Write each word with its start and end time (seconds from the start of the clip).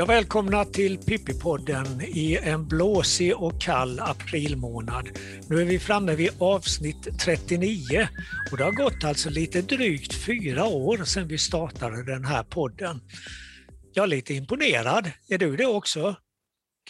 Jag 0.00 0.06
välkomna 0.06 0.64
till 0.64 0.98
Pippipodden 0.98 2.00
i 2.00 2.36
en 2.36 2.68
blåsig 2.68 3.36
och 3.36 3.60
kall 3.60 4.00
aprilmånad. 4.00 5.08
Nu 5.48 5.60
är 5.60 5.64
vi 5.64 5.78
framme 5.78 6.14
vid 6.14 6.30
avsnitt 6.38 7.18
39 7.18 8.08
och 8.50 8.56
det 8.56 8.64
har 8.64 8.72
gått 8.72 9.04
alltså 9.04 9.30
lite 9.30 9.62
drygt 9.62 10.14
fyra 10.14 10.66
år 10.66 11.04
sedan 11.04 11.28
vi 11.28 11.38
startade 11.38 12.04
den 12.04 12.24
här 12.24 12.42
podden. 12.42 13.00
Jag 13.92 14.02
är 14.02 14.06
lite 14.06 14.34
imponerad. 14.34 15.10
Är 15.28 15.38
du 15.38 15.56
det 15.56 15.66
också, 15.66 16.16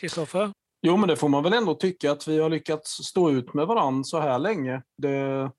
Kristoffer? 0.01 0.53
Jo, 0.83 0.97
men 0.97 1.09
det 1.09 1.17
får 1.17 1.29
man 1.29 1.43
väl 1.43 1.53
ändå 1.53 1.75
tycka 1.75 2.13
att 2.13 2.29
vi 2.29 2.39
har 2.39 2.51
lyckats 2.51 2.91
stå 2.91 3.31
ut 3.31 3.55
med 3.55 3.67
varandra 3.67 4.05
så 4.05 4.21
här 4.21 4.39
länge. 4.39 4.83
Det 4.97 5.51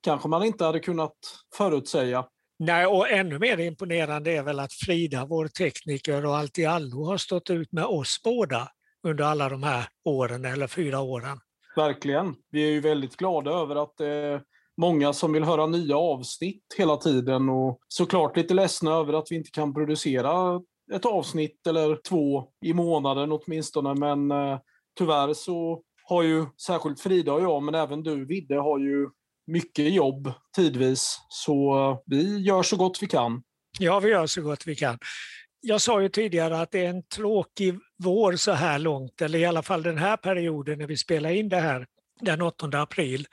kanske 0.00 0.28
man 0.28 0.44
inte 0.44 0.64
hade 0.64 0.80
kunnat 0.80 1.16
förutsäga. 1.54 2.26
Nej, 2.58 2.86
och 2.86 3.10
ännu 3.10 3.38
mer 3.38 3.60
imponerande 3.60 4.30
är 4.32 4.42
väl 4.42 4.60
att 4.60 4.72
Frida, 4.72 5.26
vår 5.26 5.48
tekniker 5.48 6.26
och 6.26 6.36
allt 6.36 6.58
i 6.58 6.64
allo 6.64 7.04
har 7.04 7.16
stått 7.16 7.50
ut 7.50 7.72
med 7.72 7.84
oss 7.84 8.20
båda 8.24 8.68
under 9.02 9.24
alla 9.24 9.48
de 9.48 9.62
här 9.62 9.88
åren, 10.04 10.44
eller 10.44 10.66
fyra 10.66 11.00
åren. 11.00 11.40
Verkligen. 11.76 12.34
Vi 12.50 12.62
är 12.62 12.70
ju 12.70 12.80
väldigt 12.80 13.16
glada 13.16 13.50
över 13.50 13.82
att 13.82 13.96
det 13.98 14.06
är 14.06 14.42
många 14.76 15.12
som 15.12 15.32
vill 15.32 15.44
höra 15.44 15.66
nya 15.66 15.96
avsnitt 15.96 16.74
hela 16.78 16.96
tiden 16.96 17.48
och 17.48 17.78
såklart 17.88 18.36
lite 18.36 18.54
ledsna 18.54 18.90
över 18.90 19.12
att 19.12 19.26
vi 19.30 19.36
inte 19.36 19.50
kan 19.50 19.74
producera 19.74 20.60
ett 20.92 21.06
avsnitt 21.06 21.66
eller 21.66 21.98
två 22.08 22.44
i 22.64 22.72
månaden 22.72 23.32
åtminstone, 23.32 23.94
men 23.94 24.30
eh, 24.30 24.58
tyvärr 24.98 25.34
så 25.34 25.82
har 26.04 26.22
ju 26.22 26.46
särskilt 26.66 27.00
Frida 27.00 27.32
och 27.32 27.42
jag, 27.42 27.62
men 27.62 27.74
även 27.74 28.02
du 28.02 28.26
Vidde, 28.26 28.54
har 28.54 28.78
ju 28.78 29.08
mycket 29.46 29.92
jobb 29.92 30.32
tidvis. 30.56 31.18
Så 31.28 31.90
eh, 31.90 31.98
vi 32.06 32.38
gör 32.38 32.62
så 32.62 32.76
gott 32.76 33.02
vi 33.02 33.06
kan. 33.06 33.42
Ja, 33.78 34.00
vi 34.00 34.08
gör 34.08 34.26
så 34.26 34.42
gott 34.42 34.66
vi 34.66 34.76
kan. 34.76 34.98
Jag 35.60 35.80
sa 35.80 36.02
ju 36.02 36.08
tidigare 36.08 36.60
att 36.60 36.70
det 36.70 36.84
är 36.84 36.90
en 36.90 37.02
tråkig 37.02 37.78
vår 37.98 38.36
så 38.36 38.52
här 38.52 38.78
långt, 38.78 39.22
eller 39.22 39.38
i 39.38 39.44
alla 39.44 39.62
fall 39.62 39.82
den 39.82 39.98
här 39.98 40.16
perioden 40.16 40.78
när 40.78 40.86
vi 40.86 40.96
spelar 40.96 41.30
in 41.30 41.48
det 41.48 41.60
här 41.60 41.86
den 42.20 42.42
8 42.42 42.66
april. 42.72 43.26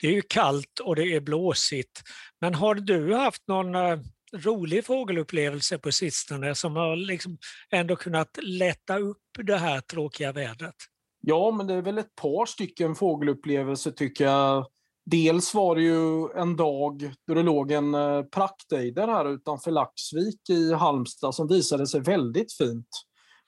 Det 0.00 0.06
är 0.06 0.12
ju 0.12 0.22
kallt 0.22 0.80
och 0.82 0.96
det 0.96 1.14
är 1.14 1.20
blåsigt. 1.20 2.02
Men 2.40 2.54
har 2.54 2.74
du 2.74 3.14
haft 3.14 3.48
någon 3.48 3.74
eh, 3.74 3.98
rolig 4.32 4.84
fågelupplevelse 4.84 5.78
på 5.78 5.92
sistone 5.92 6.54
som 6.54 6.76
har 6.76 6.96
liksom 6.96 7.38
ändå 7.70 7.96
kunnat 7.96 8.38
lätta 8.42 8.98
upp 8.98 9.22
det 9.38 9.58
här 9.58 9.80
tråkiga 9.80 10.32
vädret? 10.32 10.74
Ja, 11.20 11.50
men 11.50 11.66
det 11.66 11.74
är 11.74 11.82
väl 11.82 11.98
ett 11.98 12.14
par 12.14 12.46
stycken 12.46 12.94
fågelupplevelser 12.94 13.90
tycker 13.90 14.24
jag. 14.24 14.66
Dels 15.06 15.54
var 15.54 15.76
det 15.76 15.82
ju 15.82 16.28
en 16.40 16.56
dag 16.56 17.12
då 17.26 17.34
det 17.34 17.42
låg 17.42 17.70
en 17.72 17.94
eh, 17.94 18.22
praktejder 18.22 19.08
här 19.08 19.28
utanför 19.34 19.70
Laxvik 19.70 20.50
i 20.50 20.72
Halmstad 20.72 21.34
som 21.34 21.48
visade 21.48 21.86
sig 21.86 22.00
väldigt 22.00 22.52
fint. 22.52 22.88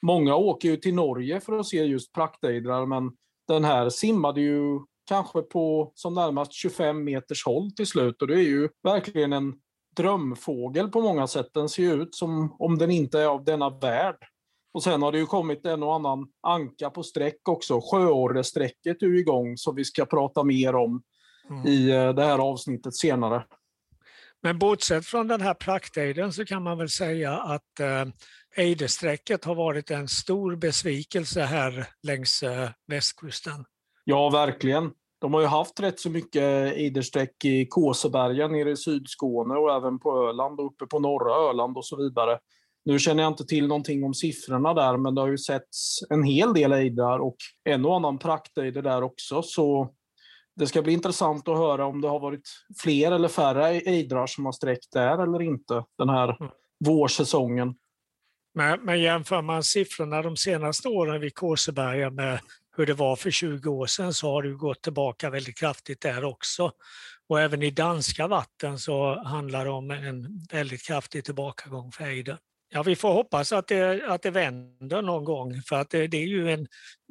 Många 0.07 0.37
åker 0.37 0.69
ju 0.69 0.77
till 0.77 0.95
Norge 0.95 1.41
för 1.41 1.59
att 1.59 1.67
se 1.67 1.85
just 1.85 2.13
praktejdrar, 2.13 2.87
men 2.87 3.13
den 3.49 3.65
här 3.65 3.91
simmade 3.91 4.41
ju 4.41 4.81
kanske 5.09 5.43
på 5.43 5.93
som 5.95 6.15
närmast 6.15 6.53
25 6.53 7.05
meters 7.05 7.45
håll 7.47 7.71
till 7.71 7.87
slut 7.87 8.23
och 8.23 8.29
det 8.29 8.35
är 8.35 8.49
ju 8.49 8.69
verkligen 8.83 9.33
en 9.33 9.55
drömfågel 9.97 10.89
på 10.89 11.01
många 11.01 11.27
sätt. 11.27 11.51
Den 11.55 11.69
ser 11.69 12.03
ut 12.03 12.15
som 12.15 12.57
om 12.59 12.79
den 12.79 12.91
inte 12.91 13.21
är 13.21 13.27
av 13.27 13.45
denna 13.45 13.71
värld. 13.71 14.17
Och 14.75 14.83
sen 14.83 15.03
har 15.03 15.13
det 15.13 15.19
ju 15.19 15.27
kommit 15.27 15.67
en 15.67 15.83
och 15.83 15.95
annan 15.95 16.27
anka 16.43 16.91
på 16.91 17.03
sträck 17.03 17.49
också. 17.49 17.81
Sjöorresträcket 17.81 19.03
är 19.03 19.19
igång 19.19 19.57
som 19.57 19.75
vi 19.75 19.85
ska 19.85 20.07
prata 20.07 20.45
mer 20.45 20.75
om 20.75 21.03
mm. 21.51 21.67
i 21.67 21.91
eh, 21.91 22.15
det 22.15 22.25
här 22.25 22.39
avsnittet 22.39 22.97
senare. 22.97 23.45
Men 24.43 24.59
bortsett 24.59 25.07
från 25.07 25.29
den 25.29 25.41
här 25.41 25.55
praktejden 25.55 26.33
så 26.33 26.45
kan 26.45 26.63
man 26.63 26.79
väl 26.79 26.89
säga 26.89 27.33
att 27.33 27.81
eh, 27.81 28.05
Eidesträcket 28.57 29.45
har 29.45 29.55
varit 29.55 29.91
en 29.91 30.09
stor 30.09 30.57
besvikelse 30.57 31.41
här 31.41 31.87
längs 32.03 32.43
eh, 32.43 32.71
västkusten. 32.87 33.65
Ja, 34.05 34.31
verkligen. 34.31 34.91
De 35.21 35.35
har 35.35 35.41
ju 35.41 35.47
haft 35.47 35.81
rätt 35.81 36.01
så 36.01 36.11
mycket 36.11 36.43
Eidersträck 36.77 37.45
i 37.45 37.67
Kåsebergen 37.67 38.53
nere 38.53 38.71
i 38.71 38.77
Sydskåne 38.77 39.55
och 39.55 39.75
även 39.75 39.99
på 39.99 40.29
Öland 40.29 40.61
och 40.61 40.67
uppe 40.67 40.87
på 40.87 40.99
norra 40.99 41.51
Öland 41.51 41.77
och 41.77 41.87
så 41.87 41.97
vidare. 41.97 42.39
Nu 42.85 42.99
känner 42.99 43.23
jag 43.23 43.33
inte 43.33 43.45
till 43.45 43.67
någonting 43.67 44.05
om 44.05 44.15
siffrorna 44.15 44.75
där, 44.75 44.97
men 44.97 45.15
det 45.15 45.21
har 45.21 45.29
ju 45.29 45.39
setts 45.39 45.99
en 46.11 46.23
hel 46.23 46.55
del 46.55 46.73
ejdrar 46.73 47.19
och 47.19 47.37
en 47.65 47.85
och 47.85 47.97
annan 47.97 48.19
praktejder 48.19 48.83
där 48.83 49.03
också. 49.03 49.43
Så 49.43 49.95
det 50.57 50.67
ska 50.67 50.83
bli 50.83 50.93
intressant 50.93 51.49
att 51.49 51.57
höra 51.57 51.87
om 51.87 52.01
det 52.01 52.09
har 52.09 52.21
varit 52.21 52.49
fler 52.83 53.13
eller 53.13 53.29
färre 53.29 53.71
ejdrar 53.71 54.27
som 54.27 54.45
har 54.45 54.53
sträckt 54.53 54.93
där 54.93 55.23
eller 55.23 55.43
inte 55.43 55.85
den 55.99 56.09
här 56.09 56.37
mm. 56.41 56.53
vårsäsongen. 56.85 57.75
Men, 58.55 58.81
men 58.81 59.01
jämför 59.01 59.43
man 59.43 59.63
siffrorna 59.63 60.23
de 60.23 60.37
senaste 60.37 60.89
åren 60.89 61.21
vid 61.21 61.35
Kåseberga 61.35 62.11
med 62.11 62.41
hur 62.77 62.87
det 62.87 62.95
var 62.95 63.17
för 63.17 63.31
20 63.31 63.71
år 63.71 63.87
sedan 63.87 64.15
så 64.15 64.31
har 64.31 64.43
det 64.43 64.51
gått 64.51 64.83
tillbaka 64.83 65.31
väldigt 65.31 65.59
kraftigt 65.59 66.01
där 66.01 66.25
också. 66.25 66.73
Och 67.29 67.41
även 67.41 67.63
i 67.63 67.71
danska 67.71 68.27
vatten 68.27 68.79
så 68.79 69.23
handlar 69.25 69.65
det 69.65 69.71
om 69.71 69.91
en 69.91 70.47
väldigt 70.53 70.87
kraftig 70.87 71.25
tillbakagång 71.25 71.93
för 71.93 72.05
ejder. 72.05 72.39
Ja, 72.75 72.83
vi 72.83 72.97
får 72.97 73.13
hoppas 73.13 73.53
att 73.53 73.69
det, 73.69 74.05
att 74.09 74.23
det 74.23 74.31
vänder 74.31 75.03
någon 75.03 75.25
gång 75.25 75.63
för 75.63 75.77
att 75.77 75.91
det, 75.91 76.07
det 76.07 76.17
är 76.17 76.27
ju 76.27 76.53
en 76.53 76.67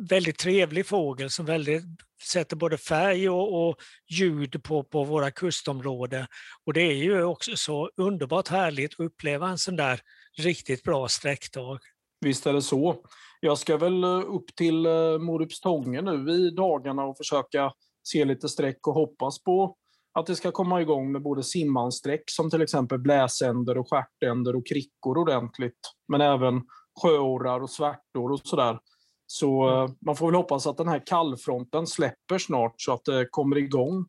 väldigt 0.09 0.37
trevlig 0.37 0.85
fågel 0.85 1.29
som 1.29 1.45
väldigt, 1.45 1.83
sätter 2.23 2.55
både 2.55 2.77
färg 2.77 3.29
och, 3.29 3.67
och 3.67 3.75
ljud 4.09 4.63
på, 4.63 4.83
på 4.83 5.03
våra 5.03 5.31
kustområden. 5.31 6.25
Och 6.65 6.73
det 6.73 6.81
är 6.81 6.95
ju 6.95 7.23
också 7.23 7.51
så 7.55 7.89
underbart 7.97 8.47
härligt 8.47 8.93
att 8.93 8.99
uppleva 8.99 9.49
en 9.49 9.57
sån 9.57 9.75
där 9.75 9.99
riktigt 10.37 10.83
bra 10.83 11.07
sträckdag. 11.07 11.79
Visst 12.21 12.45
är 12.45 12.53
det 12.53 12.61
så. 12.61 13.05
Jag 13.39 13.57
ska 13.57 13.77
väl 13.77 14.03
eh, 14.03 14.09
upp 14.09 14.55
till 14.55 14.85
eh, 14.85 15.17
Morups 15.19 15.61
nu 15.85 16.31
i 16.31 16.51
dagarna 16.51 17.03
och 17.03 17.17
försöka 17.17 17.73
se 18.03 18.25
lite 18.25 18.49
streck 18.49 18.87
och 18.87 18.93
hoppas 18.93 19.43
på 19.43 19.75
att 20.13 20.25
det 20.25 20.35
ska 20.35 20.51
komma 20.51 20.81
igång 20.81 21.11
med 21.11 21.21
både 21.21 21.43
simmansträck 21.43 22.23
som 22.25 22.49
till 22.49 22.61
exempel 22.61 22.99
bläsänder 22.99 23.77
och 23.77 23.89
stjärtänder 23.89 24.55
och 24.55 24.67
krickor 24.67 25.17
ordentligt. 25.17 25.79
Men 26.07 26.21
även 26.21 26.61
sjöorrar 27.01 27.59
och 27.59 27.69
svärtor 27.69 28.31
och 28.31 28.39
sådär. 28.43 28.79
Så 29.27 29.69
mm. 29.69 29.83
Eh, 29.83 29.91
man 30.05 30.15
får 30.15 30.27
väl 30.27 30.35
hoppas 30.35 30.67
att 30.67 30.77
den 30.77 30.87
här 30.87 31.03
kallfronten 31.05 31.87
släpper 31.87 32.37
snart 32.37 32.73
så 32.77 32.93
att 32.93 33.05
det 33.05 33.27
kommer 33.31 33.57
igång 33.57 34.05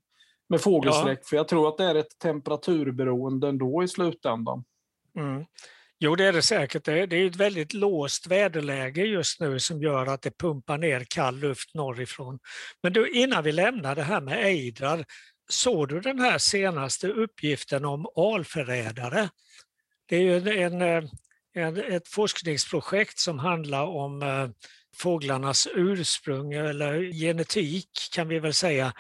med 0.48 0.60
fågelsträck. 0.60 1.18
Ja. 1.18 1.26
För 1.28 1.36
jag 1.36 1.48
tror 1.48 1.68
att 1.68 1.78
det 1.78 1.84
är 1.84 1.94
ett 1.94 2.18
temperaturberoende 2.22 3.48
ändå 3.48 3.82
i 3.82 3.88
slutändan. 3.88 4.64
Mm. 5.18 5.44
Jo, 6.04 6.16
det 6.16 6.24
är 6.24 6.32
det 6.32 6.42
säkert. 6.42 6.84
Det 6.84 6.92
är 6.92 7.26
ett 7.26 7.36
väldigt 7.36 7.72
låst 7.72 8.26
väderläge 8.26 9.02
just 9.02 9.40
nu 9.40 9.60
som 9.60 9.82
gör 9.82 10.06
att 10.06 10.22
det 10.22 10.38
pumpar 10.38 10.78
ner 10.78 11.06
kall 11.08 11.38
luft 11.38 11.74
norrifrån. 11.74 12.38
Men 12.82 12.92
du, 12.92 13.10
innan 13.10 13.44
vi 13.44 13.52
lämnar 13.52 13.94
det 13.94 14.02
här 14.02 14.20
med 14.20 14.46
ejdrar, 14.46 15.04
såg 15.52 15.88
du 15.88 16.00
den 16.00 16.18
här 16.18 16.38
senaste 16.38 17.08
uppgiften 17.08 17.84
om 17.84 18.06
alförrädare? 18.16 19.28
Det 20.06 20.16
är 20.16 20.20
ju 20.20 20.62
en, 20.62 20.82
en, 21.54 21.76
ett 21.76 22.08
forskningsprojekt 22.08 23.18
som 23.18 23.38
handlar 23.38 23.86
om 23.86 24.22
eh, 24.22 24.48
fåglarnas 24.96 25.68
ursprung 25.74 26.52
eller 26.52 27.12
genetik 27.12 27.88
kan 28.14 28.28
vi 28.28 28.38
väl 28.38 28.54
säga, 28.54 28.92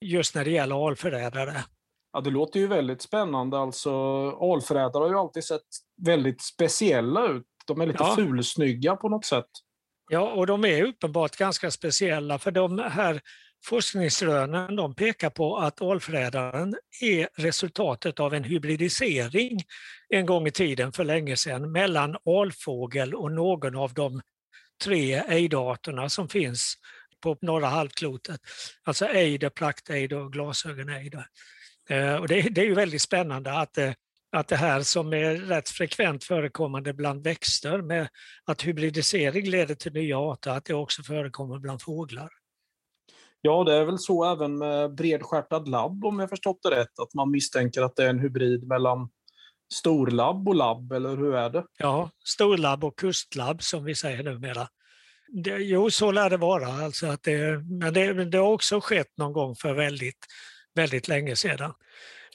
just 0.00 0.34
när 0.34 0.44
det 0.44 0.50
gäller 0.50 0.88
alförrädare. 0.88 1.64
Ja, 2.12 2.20
det 2.20 2.30
låter 2.30 2.60
ju 2.60 2.66
väldigt 2.66 3.02
spännande. 3.02 3.58
Alltså, 3.58 3.90
alförrädare 4.30 5.02
har 5.02 5.08
ju 5.08 5.18
alltid 5.18 5.44
sett 5.44 5.66
väldigt 6.02 6.42
speciella 6.42 7.28
ut. 7.28 7.46
De 7.66 7.80
är 7.80 7.86
lite 7.86 8.02
ja. 8.02 8.14
fulsnygga 8.14 8.96
på 8.96 9.08
något 9.08 9.24
sätt. 9.24 9.50
Ja, 10.10 10.32
och 10.32 10.46
de 10.46 10.64
är 10.64 10.84
uppenbart 10.84 11.36
ganska 11.36 11.70
speciella 11.70 12.38
för 12.38 12.50
de 12.50 12.78
här 12.78 13.20
forskningsrönen 13.64 14.76
de 14.76 14.94
pekar 14.94 15.30
på 15.30 15.56
att 15.56 15.82
alfrädaren 15.82 16.76
är 17.00 17.28
resultatet 17.34 18.20
av 18.20 18.34
en 18.34 18.44
hybridisering 18.44 19.60
en 20.08 20.26
gång 20.26 20.46
i 20.46 20.50
tiden 20.50 20.92
för 20.92 21.04
länge 21.04 21.36
sedan 21.36 21.72
mellan 21.72 22.16
alfågel 22.26 23.14
och 23.14 23.32
någon 23.32 23.76
av 23.76 23.94
de 23.94 24.20
tre 24.84 25.14
ejdarterna 25.14 26.08
som 26.08 26.28
finns 26.28 26.74
på 27.20 27.36
norra 27.42 27.66
halvklotet. 27.66 28.40
Alltså 28.84 29.06
ejder, 29.06 29.50
praktejder 29.50 30.16
och 30.16 30.32
glasögonejder. 30.32 31.26
Eh, 31.90 32.14
och 32.14 32.28
det, 32.28 32.40
det, 32.40 32.60
är 32.60 32.64
ju 32.64 32.74
väldigt 32.74 33.02
spännande 33.02 33.52
att, 33.52 33.74
det, 33.74 33.94
att 34.32 34.48
det 34.48 34.56
här 34.56 34.82
som 34.82 35.12
är 35.12 35.34
rätt 35.34 35.68
frekvent 35.68 36.24
förekommande 36.24 36.92
bland 36.92 37.24
växter 37.24 37.82
med 37.82 38.08
att 38.44 38.62
hybridisering 38.62 39.50
leder 39.50 39.74
till 39.74 39.92
nya 39.92 40.18
arter, 40.18 40.50
att 40.50 40.64
det 40.64 40.74
också 40.74 41.02
förekommer 41.02 41.58
bland 41.58 41.82
fåglar. 41.82 42.37
Ja, 43.40 43.64
det 43.64 43.74
är 43.74 43.84
väl 43.84 43.98
så 43.98 44.24
även 44.32 44.58
med 44.58 44.94
bredstjärtad 44.94 45.68
labb 45.68 46.04
om 46.04 46.18
jag 46.18 46.28
förstått 46.28 46.58
det 46.62 46.70
rätt, 46.70 46.98
att 46.98 47.14
man 47.14 47.30
misstänker 47.30 47.82
att 47.82 47.96
det 47.96 48.04
är 48.04 48.10
en 48.10 48.18
hybrid 48.18 48.68
mellan 48.68 49.08
storlabb 49.72 50.48
och 50.48 50.54
labb, 50.54 50.92
eller 50.92 51.16
hur 51.16 51.34
är 51.34 51.50
det? 51.50 51.64
Ja, 51.78 52.10
storlabb 52.24 52.84
och 52.84 52.98
kustlabb 52.98 53.62
som 53.62 53.84
vi 53.84 53.94
säger 53.94 54.22
numera. 54.22 54.68
Det, 55.28 55.50
jo, 55.50 55.90
så 55.90 56.12
lär 56.12 56.30
det 56.30 56.36
vara. 56.36 56.66
Alltså 56.66 57.06
att 57.06 57.22
det, 57.22 57.58
men 57.80 57.94
det, 57.94 58.24
det 58.24 58.38
har 58.38 58.52
också 58.52 58.80
skett 58.80 59.12
någon 59.16 59.32
gång 59.32 59.54
för 59.54 59.74
väldigt, 59.74 60.26
väldigt 60.74 61.08
länge 61.08 61.36
sedan. 61.36 61.72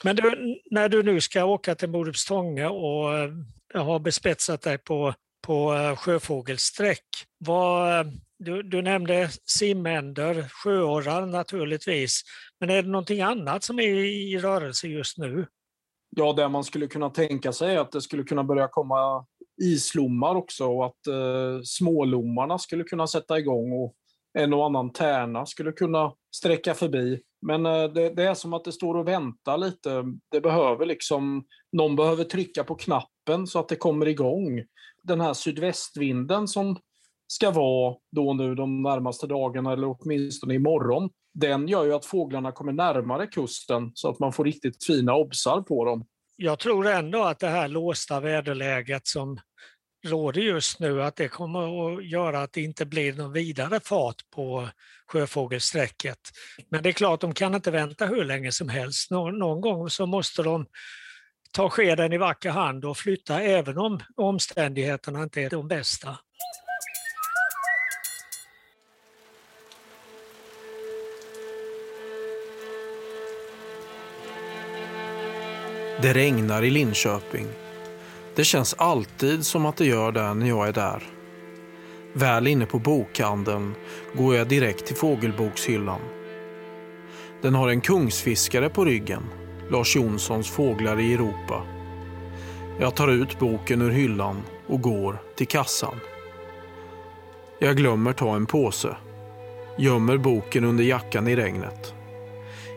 Men 0.04 0.16
du, 0.16 0.56
när 0.72 0.90
du 0.90 1.04
nu 1.04 1.22
ska 1.22 1.46
åka 1.46 1.76
till 1.76 1.90
Morups 1.90 2.26
Tånge 2.26 2.68
och 2.68 3.18
eh, 3.18 3.86
har 3.86 4.00
bespetsat 4.00 4.62
dig 4.62 4.78
på, 4.78 5.14
på 5.42 5.74
eh, 5.74 5.96
sjöfågelsträck, 5.96 7.06
vad, 7.38 8.06
du, 8.44 8.64
du 8.64 8.82
nämnde 8.82 9.30
simänder, 9.46 10.48
sjöorrar 10.50 11.26
naturligtvis, 11.26 12.22
men 12.60 12.70
är 12.70 12.84
det 12.84 12.90
någonting 12.90 13.22
annat 13.22 13.64
som 13.64 13.80
är 13.80 13.84
i 14.06 14.38
rörelse 14.38 14.88
just 14.88 15.18
nu? 15.18 15.48
Ja, 16.16 16.34
det 16.34 16.50
man 16.50 16.64
skulle 16.64 16.88
kunna 16.88 17.10
tänka 17.10 17.54
sig 17.54 17.76
är 17.76 17.80
att 17.80 17.92
det 17.92 18.02
skulle 18.02 18.24
kunna 18.24 18.44
börja 18.44 18.68
komma 18.68 19.26
islommar 19.62 20.36
också 20.36 20.66
och 20.66 20.86
att 20.86 21.08
eh, 21.08 21.62
smålommarna 21.64 22.58
skulle 22.58 22.84
kunna 22.84 23.08
sätta 23.08 23.40
igång 23.40 23.72
och 23.72 23.96
en 24.34 24.54
och 24.54 24.66
annan 24.66 24.94
tärna 24.94 25.46
skulle 25.46 25.72
kunna 25.72 26.14
sträcka 26.36 26.74
förbi. 26.74 27.22
Men 27.42 27.66
eh, 27.66 27.84
det, 27.84 28.10
det, 28.10 28.24
är 28.24 28.34
som 28.34 28.54
att 28.54 28.64
det 28.64 28.72
står 28.72 28.96
och 28.96 29.08
väntar 29.08 29.58
lite. 29.58 30.04
Det 30.32 30.42
behöver 30.42 30.86
liksom, 30.86 31.46
någon 31.72 31.96
behöver 31.96 32.24
trycka 32.24 32.64
på 32.64 32.76
knappen 32.76 33.48
så 33.48 33.60
att 33.60 33.70
det 33.70 33.76
kommer 33.76 34.08
igång. 34.08 34.64
Den 35.04 35.22
här 35.22 35.34
sydvästvinden 35.34 36.48
som 36.48 36.78
ska 37.34 37.52
vara 37.52 37.96
då 38.12 38.34
nu 38.34 38.56
de 38.56 38.82
närmaste 38.82 39.28
dagarna 39.28 39.74
eller 39.74 39.96
åtminstone 40.00 40.54
imorgon, 40.54 41.10
den 41.34 41.68
gör 41.68 41.86
ju 41.86 41.94
att 41.94 42.06
fåglarna 42.06 42.52
kommer 42.52 42.74
närmare 42.74 43.28
kusten 43.28 43.92
så 43.94 44.10
att 44.10 44.20
man 44.20 44.34
får 44.34 44.46
riktigt 44.46 44.86
fina 44.86 45.16
obsar 45.16 45.62
på 45.62 45.86
dem. 45.86 46.06
Jag 46.36 46.60
tror 46.60 46.88
ändå 46.88 47.24
att 47.24 47.40
det 47.40 47.48
här 47.48 47.68
låsta 47.68 48.20
väderläget 48.20 49.08
som 49.08 49.40
råder 50.06 50.42
just 50.42 50.80
nu, 50.80 51.04
att 51.04 51.16
det 51.16 51.28
kommer 51.28 51.94
att 51.96 52.06
göra 52.06 52.42
att 52.42 52.54
det 52.54 52.62
inte 52.62 52.86
blir 52.86 53.14
någon 53.14 53.34
vidare 53.34 53.80
fart 53.80 54.22
på 54.36 54.70
sjöfågelsträcket. 55.08 56.20
Men 56.70 56.84
det 56.84 56.90
är 56.90 56.94
klart, 56.94 57.22
de 57.22 57.34
kan 57.34 57.56
inte 57.56 57.72
vänta 57.72 58.06
hur 58.06 58.24
länge 58.24 58.52
som 58.52 58.70
helst. 58.70 59.12
Någon, 59.12 59.40
någon 59.40 59.62
gång 59.62 59.90
så 59.90 60.06
måste 60.06 60.44
de 60.44 60.66
ta 61.52 61.70
skeden 61.70 62.14
i 62.14 62.18
vacker 62.18 62.50
hand 62.50 62.86
och 62.86 62.98
flytta 62.98 63.42
även 63.42 63.78
om 63.78 64.00
omständigheterna 64.16 65.24
inte 65.24 65.42
är 65.42 65.50
de 65.50 65.68
bästa. 65.68 66.18
Det 76.04 76.14
regnar 76.14 76.64
i 76.64 76.70
Linköping. 76.70 77.48
Det 78.36 78.44
känns 78.44 78.74
alltid 78.74 79.46
som 79.46 79.66
att 79.66 79.78
det 79.78 79.86
gör 79.86 80.12
det 80.12 80.34
när 80.34 80.48
jag 80.48 80.68
är 80.68 80.74
där. 80.74 81.04
Väl 82.14 82.48
inne 82.48 82.66
på 82.66 82.80
bokhandeln 82.80 83.76
går 84.14 84.36
jag 84.36 84.48
direkt 84.48 84.86
till 84.86 84.96
fågelbokshyllan. 84.96 86.00
Den 87.42 87.56
har 87.56 87.70
en 87.70 87.82
kungsfiskare 87.82 88.70
på 88.70 88.86
ryggen, 88.86 89.24
Lars 89.70 89.96
Jonssons 89.96 90.50
Fåglar 90.50 91.00
i 91.00 91.14
Europa. 91.14 91.64
Jag 92.80 92.96
tar 92.96 93.08
ut 93.08 93.40
boken 93.40 93.82
ur 93.82 93.92
hyllan 93.92 94.42
och 94.68 94.82
går 94.82 95.22
till 95.36 95.48
kassan. 95.48 95.96
Jag 97.60 97.78
glömmer 97.78 98.14
ta 98.14 98.36
en 98.36 98.46
påse. 98.46 98.96
Gömmer 99.78 100.18
boken 100.18 100.64
under 100.64 100.84
jackan 100.84 101.28
i 101.28 101.36
regnet. 101.36 101.94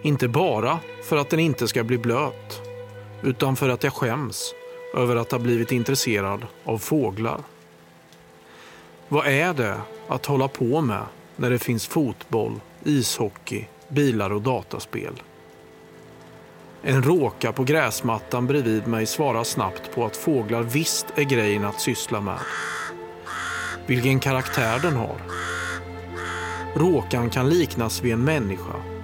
Inte 0.02 0.28
bara 0.28 0.78
för 1.02 1.16
att 1.16 1.30
den 1.30 1.40
inte 1.40 1.68
ska 1.68 1.84
bli 1.84 1.98
blöt 1.98 2.65
utan 3.22 3.56
för 3.56 3.68
att 3.68 3.84
jag 3.84 3.92
skäms 3.92 4.54
över 4.94 5.16
att 5.16 5.32
ha 5.32 5.38
blivit 5.38 5.72
intresserad 5.72 6.46
av 6.64 6.78
fåglar. 6.78 7.40
Vad 9.08 9.26
är 9.26 9.54
det 9.54 9.80
att 10.08 10.26
hålla 10.26 10.48
på 10.48 10.80
med 10.80 11.02
när 11.36 11.50
det 11.50 11.58
finns 11.58 11.86
fotboll, 11.86 12.60
ishockey, 12.84 13.64
bilar 13.88 14.32
och 14.32 14.42
dataspel? 14.42 15.22
En 16.82 17.02
råka 17.02 17.52
på 17.52 17.64
gräsmattan 17.64 18.46
bredvid 18.46 18.86
mig 18.86 19.06
svarar 19.06 19.44
snabbt 19.44 19.94
på 19.94 20.04
att 20.04 20.16
fåglar 20.16 20.62
visst 20.62 21.06
är 21.14 21.22
grejen 21.22 21.64
att 21.64 21.80
syssla 21.80 22.20
med. 22.20 22.38
Vilken 23.86 24.20
karaktär 24.20 24.78
den 24.78 24.96
har. 24.96 25.16
Råkan 26.74 27.30
kan 27.30 27.48
liknas 27.48 28.02
vid 28.02 28.12
en 28.12 28.24
människa 28.24 28.95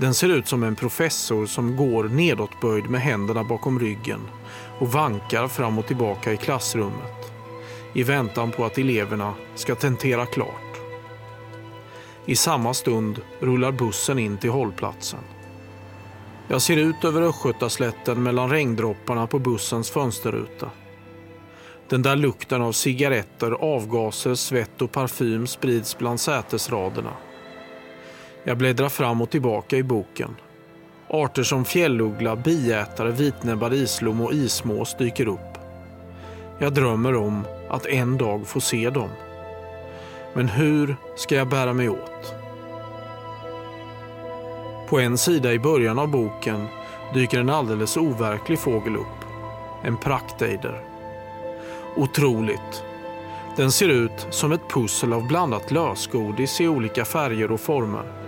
den 0.00 0.14
ser 0.14 0.28
ut 0.28 0.48
som 0.48 0.62
en 0.62 0.76
professor 0.76 1.46
som 1.46 1.76
går 1.76 2.04
nedåtböjd 2.04 2.90
med 2.90 3.00
händerna 3.00 3.44
bakom 3.44 3.80
ryggen 3.80 4.20
och 4.78 4.92
vankar 4.92 5.48
fram 5.48 5.78
och 5.78 5.86
tillbaka 5.86 6.32
i 6.32 6.36
klassrummet 6.36 7.32
i 7.94 8.02
väntan 8.02 8.50
på 8.50 8.64
att 8.64 8.78
eleverna 8.78 9.34
ska 9.54 9.74
tentera 9.74 10.26
klart. 10.26 10.80
I 12.26 12.36
samma 12.36 12.74
stund 12.74 13.20
rullar 13.40 13.72
bussen 13.72 14.18
in 14.18 14.38
till 14.38 14.50
hållplatsen. 14.50 15.20
Jag 16.48 16.62
ser 16.62 16.76
ut 16.76 17.04
över 17.04 17.22
Östgötaslätten 17.22 18.22
mellan 18.22 18.50
regndropparna 18.50 19.26
på 19.26 19.38
bussens 19.38 19.90
fönsterruta. 19.90 20.70
Den 21.88 22.02
där 22.02 22.16
lukten 22.16 22.62
av 22.62 22.72
cigaretter, 22.72 23.50
avgaser, 23.50 24.34
svett 24.34 24.82
och 24.82 24.92
parfym 24.92 25.46
sprids 25.46 25.98
bland 25.98 26.20
sätesraderna. 26.20 27.12
Jag 28.44 28.58
bläddrar 28.58 28.88
fram 28.88 29.22
och 29.22 29.30
tillbaka 29.30 29.76
i 29.76 29.82
boken. 29.82 30.36
Arter 31.08 31.42
som 31.42 31.64
fjälluggla, 31.64 32.36
biätare, 32.36 33.10
vitnäbbad 33.10 33.74
islom 33.74 34.20
och 34.20 34.32
ismås 34.32 34.96
dyker 34.98 35.28
upp. 35.28 35.58
Jag 36.58 36.74
drömmer 36.74 37.16
om 37.16 37.44
att 37.68 37.86
en 37.86 38.18
dag 38.18 38.46
få 38.46 38.60
se 38.60 38.90
dem. 38.90 39.08
Men 40.32 40.48
hur 40.48 40.96
ska 41.16 41.34
jag 41.34 41.48
bära 41.48 41.72
mig 41.72 41.88
åt? 41.88 42.34
På 44.88 45.00
en 45.00 45.18
sida 45.18 45.52
i 45.52 45.58
början 45.58 45.98
av 45.98 46.08
boken 46.08 46.66
dyker 47.14 47.40
en 47.40 47.50
alldeles 47.50 47.96
overklig 47.96 48.58
fågel 48.58 48.96
upp. 48.96 49.24
En 49.84 49.96
praktejder. 49.96 50.84
Otroligt. 51.96 52.82
Den 53.56 53.72
ser 53.72 53.88
ut 53.88 54.26
som 54.30 54.52
ett 54.52 54.68
pussel 54.68 55.12
av 55.12 55.28
blandat 55.28 55.70
lösgodis 55.70 56.60
i 56.60 56.68
olika 56.68 57.04
färger 57.04 57.52
och 57.52 57.60
former. 57.60 58.19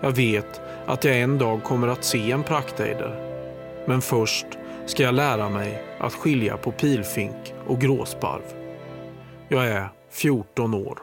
Jag 0.00 0.12
vet 0.12 0.60
att 0.86 1.04
jag 1.04 1.20
en 1.20 1.38
dag 1.38 1.64
kommer 1.64 1.88
att 1.88 2.04
se 2.04 2.32
en 2.32 2.42
praktejder. 2.42 3.22
Men 3.86 4.02
först 4.02 4.46
ska 4.86 5.02
jag 5.02 5.14
lära 5.14 5.48
mig 5.48 5.82
att 5.98 6.14
skilja 6.14 6.56
på 6.56 6.72
pilfink 6.72 7.54
och 7.66 7.80
gråsparv. 7.80 8.42
Jag 9.48 9.66
är 9.66 9.88
14 10.10 10.74
år. 10.74 10.98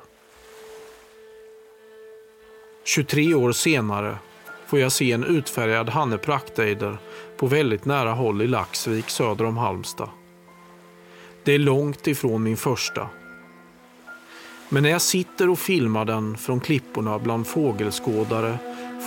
23 2.84 3.34
år 3.34 3.52
senare 3.52 4.18
får 4.66 4.80
jag 4.80 4.92
se 4.92 5.12
en 5.12 5.24
utfärgad 5.24 5.90
hanne 5.90 6.18
praktejder 6.18 6.98
på 7.38 7.48
väldigt 7.48 7.86
nära 7.86 8.12
håll 8.12 8.42
i 8.42 8.48
Laxvik 8.48 9.10
söder 9.10 9.46
om 9.46 9.58
Halmstad. 9.58 10.10
Det 11.44 11.52
är 11.52 11.60
långt 11.60 12.08
ifrån 12.08 12.44
min 12.44 12.58
första. 12.58 13.10
Men 14.70 14.84
när 14.84 14.90
jag 14.90 15.02
sitter 15.02 15.50
och 15.50 15.60
filmar 15.60 16.06
den 16.06 16.38
från 16.38 16.60
klipporna 16.60 17.20
bland 17.20 17.48
fågelskådare 17.48 18.58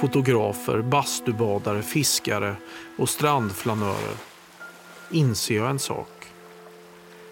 fotografer, 0.01 0.83
bastubadare, 0.83 1.83
fiskare 1.83 2.57
och 2.99 3.09
strandflanörer 3.09 4.17
inser 5.11 5.57
jag 5.57 5.71
en 5.71 5.79
sak. 5.79 6.27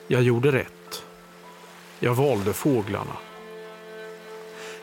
Jag 0.07 0.23
gjorde 0.23 0.53
rätt. 0.53 1.05
Jag 1.99 2.15
valde 2.15 2.53
fåglarna. 2.53 3.17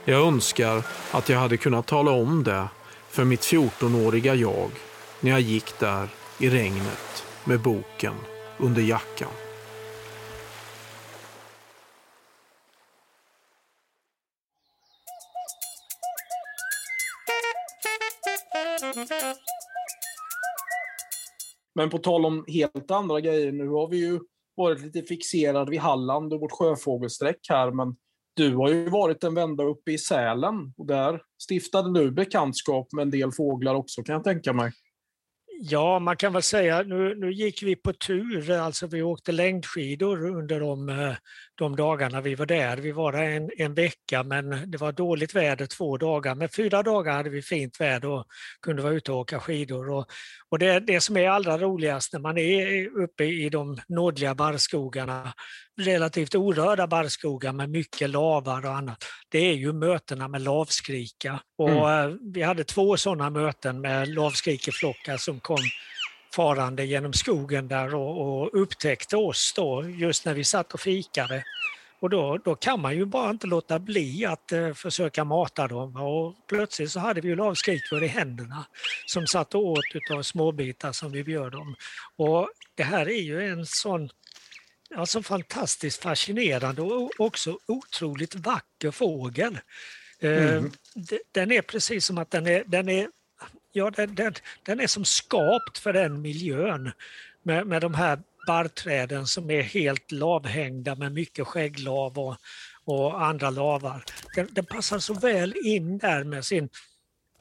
Jag 0.06 0.28
önskar 0.28 0.84
att 1.12 1.30
jag 1.30 1.40
hade 1.40 1.58
kunnat 1.58 1.88
tala 1.88 2.12
om 2.12 2.44
det 2.44 2.68
för 3.10 3.24
mitt 3.24 3.42
14-åriga 3.42 4.36
jag 4.36 4.70
när 5.20 5.32
jag 5.32 5.42
gick 5.42 5.80
där 5.80 6.10
i 6.38 6.50
regnet 6.50 7.26
med 7.44 7.60
boken 7.60 8.14
under 8.58 8.82
jackan. 8.82 9.32
Men 21.76 21.90
på 21.90 21.98
tal 21.98 22.26
om 22.26 22.46
helt 22.48 22.92
andra 22.92 23.22
grejer, 23.22 23.52
nu 23.52 23.68
har 23.68 23.88
vi 23.88 23.98
ju 23.98 24.20
varit 24.56 24.82
lite 24.82 25.02
fixerad 25.02 25.70
vid 25.70 25.80
Halland 25.80 26.34
och 26.34 26.40
vårt 26.40 26.52
sjöfågelsträck 26.52 27.40
här, 27.50 27.72
men 27.72 27.96
du 28.34 28.56
har 28.56 28.70
ju 28.70 28.90
varit 28.90 29.24
en 29.24 29.36
vända 29.36 29.64
uppe 29.64 29.92
i 29.92 29.98
Sälen 29.98 30.74
och 30.78 30.86
där 30.86 31.22
stiftade 31.44 32.00
du 32.00 32.12
bekantskap 32.12 32.94
med 32.94 33.02
en 33.02 33.12
del 33.12 33.32
fåglar 33.32 33.76
också 33.76 34.04
kan 34.04 34.14
jag 34.14 34.24
tänka 34.24 34.54
mig. 34.54 34.72
Ja, 35.64 36.00
man 36.00 36.18
kan 36.18 36.34
väl 36.34 36.42
säga, 36.42 36.84
nu, 36.84 37.16
nu 37.16 37.32
gick 37.34 37.64
vi 37.64 37.76
på 37.76 37.94
tur, 37.94 38.52
alltså 38.52 38.88
vi 38.88 39.02
åkte 39.02 39.32
längdskidor 39.32 40.26
under 40.26 40.60
de, 40.60 40.90
eh, 40.90 41.16
de 41.62 41.76
dagarna 41.76 42.22
vi 42.22 42.36
var 42.36 42.46
där. 42.46 42.78
Vi 42.78 42.92
var 42.92 43.12
där 43.12 43.24
en, 43.24 43.50
en 43.58 43.74
vecka 43.74 44.24
men 44.24 44.72
det 44.72 44.78
var 44.78 44.92
dåligt 44.92 45.36
väder 45.36 45.66
två 45.66 45.98
dagar. 45.98 46.36
Men 46.36 46.50
fyra 46.50 46.84
dagar 46.84 47.14
hade 47.14 47.30
vi 47.30 47.42
fint 47.42 47.82
väder 47.82 48.08
och 48.08 48.26
kunde 48.62 48.82
vara 48.82 48.94
ute 48.94 49.12
och 49.12 49.18
åka 49.18 49.40
skidor. 49.40 49.90
Och, 49.90 50.06
och 50.50 50.60
det, 50.60 50.80
det 50.80 51.02
som 51.02 51.18
är 51.18 51.30
allra 51.30 51.58
roligast 51.58 52.14
när 52.14 52.20
man 52.20 52.38
är 52.38 52.88
uppe 53.04 53.24
i 53.24 53.50
de 53.50 53.78
nordliga 53.88 54.36
barrskogarna, 54.36 55.34
relativt 55.82 56.36
orörda 56.36 56.88
barrskogar 56.88 57.54
med 57.54 57.70
mycket 57.70 58.10
lavar 58.10 58.66
och 58.66 58.76
annat, 58.76 59.04
det 59.30 59.40
är 59.40 59.54
ju 59.54 59.74
mötena 59.74 60.28
med 60.28 60.42
lavskrika. 60.42 61.40
Och 61.58 61.70
mm. 61.70 62.10
Eh, 62.10 62.16
vi 62.34 62.42
hade 62.42 62.64
två 62.64 62.98
sådana 62.98 63.30
möten 63.30 63.82
med 63.82 64.08
lavskrikeflockar 64.08 65.18
som 65.18 65.40
kom 65.40 65.64
farande 66.36 66.86
genom 66.86 67.14
skogen 67.14 67.68
där 67.68 67.96
och, 67.96 68.42
och, 68.42 68.62
upptäckte 68.62 69.18
oss 69.18 69.54
då 69.56 69.90
just 69.90 70.26
när 70.26 70.34
vi 70.34 70.44
satt 70.44 70.74
och 70.74 70.80
fikade. 70.80 71.44
Och 72.00 72.10
då, 72.10 72.38
då 72.38 72.56
kan 72.56 72.82
man 72.82 72.96
ju 72.96 73.06
bara 73.06 73.30
inte 73.30 73.48
låta 73.48 73.80
bli 73.80 74.26
att 74.26 74.52
eh, 74.52 74.74
försöka 74.74 75.24
mata 75.24 75.68
dem 75.68 75.96
och 75.96 76.48
plötsligt 76.48 76.92
så 76.92 77.00
hade 77.00 77.22
vi 77.22 77.28
ju 77.28 77.36
lavskrikor 77.36 78.04
i 78.04 78.08
händerna 78.08 78.66
som 79.06 79.28
satt 79.28 79.56
och 79.56 79.66
åt 79.66 79.86
utav 79.94 80.24
småbitar 80.24 80.92
som 80.92 81.12
vi 81.12 81.24
bjöd 81.24 81.52
dem. 81.52 81.76
Och 82.16 82.50
det 82.76 82.84
här 82.84 83.10
är 83.10 83.22
ju 83.22 83.50
en 83.50 83.66
sån 83.66 84.10
alltså 84.96 85.24
fantastiskt 85.24 86.04
fascinerande 86.04 86.82
och 86.82 87.12
också 87.18 87.58
otroligt 87.68 88.36
vacker 88.36 88.92
fågel. 88.92 89.60
Eh, 90.20 90.56
mm. 90.56 90.72
Den 91.32 91.52
är 91.52 91.62
precis 91.62 92.06
som 92.06 92.18
att 92.18 92.32
den 92.32 92.48
är, 92.48 92.64
den 92.68 92.90
är 92.90 93.08
ja, 93.72 93.90
den, 93.90 94.16
den, 94.16 94.34
den 94.64 94.80
är 94.80 94.88
som 94.88 95.06
skapt 95.06 95.78
för 95.78 95.94
den 95.94 96.22
miljön 96.22 96.92
med, 97.44 97.68
med 97.68 97.82
de 97.82 97.94
här 97.94 98.20
barrträden 98.48 99.28
som 99.28 99.50
är 99.50 99.62
helt 99.62 100.12
lavhängda 100.12 100.96
med 100.96 101.12
mycket 101.12 101.48
skägglav 101.48 102.20
och, 102.20 102.36
och 102.86 103.24
andra 103.24 103.50
lavar. 103.50 104.04
Den, 104.36 104.48
den, 104.52 104.66
passar 104.66 105.00
så 105.00 105.14
väl 105.14 105.54
in 105.66 105.98
där 105.98 106.24
med 106.24 106.46
sin 106.46 106.70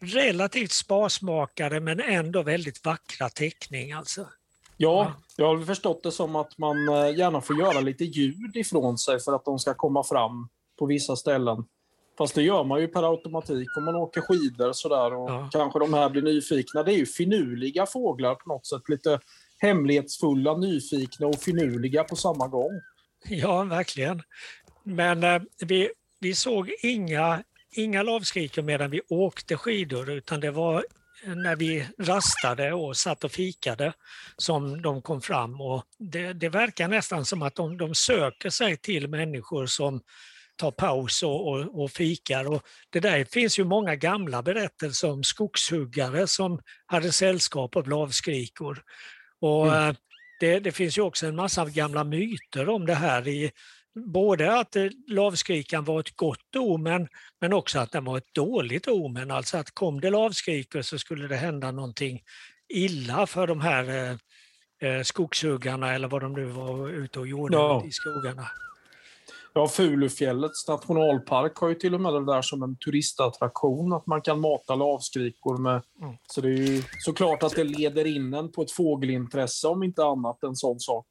relativt 0.00 0.72
sparsmakade 0.72 1.80
men 1.80 2.00
ändå 2.00 2.42
väldigt 2.42 2.84
vackra 2.84 3.28
teckning. 3.28 3.92
Alltså. 3.92 4.26
Ja, 4.76 5.12
jag 5.36 5.56
har 5.56 5.64
förstått 5.64 6.02
det 6.02 6.12
som 6.12 6.36
att 6.36 6.58
man 6.58 6.88
eh, 6.88 7.18
gärna 7.18 7.40
får 7.40 7.58
göra 7.58 7.80
lite 7.80 8.04
ljud 8.04 8.56
ifrån 8.56 8.98
sig 8.98 9.20
för 9.20 9.32
att 9.32 9.44
de 9.44 9.58
ska 9.58 9.74
komma 9.74 10.04
fram 10.04 10.48
på 10.78 10.86
vissa 10.86 11.16
ställen. 11.16 11.64
Fast 12.20 12.34
det 12.34 12.42
gör 12.42 12.64
man 12.64 12.80
ju 12.80 12.88
per 12.88 13.10
automatik 13.10 13.76
om 13.76 13.84
man 13.84 13.94
åker 13.94 14.20
skidor 14.20 14.72
sådär 14.72 15.14
och 15.14 15.30
ja. 15.30 15.50
kanske 15.52 15.78
de 15.78 15.94
här 15.94 16.10
blir 16.10 16.22
nyfikna. 16.22 16.82
Det 16.82 16.92
är 16.92 16.96
ju 16.96 17.06
finurliga 17.06 17.86
fåglar 17.86 18.34
på 18.34 18.48
något 18.48 18.66
sätt. 18.66 18.88
Lite 18.88 19.20
hemlighetsfulla, 19.58 20.56
nyfikna 20.56 21.26
och 21.26 21.40
finurliga 21.40 22.04
på 22.04 22.16
samma 22.16 22.48
gång. 22.48 22.80
Ja, 23.28 23.62
verkligen. 23.62 24.22
Men 24.82 25.24
eh, 25.24 25.42
vi, 25.66 25.90
vi 26.20 26.34
såg 26.34 26.70
inga, 26.82 27.42
inga 27.72 28.02
lavskrikor 28.02 28.62
medan 28.62 28.90
vi 28.90 29.00
åkte 29.08 29.56
skidor 29.56 30.10
utan 30.10 30.40
det 30.40 30.50
var 30.50 30.84
när 31.24 31.56
vi 31.56 31.86
rastade 31.98 32.72
och 32.72 32.96
satt 32.96 33.24
och 33.24 33.32
fikade 33.32 33.92
som 34.36 34.82
de 34.82 35.02
kom 35.02 35.20
fram. 35.20 35.60
Och 35.60 35.84
det, 35.98 36.32
det 36.32 36.48
verkar 36.48 36.88
nästan 36.88 37.24
som 37.24 37.42
att 37.42 37.54
de, 37.54 37.76
de 37.76 37.94
söker 37.94 38.50
sig 38.50 38.76
till 38.76 39.08
människor 39.08 39.66
som 39.66 40.00
tar 40.60 40.70
paus 40.70 41.22
och, 41.22 41.48
och, 41.48 41.82
och 41.82 41.90
fikar. 41.90 42.48
Och 42.48 42.62
det 42.90 43.00
där 43.00 43.24
finns 43.24 43.58
ju 43.58 43.64
många 43.64 43.96
gamla 43.96 44.42
berättelser 44.42 45.10
om 45.10 45.22
skogshuggare 45.22 46.26
som 46.26 46.60
hade 46.86 47.12
sällskap 47.12 47.76
av 47.76 47.88
lavskrikor. 47.88 48.82
Och 49.40 49.66
mm. 49.68 49.88
Eh, 49.88 49.96
det, 50.40 50.60
det, 50.60 50.72
finns 50.72 50.98
ju 50.98 51.02
också 51.02 51.26
en 51.26 51.36
massa 51.36 51.64
gamla 51.64 52.04
myter 52.04 52.68
om 52.68 52.86
det 52.86 52.94
här. 52.94 53.28
I, 53.28 53.50
både 53.94 54.58
att 54.58 54.76
eh, 54.76 54.86
lavskrikan 55.08 55.84
var 55.84 56.00
ett 56.00 56.16
gott 56.16 56.56
omen 56.56 57.08
men 57.40 57.52
också 57.52 57.78
att 57.78 57.92
den 57.92 58.04
var 58.04 58.18
ett 58.18 58.34
dåligt 58.34 58.88
omen. 58.88 59.30
Alltså 59.30 59.58
att 59.58 59.70
kom 59.70 60.00
det 60.00 60.10
lavskrikor 60.10 60.82
så 60.82 60.98
skulle 60.98 61.28
det 61.28 61.36
hända 61.36 61.70
någonting 61.70 62.22
illa 62.68 63.26
för 63.26 63.46
de 63.46 63.60
här 63.60 63.88
eh, 63.88 64.16
eh 64.88 65.02
skogshuggarna 65.02 65.94
eller 65.94 66.08
vad 66.08 66.22
de 66.22 66.32
nu 66.32 66.44
var 66.44 66.88
ute 66.88 67.18
och 67.18 67.26
gjorde 67.26 67.56
ja. 67.56 67.84
i 67.86 67.92
skogarna. 67.92 68.46
Ja, 69.54 69.68
Fulufjällets 69.68 70.68
nationalpark 70.68 71.56
har 71.56 71.68
ju 71.68 71.74
till 71.74 71.94
och 71.94 72.00
med 72.00 72.12
det 72.12 72.26
där 72.26 72.42
som 72.42 72.62
en 72.62 72.76
turistattraktion, 72.76 73.92
att 73.92 74.06
man 74.06 74.22
kan 74.22 74.40
mata 74.40 74.74
lavskrikor 74.74 75.58
med. 75.58 75.82
Mm. 76.02 76.16
Så 76.26 76.40
det 76.40 76.48
är 76.48 76.52
ju 76.52 76.82
såklart 76.98 77.42
att 77.42 77.54
det 77.54 77.64
leder 77.64 78.06
in 78.06 78.34
en 78.34 78.52
på 78.52 78.62
ett 78.62 78.70
fågelintresse 78.70 79.68
om 79.68 79.82
inte 79.82 80.04
annat, 80.04 80.42
en 80.42 80.56
sån 80.56 80.80
sak. 80.80 81.06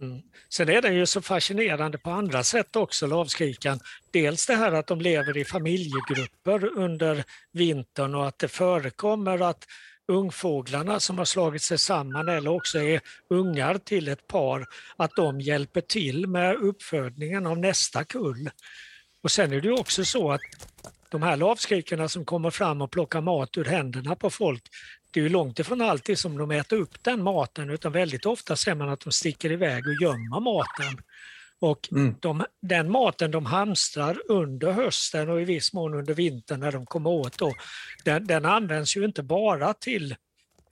Mm. 0.00 0.22
Sen 0.48 0.68
är 0.68 0.82
den 0.82 0.94
ju 0.94 1.06
så 1.06 1.22
fascinerande 1.22 1.98
på 1.98 2.10
andra 2.10 2.42
sätt 2.42 2.76
också, 2.76 3.06
lavskrikan. 3.06 3.80
Dels 4.10 4.46
det 4.46 4.54
här 4.54 4.72
att 4.72 4.86
de 4.86 5.00
lever 5.00 5.36
i 5.36 5.44
familjegrupper 5.44 6.78
under 6.78 7.24
vintern 7.52 8.14
och 8.14 8.26
att 8.26 8.38
det 8.38 8.48
förekommer 8.48 9.42
att 9.42 9.64
ungfåglarna 10.08 11.00
som 11.00 11.18
har 11.18 11.24
slagit 11.24 11.62
sig 11.62 11.78
samman 11.78 12.28
eller 12.28 12.50
också 12.50 12.78
är 12.78 13.00
ungar 13.30 13.78
till 13.78 14.08
ett 14.08 14.26
par, 14.26 14.66
att 14.96 15.10
de 15.16 15.40
hjälper 15.40 15.80
till 15.80 16.26
med 16.26 16.56
uppfödningen 16.56 17.46
av 17.46 17.58
nästa 17.58 18.04
kull. 18.04 18.50
Och 19.22 19.30
sen 19.30 19.52
är 19.52 19.60
det 19.60 19.72
också 19.72 20.04
så 20.04 20.32
att 20.32 20.40
de 21.08 21.22
här 21.22 21.36
lavskrikorna 21.36 22.08
som 22.08 22.24
kommer 22.24 22.50
fram 22.50 22.82
och 22.82 22.90
plockar 22.90 23.20
mat 23.20 23.56
ur 23.56 23.64
händerna 23.64 24.16
på 24.16 24.30
folk, 24.30 24.62
det 25.10 25.20
är 25.20 25.24
ju 25.24 25.28
långt 25.28 25.58
ifrån 25.58 25.80
alltid 25.80 26.18
som 26.18 26.38
de 26.38 26.50
äter 26.50 26.76
upp 26.76 27.04
den 27.04 27.22
maten 27.22 27.70
utan 27.70 27.92
väldigt 27.92 28.26
ofta 28.26 28.56
ser 28.56 28.74
man 28.74 28.88
att 28.88 29.00
de 29.00 29.12
sticker 29.12 29.52
iväg 29.52 29.86
och 29.86 30.02
gömmer 30.02 30.40
maten. 30.40 31.04
Och 31.60 31.88
mm. 31.92 32.14
de, 32.20 32.44
den 32.62 32.90
maten 32.90 33.30
de 33.30 33.46
hamstrar 33.46 34.22
under 34.28 34.72
hösten 34.72 35.28
och 35.28 35.40
i 35.40 35.44
viss 35.44 35.72
mån 35.72 35.94
under 35.94 36.14
vintern 36.14 36.60
när 36.60 36.72
de 36.72 36.86
kommer 36.86 37.10
åt, 37.10 37.38
då, 37.38 37.52
den, 38.04 38.26
den 38.26 38.44
används 38.44 38.96
ju 38.96 39.04
inte 39.04 39.22
bara 39.22 39.74
till 39.74 40.16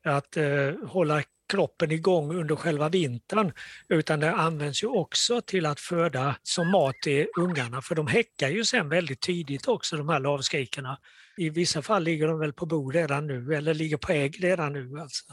att 0.04 0.36
eh, 0.36 0.72
hålla 0.86 1.22
kroppen 1.52 1.90
igång 1.90 2.36
under 2.36 2.56
själva 2.56 2.88
vintern 2.88 3.52
utan 3.88 4.20
det 4.20 4.32
används 4.32 4.82
ju 4.82 4.86
också 4.86 5.40
till 5.40 5.66
att 5.66 5.80
föda 5.80 6.36
som 6.42 6.70
mat 6.70 6.94
till 7.02 7.26
ungarna 7.38 7.82
för 7.82 7.94
de 7.94 8.06
häckar 8.06 8.48
ju 8.48 8.64
sen 8.64 8.88
väldigt 8.88 9.20
tidigt 9.20 9.68
också 9.68 9.96
de 9.96 10.08
här 10.08 10.20
lavskrikorna. 10.20 10.98
I 11.36 11.50
vissa 11.50 11.82
fall 11.82 12.02
ligger 12.02 12.28
de 12.28 12.38
väl 12.38 12.52
på 12.52 12.66
bo 12.66 12.90
redan 12.90 13.26
nu 13.26 13.54
eller 13.54 13.74
ligger 13.74 13.96
på 13.96 14.12
ägg 14.12 14.44
redan 14.44 14.72
nu. 14.72 15.00
Alltså. 15.00 15.24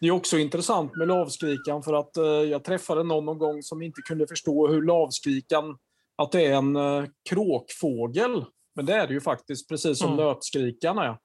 Det 0.00 0.06
är 0.06 0.10
också 0.10 0.38
intressant 0.38 0.96
med 0.96 1.08
lavskrikan 1.08 1.82
för 1.82 1.92
att 1.92 2.16
eh, 2.16 2.24
jag 2.24 2.64
träffade 2.64 3.02
någon 3.02 3.24
någon 3.24 3.38
gång 3.38 3.62
som 3.62 3.82
inte 3.82 4.00
kunde 4.08 4.26
förstå 4.26 4.68
hur 4.68 4.82
lavskrikan, 4.82 5.78
att 6.16 6.32
det 6.32 6.46
är 6.46 6.52
en 6.52 6.76
eh, 6.76 7.04
kråkfågel. 7.28 8.44
Men 8.76 8.86
det 8.86 8.94
är 8.94 9.06
det 9.06 9.14
ju 9.14 9.20
faktiskt, 9.20 9.68
precis 9.68 9.98
som 9.98 10.12
mm. 10.12 10.26
nötskrikan 10.26 10.98
är. 10.98 11.16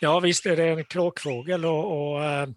Ja 0.00 0.20
visst 0.20 0.46
är 0.46 0.56
det 0.56 0.64
en 0.64 0.84
kråkfågel 0.84 1.64
och, 1.64 2.12
och 2.12 2.24
eh, 2.24 2.48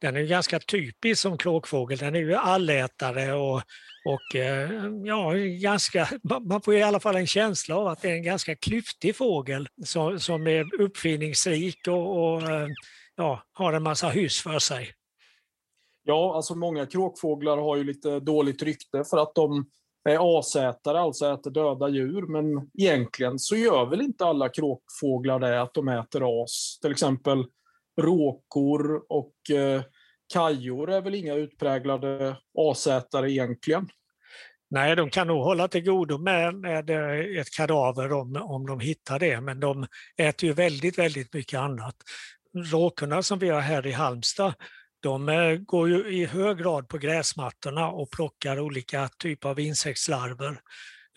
den 0.00 0.16
är 0.16 0.22
ganska 0.22 0.58
typisk 0.58 1.22
som 1.22 1.38
kråkfågel. 1.38 1.98
Den 1.98 2.14
är 2.14 2.20
ju 2.20 2.34
allätare 2.34 3.32
och, 3.32 3.62
och 4.04 4.36
eh, 4.36 4.70
ja, 5.04 5.32
ganska, 5.60 6.08
man 6.48 6.62
får 6.62 6.74
i 6.74 6.82
alla 6.82 7.00
fall 7.00 7.16
en 7.16 7.26
känsla 7.26 7.76
av 7.76 7.86
att 7.86 8.02
det 8.02 8.08
är 8.10 8.14
en 8.14 8.22
ganska 8.22 8.56
klyftig 8.56 9.16
fågel 9.16 9.68
som, 9.84 10.20
som 10.20 10.46
är 10.46 10.80
uppfinningsrik 10.80 11.88
och, 11.88 12.34
och 12.34 12.42
eh, 12.42 12.68
ja, 13.16 13.42
har 13.52 13.72
en 13.72 13.82
massa 13.82 14.08
hyss 14.08 14.42
för 14.42 14.58
sig. 14.58 14.92
Ja, 16.02 16.36
alltså 16.36 16.54
många 16.54 16.86
kråkfåglar 16.86 17.56
har 17.56 17.76
ju 17.76 17.84
lite 17.84 18.20
dåligt 18.20 18.62
rykte 18.62 19.04
för 19.04 19.18
att 19.18 19.34
de 19.34 19.64
är 20.08 20.38
asätare, 20.38 21.00
alltså 21.00 21.26
äter 21.26 21.50
döda 21.50 21.88
djur. 21.88 22.22
Men 22.26 22.70
egentligen 22.78 23.38
så 23.38 23.56
gör 23.56 23.86
väl 23.86 24.00
inte 24.00 24.24
alla 24.24 24.48
kråkfåglar 24.48 25.38
det, 25.38 25.62
att 25.62 25.74
de 25.74 25.88
äter 25.88 26.42
as. 26.42 26.78
Till 26.82 26.90
exempel 26.90 27.44
råkor 28.00 29.02
och 29.08 29.50
eh, 29.50 29.82
kajor 30.32 30.90
är 30.90 31.00
väl 31.00 31.14
inga 31.14 31.34
utpräglade 31.34 32.36
asätare 32.58 33.32
egentligen. 33.32 33.88
Nej, 34.70 34.96
de 34.96 35.10
kan 35.10 35.26
nog 35.26 35.42
hålla 35.42 35.68
till 35.68 35.84
godo 35.84 36.18
med, 36.18 36.54
med 36.54 36.90
eh, 36.90 37.40
ett 37.40 37.50
kadaver 37.50 38.12
om, 38.12 38.36
om 38.36 38.66
de 38.66 38.80
hittar 38.80 39.18
det, 39.18 39.40
men 39.40 39.60
de 39.60 39.86
äter 40.16 40.48
ju 40.48 40.52
väldigt, 40.52 40.98
väldigt 40.98 41.34
mycket 41.34 41.60
annat. 41.60 41.96
Råkorna 42.72 43.22
som 43.22 43.38
vi 43.38 43.48
har 43.48 43.60
här 43.60 43.86
i 43.86 43.92
Halmstad, 43.92 44.54
de 45.02 45.28
eh, 45.28 45.56
går 45.56 45.88
ju 45.88 46.06
i 46.06 46.24
hög 46.24 46.58
grad 46.58 46.88
på 46.88 46.98
gräsmattorna 46.98 47.88
och 47.88 48.10
plockar 48.10 48.60
olika 48.60 49.08
typer 49.08 49.48
av 49.48 49.60
insektslarver. 49.60 50.60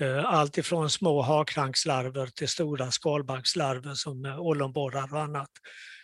Eh, 0.02 0.26
allt 0.26 0.58
ifrån 0.58 0.90
små 0.90 1.22
hakrankslarver 1.22 2.28
till 2.28 2.48
stora 2.48 2.92
skalbaggslarver 2.92 3.94
som 3.94 4.26
eh, 4.26 4.40
ollonborrar 4.40 5.14
och 5.14 5.22
annat. 5.22 5.50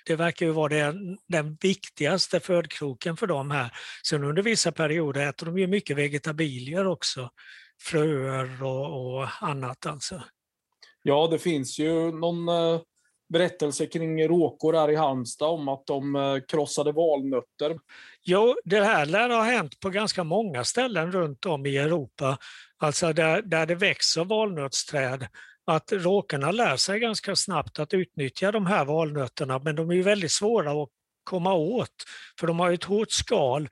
Det 0.05 0.15
verkar 0.15 0.45
ju 0.45 0.51
vara 0.51 0.73
den, 0.73 1.17
den 1.27 1.57
viktigaste 1.61 2.39
födkroken 2.39 3.17
för 3.17 3.27
dem 3.27 3.51
här. 3.51 3.71
Sen 4.07 4.23
under 4.23 4.43
vissa 4.43 4.71
perioder 4.71 5.29
äter 5.29 5.45
de 5.45 5.57
ju 5.57 5.67
mycket 5.67 5.97
vegetabilier 5.97 6.87
också, 6.87 7.29
fröer 7.81 8.63
och, 8.63 9.17
och 9.17 9.27
annat 9.41 9.85
alltså. 9.85 10.23
Ja, 11.03 11.27
det 11.31 11.39
finns 11.39 11.79
ju 11.79 12.11
någon 12.11 12.49
berättelse 13.29 13.83
berättelser 13.83 13.85
kring 13.85 14.27
råkor 14.27 14.73
här 14.73 14.91
i 14.91 14.95
Halmstad 14.95 15.49
om 15.49 15.67
att 15.67 15.85
de 15.87 16.15
eh, 16.15 16.39
krossade 16.47 16.91
valnötter. 16.91 17.79
Jo, 18.23 18.55
det 18.65 18.83
här 18.83 19.05
lär 19.05 19.29
ha 19.29 19.43
hänt 19.43 19.79
på 19.79 19.89
ganska 19.89 20.23
många 20.23 20.63
ställen 20.63 21.11
runt 21.11 21.45
om 21.45 21.65
i 21.65 21.77
Europa, 21.77 22.37
alltså 22.77 23.13
där, 23.13 23.41
där 23.41 23.65
det 23.65 23.75
växer 23.75 24.23
valnötsträd 24.25 25.27
att 25.65 25.91
råkorna 25.91 26.51
lär 26.51 26.77
sig 26.77 26.99
ganska 26.99 27.35
snabbt 27.35 27.79
att 27.79 27.93
utnyttja 27.93 28.51
de 28.51 28.65
här 28.65 28.85
valnötterna, 28.85 29.59
men 29.59 29.75
de 29.75 29.89
är 29.89 29.93
ju 29.93 30.01
väldigt 30.01 30.31
svåra 30.31 30.83
att 30.83 30.89
komma 31.23 31.53
åt, 31.53 31.93
för 32.39 32.47
de 32.47 32.59
har 32.59 32.71
ett 32.71 32.83
hårt 32.83 33.11
skal. 33.11 33.69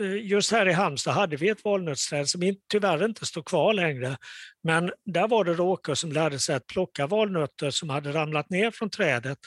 Eh, 0.00 0.26
just 0.26 0.52
här 0.52 0.68
i 0.68 0.72
Halmstad 0.72 1.14
hade 1.14 1.36
vi 1.36 1.48
ett 1.48 1.64
valnötsträd 1.64 2.28
som 2.28 2.56
tyvärr 2.70 3.04
inte 3.04 3.26
står 3.26 3.42
kvar 3.42 3.72
längre, 3.72 4.16
men 4.64 4.92
där 5.04 5.28
var 5.28 5.44
det 5.44 5.54
råkor 5.54 5.94
som 5.94 6.12
lärde 6.12 6.38
sig 6.38 6.54
att 6.54 6.66
plocka 6.66 7.06
valnötter 7.06 7.70
som 7.70 7.90
hade 7.90 8.12
ramlat 8.12 8.50
ner 8.50 8.70
från 8.70 8.90
trädet 8.90 9.38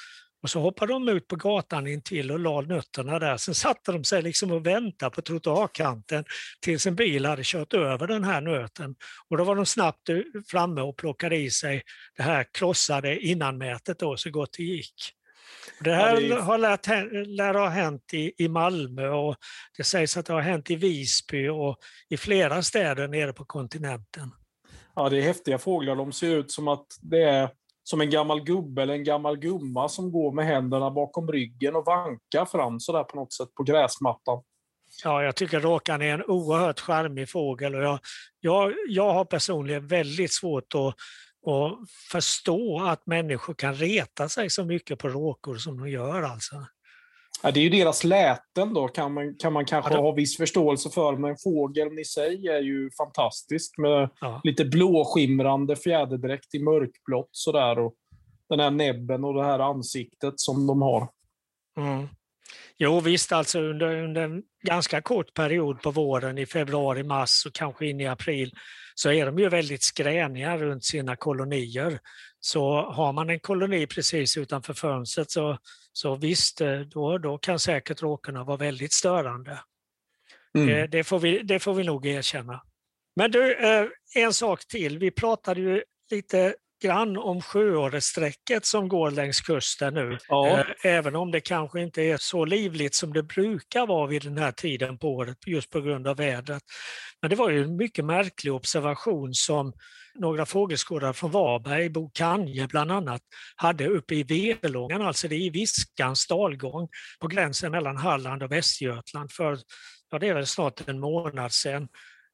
och 0.43 0.50
så 0.50 0.60
hoppade 0.60 0.93
de 0.93 1.10
ut 1.10 1.27
på 1.27 1.36
gatan 1.36 1.88
intill 1.88 2.31
och 2.31 2.39
la 2.39 2.62
nötterna 2.62 3.19
där. 3.19 3.38
Sen 3.38 3.55
satte 3.55 3.91
de 3.91 4.03
sig 4.03 4.22
liksom 4.22 4.51
och 4.51 4.65
väntade 4.65 5.15
på 5.15 5.22
trottoarkanten 5.22 6.25
tills 6.62 6.88
en 6.88 6.95
bil 6.95 7.25
hade 7.25 7.41
kört 7.45 7.74
över 7.74 8.07
den 8.07 8.24
här 8.24 8.41
nöten. 8.41 8.95
Och 9.29 9.38
då 9.38 9.43
var 9.43 9.55
de 9.55 9.65
snabbt 9.65 10.10
framme 10.48 10.81
och 10.81 10.98
plockade 10.98 11.36
i 11.36 11.50
sig 11.51 11.81
det 12.17 12.24
här 12.24 12.45
krossade 12.53 13.19
innanmätet 13.19 14.00
då, 14.00 14.17
så 14.17 14.29
gott 14.29 14.53
det 14.57 14.63
gick. 14.63 15.13
Det 15.79 15.93
här 15.93 16.13
ja, 16.13 16.19
det 16.19 16.33
är... 16.33 16.39
har 16.39 16.57
lärt, 16.57 16.88
lär 17.27 17.53
ha 17.53 17.67
hänt 17.67 18.13
i, 18.13 18.33
i 18.38 18.47
Malmö 18.47 19.09
och 19.09 19.35
det 19.77 19.83
sägs 19.83 20.17
att 20.17 20.25
det 20.25 20.33
har 20.33 20.41
hänt 20.41 20.71
i 20.71 20.75
Visby 20.75 21.47
och 21.47 21.77
i 22.09 22.17
flera 22.17 22.62
städer 22.62 23.07
nere 23.07 23.33
på 23.33 23.45
kontinenten. 23.45 24.31
Ja, 24.95 25.09
det 25.09 25.17
är 25.17 25.21
häftiga 25.21 25.57
fåglar. 25.57 25.95
De 25.95 26.12
ser 26.12 26.35
ut 26.35 26.51
som 26.51 26.67
att 26.67 26.85
det 27.01 27.23
är 27.23 27.50
som 27.83 28.01
en 28.01 28.09
gammal 28.09 28.43
gubbe 28.43 28.81
eller 28.81 28.93
en 28.93 29.03
gammal 29.03 29.38
gumma 29.38 29.89
som 29.89 30.12
går 30.12 30.31
med 30.31 30.45
händerna 30.45 30.91
bakom 30.91 31.31
ryggen 31.31 31.75
och 31.75 31.85
vankar 31.85 32.45
fram 32.45 32.79
sådär 32.79 33.03
på 33.03 33.15
något 33.15 33.33
sätt 33.33 33.53
på 33.53 33.63
gräsmattan. 33.63 34.43
Ja, 35.03 35.23
jag 35.23 35.35
tycker 35.35 35.59
råkan 35.59 36.01
är 36.01 36.13
en 36.13 36.23
oerhört 36.23 36.79
charmig 36.79 37.29
fågel 37.29 37.75
och 37.75 37.83
jag, 37.83 38.00
jag, 38.39 38.73
jag 38.88 39.13
har 39.13 39.25
personligen 39.25 39.88
väldigt 39.88 40.33
svårt 40.33 40.75
att, 40.75 40.95
att 41.45 41.89
förstå 42.12 42.81
att 42.81 43.07
människor 43.07 43.53
kan 43.53 43.75
reta 43.75 44.29
sig 44.29 44.50
så 44.50 44.65
mycket 44.65 45.00
på 45.00 45.09
råkor 45.09 45.55
som 45.55 45.79
de 45.79 45.89
gör. 45.89 46.23
Alltså. 46.23 46.65
Ja, 47.43 47.51
det 47.51 47.59
är 47.59 47.63
ju 47.63 47.69
deras 47.69 48.03
läten 48.03 48.73
då, 48.73 48.88
kan 48.88 49.13
man, 49.13 49.35
kan 49.35 49.53
man 49.53 49.65
kanske 49.65 49.91
ja, 49.91 49.97
då... 49.97 50.03
ha 50.03 50.12
viss 50.12 50.38
förståelse 50.38 50.89
för, 50.89 51.17
men 51.17 51.38
fågeln 51.43 52.00
i 52.00 52.05
sig 52.05 52.47
är 52.47 52.62
ju 52.62 52.89
fantastisk 52.97 53.77
med 53.77 54.09
ja. 54.21 54.41
lite 54.43 54.65
blåskimrande 54.65 55.75
fjäderdräkt 55.75 56.55
i 56.55 56.59
mörkblått 56.59 57.29
sådär 57.31 57.79
och 57.79 57.93
den 58.50 58.59
här 58.59 58.71
näbben 58.71 59.23
och 59.23 59.33
det 59.33 59.43
här 59.43 59.59
ansiktet 59.59 60.33
som 60.35 60.67
de 60.67 60.81
har. 60.81 61.09
Mm. 61.77 62.07
Jo 62.84 63.00
visst, 63.00 63.32
alltså 63.32 63.60
under, 63.60 64.04
under 64.04 64.22
en 64.22 64.44
ganska 64.63 65.02
kort 65.02 65.34
period 65.34 65.82
på 65.82 65.92
våren, 65.92 66.38
i 66.38 66.46
februari, 66.46 67.04
mars 67.04 67.46
och 67.46 67.54
kanske 67.54 67.86
in 67.86 68.02
i 68.02 68.08
april, 68.08 68.54
så 68.96 69.12
är 69.12 69.25
de 69.25 69.40
ju 69.40 69.50
väldigt 69.50 69.84
skräniga 69.84 70.58
runt 70.58 70.86
sina 70.86 71.16
kolonier. 71.16 72.00
Så 72.40 72.82
har 72.82 73.13
man 73.13 73.30
en 73.30 73.40
koloni 73.40 73.88
precis 73.88 74.38
utanför 74.38 74.74
fönstret 74.74 75.32
så, 75.32 75.58
så 75.94 76.16
visst, 76.16 76.62
eh, 76.62 76.80
då, 76.80 77.18
då 77.18 77.38
kan 77.38 77.60
säkert 77.60 78.02
råkorna 78.02 78.44
vara 78.44 78.58
väldigt 78.58 78.94
störande. 78.94 79.60
Mm. 80.58 80.68
Det, 80.68 80.88
det, 80.88 81.04
får 81.04 81.20
vi, 81.20 81.40
det 81.44 81.60
får 81.60 81.74
vi 81.74 81.84
nog 81.84 82.06
erkänna. 82.06 82.62
Men 83.16 83.32
du, 83.32 83.54
eh, 83.54 83.88
en 84.16 84.34
sak 84.34 84.68
till. 84.68 85.00
Vi 85.00 85.12
pratade 85.12 85.62
ju 85.62 85.84
lite 86.12 86.56
grann 86.88 87.18
om 87.18 87.42
Sjöåresträcket 87.42 88.66
som 88.66 88.88
går 88.88 89.12
längs 89.12 89.42
kusten 89.42 89.94
nu. 89.94 90.18
Ja. 90.28 90.60
Eh, 90.60 90.66
även 90.84 91.16
om 91.16 91.32
det 91.32 91.42
kanske 91.42 91.82
inte 91.82 92.02
är 92.02 92.18
så 92.18 92.46
livligt 92.46 92.96
som 92.96 93.13
det 93.13 93.24
brukar 93.24 93.88
vara 93.88 94.08
vid 94.08 94.24
den 94.24 94.38
här 94.38 94.52
tiden 94.52 94.98
på 94.98 95.08
året 95.08 95.38
just 95.46 95.70
på 95.70 95.82
grund 95.82 96.08
av 96.08 96.18
vädret. 96.18 96.63
Men 97.22 97.30
det 97.30 97.36
var 97.36 97.50
ju 97.50 97.63
en 97.63 97.75
mycket 97.75 98.06
märklig 98.06 98.54
observation 98.54 99.34
som 99.34 99.74
några 100.16 100.46
fågelskådare 100.46 101.13
från 101.13 101.32
Varberg, 101.32 101.90
Bo 101.90 102.10
Kanje 102.13 102.68
bland 102.68 102.92
annat, 102.92 103.22
hade 103.56 103.88
uppe 103.88 104.16
i 104.16 104.58
Velångan, 104.62 105.02
alltså 105.02 105.28
det 105.28 105.36
är 105.36 105.40
i 105.40 105.50
Viskans 105.50 106.28
dalgång 106.28 106.88
på 107.20 107.28
gränsen 107.28 107.72
mellan 107.72 107.98
Halland 107.98 108.44
och 108.44 108.52
Västergötland 108.52 109.32
för, 109.32 109.60
ja 110.12 110.20
det 110.20 110.28
är 110.28 110.34
väl 110.34 110.48
snart 110.48 110.88
en 110.88 111.00
månad 111.00 111.52
sedan. 111.52 111.88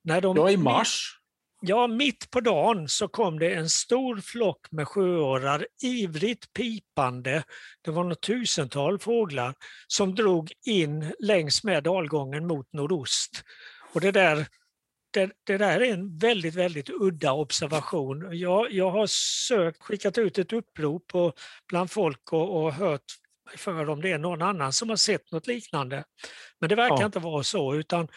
När 0.04 0.22
de, 0.22 0.38
ja, 0.38 0.50
i 0.50 0.58
mars. 0.58 1.19
Ja, 1.62 1.88
mitt 1.88 2.32
på 2.32 2.40
dagen 2.40 2.90
så 2.90 3.08
kom 3.08 3.40
det 3.40 3.54
en 3.54 3.70
stor 3.70 4.18
flock 4.18 4.72
med 4.72 4.88
sjöorrar, 4.88 5.68
ivrigt 5.84 6.54
pipande. 6.54 7.44
Det 7.82 7.92
var 7.92 8.04
något 8.04 8.22
tusental 8.22 9.00
fåglar 9.00 9.56
som 9.88 10.16
drog 10.16 10.52
in 10.66 11.14
längs 11.20 11.64
med 11.64 11.84
dalgången 11.84 12.48
mot 12.48 12.74
nordost. 12.74 13.44
Och 13.94 14.02
det 14.02 14.12
där, 14.12 14.48
det, 15.12 15.32
det 15.44 15.58
där 15.58 15.82
är 15.82 15.94
en 15.94 16.18
väldigt, 16.18 16.56
väldigt 16.56 16.90
udda 16.90 17.34
observation. 17.34 18.38
Jag, 18.38 18.72
jag 18.72 18.92
har 18.92 19.08
sökt, 19.48 19.82
skickat 19.82 20.18
ut 20.18 20.38
ett 20.38 20.54
upprop 20.54 21.08
på, 21.08 21.34
bland 21.68 21.92
folk 21.92 22.34
och, 22.34 22.64
och 22.64 22.74
hört 22.74 23.06
för 23.58 23.90
om 23.90 24.02
det 24.02 24.12
är 24.12 24.18
någon 24.18 24.42
annan 24.42 24.74
som 24.74 24.90
har 24.90 24.96
sett 24.96 25.32
något 25.32 25.48
liknande. 25.48 26.04
Men 26.60 26.70
det 26.70 26.76
verkar 26.76 27.00
ja. 27.00 27.06
inte 27.06 27.20
vara 27.20 27.44
så, 27.44 27.76
utan 27.76 28.08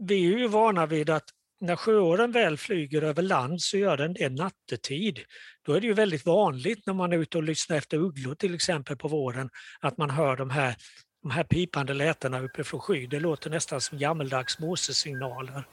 vi 0.00 0.14
är 0.14 0.38
ju 0.38 0.48
vana 0.48 0.86
vid 0.86 1.10
att 1.10 1.30
när 1.64 1.76
sjöåren 1.76 2.32
väl 2.32 2.56
flyger 2.56 3.02
över 3.02 3.22
land 3.22 3.62
så 3.62 3.76
gör 3.76 3.96
den 3.96 4.14
det 4.14 4.28
nattetid. 4.28 5.20
Då 5.66 5.72
är 5.72 5.80
det 5.80 5.86
ju 5.86 5.92
väldigt 5.92 6.26
vanligt 6.26 6.86
när 6.86 6.94
man 6.94 7.12
är 7.12 7.16
ute 7.16 7.38
och 7.38 7.44
lyssnar 7.44 7.76
efter 7.76 7.96
ugglor 7.96 8.34
till 8.34 8.54
exempel 8.54 8.96
på 8.96 9.08
våren 9.08 9.50
att 9.80 9.98
man 9.98 10.10
hör 10.10 10.36
de 10.36 10.50
här, 10.50 10.76
de 11.22 11.30
här 11.30 11.44
pipande 11.44 11.94
lätena 11.94 12.40
uppifrån 12.40 12.80
sky. 12.80 13.06
Det 13.06 13.20
låter 13.20 13.50
nästan 13.50 13.80
som 13.80 13.98
gammeldags 13.98 14.58
Mosesignaler. 14.58 15.64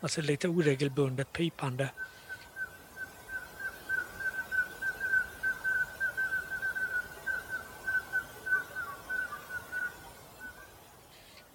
Alltså 0.00 0.20
lite 0.20 0.48
oregelbundet 0.48 1.32
pipande. 1.32 1.88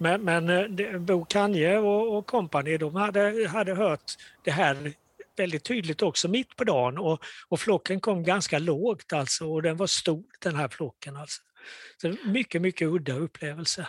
Men, 0.02 0.22
men 0.22 0.48
eh, 0.78 0.98
Bo 0.98 1.24
Kanje 1.24 1.78
och, 1.78 2.26
kompani 2.26 2.78
de 2.78 2.94
hade, 2.94 3.48
hade 3.48 3.74
hört 3.74 4.12
det 4.44 4.50
här 4.50 4.92
väldigt 5.36 5.64
tydligt 5.64 6.02
också 6.02 6.28
mitt 6.28 6.56
på 6.56 6.64
dagen 6.64 6.98
och, 6.98 7.20
och 7.48 7.60
flocken 7.60 8.00
kom 8.00 8.22
ganska 8.22 8.58
lågt 8.58 9.12
alltså 9.12 9.52
och 9.52 9.62
den 9.62 9.76
var 9.76 9.86
stor 9.86 10.22
den 10.42 10.56
här 10.56 10.68
flocken. 10.68 11.16
Alltså. 11.16 11.42
Så 12.02 12.14
mycket, 12.24 12.62
mycket 12.62 12.88
udda 12.88 13.14
upplevelse. 13.14 13.86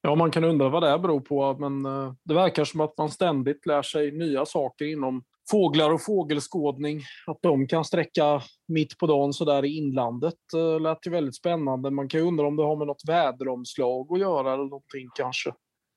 Ja, 0.00 0.14
man 0.14 0.30
kan 0.30 0.44
undra 0.44 0.68
vad 0.68 0.82
det 0.82 0.98
beror 0.98 1.20
på, 1.20 1.56
men 1.58 1.86
eh, 1.86 2.12
det 2.22 2.34
verkar 2.34 2.64
som 2.64 2.80
att 2.80 2.98
man 2.98 3.10
ständigt 3.10 3.66
lär 3.66 3.82
sig 3.82 4.10
nya 4.10 4.46
saker 4.46 4.84
inom 4.84 5.24
fåglar 5.50 5.90
och 5.90 6.04
fågelskådning. 6.04 7.00
Att 7.26 7.38
de 7.42 7.66
kan 7.66 7.84
sträcka 7.84 8.42
mitt 8.68 8.98
på 8.98 9.06
dagen 9.06 9.32
sådär 9.32 9.64
i 9.64 9.76
inlandet 9.76 10.34
eh, 10.54 10.80
lät 10.80 11.06
ju 11.06 11.10
väldigt 11.10 11.36
spännande. 11.36 11.90
Man 11.90 12.08
kan 12.08 12.20
ju 12.20 12.26
undra 12.26 12.46
om 12.46 12.56
det 12.56 12.62
har 12.62 12.76
med 12.76 12.86
något 12.86 13.08
väderomslag 13.08 14.12
att 14.12 14.20
göra 14.20 14.54
eller 14.54 14.64
någonting 14.64 15.08
kanske. 15.14 15.52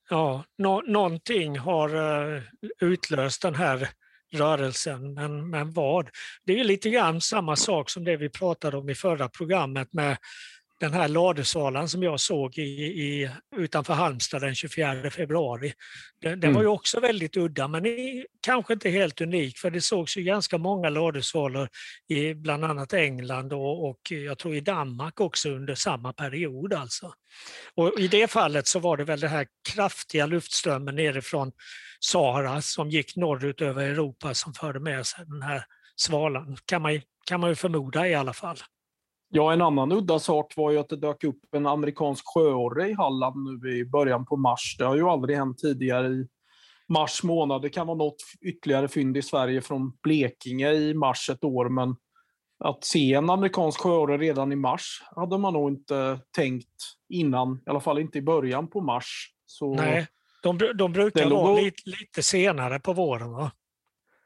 Ja, 0.10 0.44
no 0.58 0.82
någonting 0.88 1.58
har 1.58 1.96
eh, 1.96 2.42
utlöst 2.82 3.42
den 3.42 3.56
här 3.56 3.90
rörelsen, 4.34 5.14
men, 5.14 5.50
men 5.50 5.74
vad? 5.74 6.10
Det 6.46 6.60
är 6.60 6.64
lite 6.64 6.90
grann 6.90 7.22
samma 7.22 7.56
sak 7.56 7.90
som 7.90 8.04
det 8.04 8.18
vi 8.18 8.30
pratade 8.30 8.78
om 8.78 8.90
i 8.90 8.96
förra 8.96 9.30
programmet 9.30 9.94
med 9.94 10.18
den 10.80 10.94
här 10.94 11.08
ladusvalan 11.08 11.90
som 11.90 12.04
jag 12.04 12.20
såg 12.20 12.58
i, 12.58 12.62
i, 12.62 13.30
utanför 13.56 13.94
Halmstad 13.94 14.42
den 14.42 14.56
24 14.56 15.12
februari. 15.12 15.74
Den, 16.22 16.40
den 16.40 16.44
mm. 16.50 16.54
var 16.54 16.62
ju 16.62 16.68
också 16.68 17.00
väldigt 17.00 17.38
udda, 17.38 17.68
men 17.68 17.84
kanske 18.42 18.74
inte 18.74 18.90
helt 18.90 19.22
unik, 19.22 19.58
för 19.58 19.72
det 19.72 19.82
sågs 19.82 20.18
ju 20.18 20.24
ganska 20.24 20.58
många 20.58 20.90
ladusvalor 20.90 21.70
i 22.08 22.34
bland 22.34 22.66
annat 22.66 22.94
England 22.94 23.54
och, 23.54 23.90
och 23.90 24.12
jag 24.12 24.38
tror 24.38 24.56
i 24.56 24.62
Danmark 24.62 25.20
också 25.20 25.50
under 25.50 25.76
samma 25.76 26.14
period. 26.14 26.74
Alltså. 26.74 27.14
Och 27.76 28.00
I 28.00 28.08
det 28.08 28.32
fallet 28.32 28.68
så 28.68 28.80
var 28.80 28.98
det 28.98 29.04
väl 29.04 29.20
den 29.20 29.30
här 29.30 29.48
kraftiga 29.74 30.26
luftströmmen 30.26 30.96
nerifrån 30.96 31.52
Sahara 32.00 32.62
som 32.62 32.90
gick 32.90 33.16
norrut 33.16 33.62
över 33.62 33.84
Europa 33.84 34.34
som 34.34 34.54
förde 34.54 34.80
med 34.80 35.06
sig 35.06 35.26
den 35.28 35.42
här 35.42 35.64
svalan, 35.96 36.58
kan 36.66 36.82
man, 36.82 37.02
kan 37.26 37.40
man 37.40 37.50
ju 37.50 37.56
förmoda 37.56 38.08
i 38.08 38.16
alla 38.16 38.34
fall. 38.34 38.58
Ja, 39.30 39.54
en 39.54 39.62
annan 39.62 39.92
udda 39.92 40.20
sak 40.20 40.54
var 40.58 40.72
ju 40.72 40.78
att 40.78 40.90
det 40.90 40.96
dök 40.96 41.24
upp 41.24 41.40
en 41.56 41.68
amerikansk 41.68 42.24
sjöorre 42.34 42.90
i 42.90 42.94
Halland 42.94 43.62
nu 43.64 43.78
i 43.78 43.86
början 43.86 44.26
på 44.26 44.38
mars. 44.38 44.76
Det 44.78 44.86
har 44.86 44.96
ju 44.96 45.10
aldrig 45.10 45.38
hänt 45.38 45.58
tidigare 45.58 46.08
i 46.08 46.28
mars 46.88 47.24
månad. 47.24 47.62
Det 47.62 47.70
kan 47.70 47.88
vara 47.88 47.98
något 47.98 48.16
ytterligare 48.42 48.88
fynd 48.88 49.18
i 49.18 49.22
Sverige 49.22 49.62
från 49.62 49.98
Blekinge 50.04 50.72
i 50.72 50.94
mars 50.94 51.30
ett 51.30 51.44
år, 51.44 51.70
men 51.70 51.96
att 52.60 52.84
se 52.84 53.14
en 53.14 53.30
amerikansk 53.30 53.80
sjöorre 53.80 54.18
redan 54.18 54.52
i 54.52 54.56
mars 54.56 55.04
hade 55.16 55.38
man 55.38 55.54
nog 55.54 55.70
inte 55.70 56.20
tänkt 56.36 56.76
innan, 57.10 57.56
i 57.68 57.70
alla 57.70 57.80
fall 57.80 58.00
inte 58.00 58.18
i 58.18 58.22
början 58.22 58.68
på 58.68 58.82
mars. 58.82 59.34
Så 59.46 59.76
Nej, 59.76 60.08
de, 60.44 60.58
de 60.76 60.94
brukar 60.94 61.30
vara 61.30 61.62
lite, 61.62 61.90
lite 61.90 62.24
senare 62.24 62.80
på 62.80 62.94
våren 62.94 63.32
va? 63.32 63.52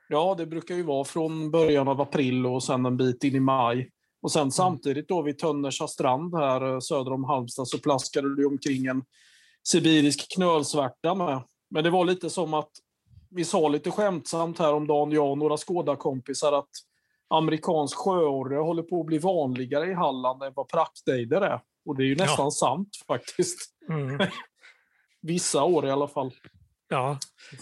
Ja, 0.09 0.35
det 0.37 0.45
brukar 0.45 0.75
ju 0.75 0.83
vara 0.83 1.03
från 1.03 1.51
början 1.51 1.87
av 1.87 2.01
april 2.01 2.45
och 2.45 2.63
sen 2.63 2.85
en 2.85 2.97
bit 2.97 3.23
in 3.23 3.35
i 3.35 3.39
maj. 3.39 3.89
Och 4.21 4.31
sen 4.31 4.51
samtidigt 4.51 5.07
då 5.07 5.21
vid 5.21 5.39
Tönnersa 5.39 5.88
strand 5.88 6.36
här 6.36 6.79
söder 6.79 7.13
om 7.13 7.23
Halmstad 7.23 7.67
så 7.67 7.77
plaskade 7.77 8.36
det 8.36 8.45
omkring 8.45 8.86
en 8.86 9.03
sibirisk 9.63 10.36
knölsvärta 10.36 11.15
med. 11.15 11.43
Men 11.69 11.84
det 11.84 11.89
var 11.89 12.05
lite 12.05 12.29
som 12.29 12.53
att 12.53 12.71
vi 13.29 13.45
sa 13.45 13.67
lite 13.67 13.91
skämtsamt 13.91 14.60
här 14.60 14.73
om 14.73 14.88
dagen, 14.88 15.12
jag 15.12 15.31
och 15.31 15.38
några 15.38 15.57
skådakompisar, 15.57 16.53
att 16.53 16.69
amerikansk 17.27 17.97
sjöorre 17.97 18.55
håller 18.55 18.84
på 18.84 18.99
att 18.99 19.05
bli 19.05 19.17
vanligare 19.17 19.91
i 19.91 19.93
Halland 19.93 20.43
än 20.43 20.53
vad 20.55 20.67
praktejder 20.67 21.41
är. 21.41 21.62
Och 21.86 21.97
det 21.97 22.03
är 22.03 22.07
ju 22.07 22.15
nästan 22.15 22.45
ja. 22.45 22.51
sant 22.51 22.89
faktiskt. 23.07 23.60
Mm. 23.89 24.27
Vissa 25.21 25.63
år 25.63 25.86
i 25.86 25.91
alla 25.91 26.07
fall. 26.07 26.31
Ja, 26.91 27.19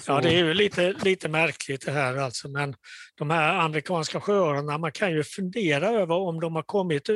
ja 0.08 0.22
det 0.22 0.30
är 0.30 0.38
ju 0.38 0.54
lite, 0.54 0.94
lite 1.04 1.30
märkligt 1.30 1.86
det 1.86 1.92
här 1.92 2.15
alltså. 2.15 2.48
Men 2.48 2.76
de 3.15 3.30
här 3.30 3.60
amerikanska 3.60 4.22
sjöorrarna, 4.22 4.78
man 4.78 4.92
kan 4.92 5.12
ju 5.12 5.24
fundera 5.24 5.89
över 5.89 6.15
om 6.15 6.39
de 6.39 6.56
har 6.56 6.63
kommit 6.63 7.10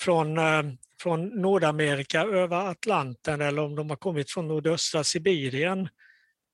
från, 0.00 0.38
eh, 0.38 0.62
från 1.00 1.26
Nordamerika 1.26 2.22
över 2.22 2.70
Atlanten 2.70 3.40
eller 3.40 3.62
om 3.62 3.74
de 3.74 3.90
har 3.90 3.96
kommit 3.96 4.30
från 4.30 4.48
nordöstra 4.48 5.04
Sibirien 5.04 5.88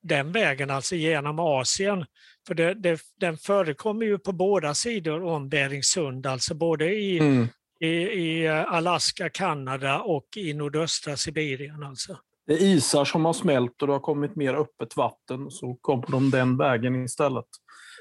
den 0.02 0.32
vägen, 0.32 0.70
alltså 0.70 0.94
genom 0.96 1.38
Asien. 1.38 2.04
För 2.46 2.54
det, 2.54 2.74
det, 2.74 3.00
den 3.20 3.36
förekommer 3.36 4.06
ju 4.06 4.18
på 4.18 4.32
båda 4.32 4.74
sidor 4.74 5.24
om 5.24 5.48
Beringsund, 5.48 6.26
alltså 6.26 6.54
både 6.54 6.94
i, 6.94 7.18
mm. 7.18 7.48
i, 7.80 7.86
i, 7.86 8.48
Alaska, 8.48 9.30
Kanada 9.30 10.00
och 10.00 10.26
i 10.36 10.54
nordöstra 10.54 11.16
Sibirien. 11.16 11.82
Alltså. 11.82 12.18
Det 12.50 12.54
är 12.54 12.62
isar 12.62 13.04
som 13.04 13.24
har 13.24 13.32
smält 13.32 13.82
och 13.82 13.86
det 13.88 13.92
har 13.92 14.00
kommit 14.00 14.36
mer 14.36 14.54
öppet 14.54 14.96
vatten, 14.96 15.50
så 15.50 15.74
kommer 15.80 16.06
de 16.10 16.30
den 16.30 16.56
vägen 16.56 17.04
istället. 17.04 17.44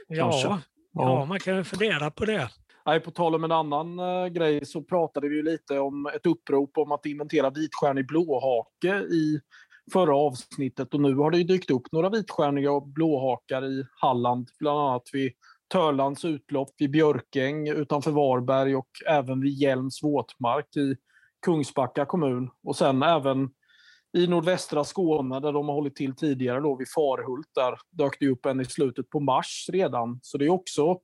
Ja, 0.07 0.31
ja. 0.43 0.61
ja, 0.93 1.25
man 1.25 1.39
kan 1.39 1.65
fundera 1.65 2.11
på 2.11 2.25
det. 2.25 2.49
Nej, 2.85 2.99
på 2.99 3.11
tal 3.11 3.35
om 3.35 3.43
en 3.43 3.51
annan 3.51 3.99
äh, 3.99 4.27
grej 4.27 4.65
så 4.65 4.81
pratade 4.81 5.29
vi 5.29 5.41
lite 5.41 5.79
om 5.79 6.05
ett 6.15 6.25
upprop 6.25 6.77
om 6.77 6.91
att 6.91 7.05
inventera 7.05 7.49
vitstjärnig 7.49 8.07
blåhake 8.07 8.97
i 8.97 9.39
förra 9.93 10.15
avsnittet 10.15 10.93
och 10.93 11.01
nu 11.01 11.15
har 11.15 11.31
det 11.31 11.43
dykt 11.43 11.71
upp 11.71 11.91
några 11.91 12.09
vitstjärniga 12.09 12.71
och 12.71 12.87
blåhakar 12.87 13.65
i 13.65 13.85
Halland, 14.01 14.49
bland 14.59 14.79
annat 14.79 15.09
vid 15.13 15.31
Törlands 15.73 16.25
utlopp, 16.25 16.69
vid 16.77 16.91
Björkäng 16.91 17.67
utanför 17.67 18.11
Varberg 18.11 18.75
och 18.75 18.91
även 19.07 19.41
vid 19.41 19.53
Hjälms 19.53 20.03
våtmark 20.03 20.75
i 20.75 20.95
Kungsbacka 21.45 22.05
kommun. 22.05 22.49
Och 22.63 22.75
sen 22.75 23.03
även 23.03 23.49
i 24.17 24.27
nordvästra 24.27 24.83
Skåne 24.83 25.39
där 25.39 25.53
de 25.53 25.67
har 25.67 25.75
hållit 25.75 25.95
till 25.95 26.15
tidigare, 26.15 26.59
då 26.59 26.75
vid 26.75 26.87
Farhult, 26.95 27.47
där 27.55 27.75
dök 27.91 28.19
det 28.19 28.27
upp 28.27 28.45
en 28.45 28.61
i 28.61 28.65
slutet 28.65 29.09
på 29.09 29.19
mars 29.19 29.69
redan. 29.71 30.19
Så 30.21 30.37
det 30.37 30.45
är 30.45 30.49
också 30.49 30.99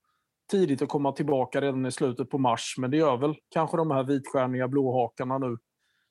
tidigt 0.52 0.82
att 0.82 0.90
komma 0.90 1.12
tillbaka 1.12 1.62
redan 1.62 1.86
i 1.86 1.92
slutet 1.92 2.30
på 2.30 2.38
mars, 2.38 2.76
men 2.78 2.92
det 2.92 2.98
gör 2.98 3.18
väl 3.18 3.36
kanske 3.54 3.78
de 3.78 3.92
här 3.92 4.04
vitstjärniga 4.04 4.68
blåhakarna 4.68 5.38
nu. 5.38 5.58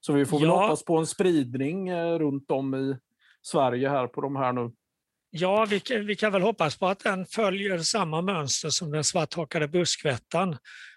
Så 0.00 0.12
vi 0.12 0.26
får 0.26 0.38
väl 0.38 0.48
ja. 0.48 0.62
hoppas 0.62 0.84
på 0.84 0.96
en 0.96 1.06
spridning 1.06 1.88
eh, 1.88 2.18
runt 2.18 2.50
om 2.50 2.74
i 2.74 2.96
Sverige 3.42 3.88
här 3.88 4.06
på 4.06 4.20
de 4.20 4.36
här 4.36 4.52
nu. 4.52 4.72
Ja, 5.30 5.66
vi, 5.70 5.82
vi 5.98 6.16
kan 6.16 6.32
väl 6.32 6.42
hoppas 6.42 6.78
på 6.78 6.86
att 6.86 6.98
den 6.98 7.26
följer 7.26 7.78
samma 7.78 8.22
mönster 8.22 8.68
som 8.68 8.90
den 8.90 9.04
svarthakade 9.04 9.68
buskvättan 9.68 10.56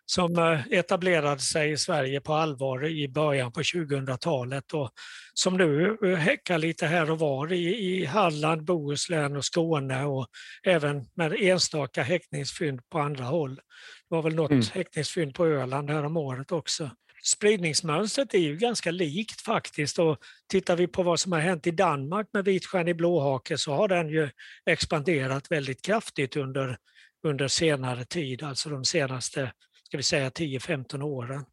som 0.10 0.38
eh, 0.38 0.80
etablerade 0.80 1.42
sig 1.42 1.72
i 1.72 1.78
Sverige 1.78 2.22
på 2.22 2.34
allvar 2.34 2.86
i 2.86 3.08
början 3.08 3.52
på 3.52 3.62
2000-talet 3.62 4.74
och 4.74 4.90
som 5.34 5.58
nu 5.58 5.98
eh, 6.04 6.16
häckar 6.16 6.58
lite 6.58 6.88
här 6.88 7.12
och 7.12 7.20
var 7.20 7.54
i, 7.54 7.76
i 7.76 8.06
Halland, 8.06 8.64
Bohuslän 8.64 9.36
och 9.36 9.46
Skåne 9.46 10.06
och 10.06 10.28
även 10.64 11.06
med 11.16 11.34
enstaka 11.40 12.04
häckningsfynd 12.04 12.90
på 12.90 13.00
andra 13.00 13.24
håll. 13.24 13.56
Det 13.56 14.16
var 14.16 14.22
väl 14.22 14.36
något 14.36 14.52
mm. 14.52 14.64
häckningsfynd 14.74 15.36
på 15.36 15.46
Öland 15.46 15.90
här 15.90 16.04
om 16.04 16.18
året 16.18 16.52
också 16.52 16.90
spridningsmönstret 17.24 18.34
är 18.34 18.40
ju 18.40 18.58
ganska 18.58 18.92
likt 18.92 19.42
faktiskt 19.42 20.00
och 20.00 20.18
tittar 20.48 20.76
vi 20.76 20.88
på 20.88 21.04
vad 21.04 21.20
som 21.20 21.32
har 21.32 21.40
hänt 21.40 21.68
i 21.68 21.72
Danmark 21.72 22.28
med 22.34 22.46
vitstjärnig 22.46 22.96
blåhake 22.96 23.58
så 23.58 23.74
har 23.74 23.88
den 23.88 24.10
ju 24.10 24.30
expanderat 24.66 25.52
väldigt 25.52 25.82
kraftigt 25.82 26.36
under, 26.36 26.78
under 27.24 27.48
senare 27.48 28.06
tid, 28.06 28.44
alltså 28.44 28.70
de 28.70 28.86
senaste 28.86 29.52
ska 29.88 29.98
vi 29.98 30.04
säga 30.04 30.30
10-15 30.30 31.02
åren. 31.02 31.46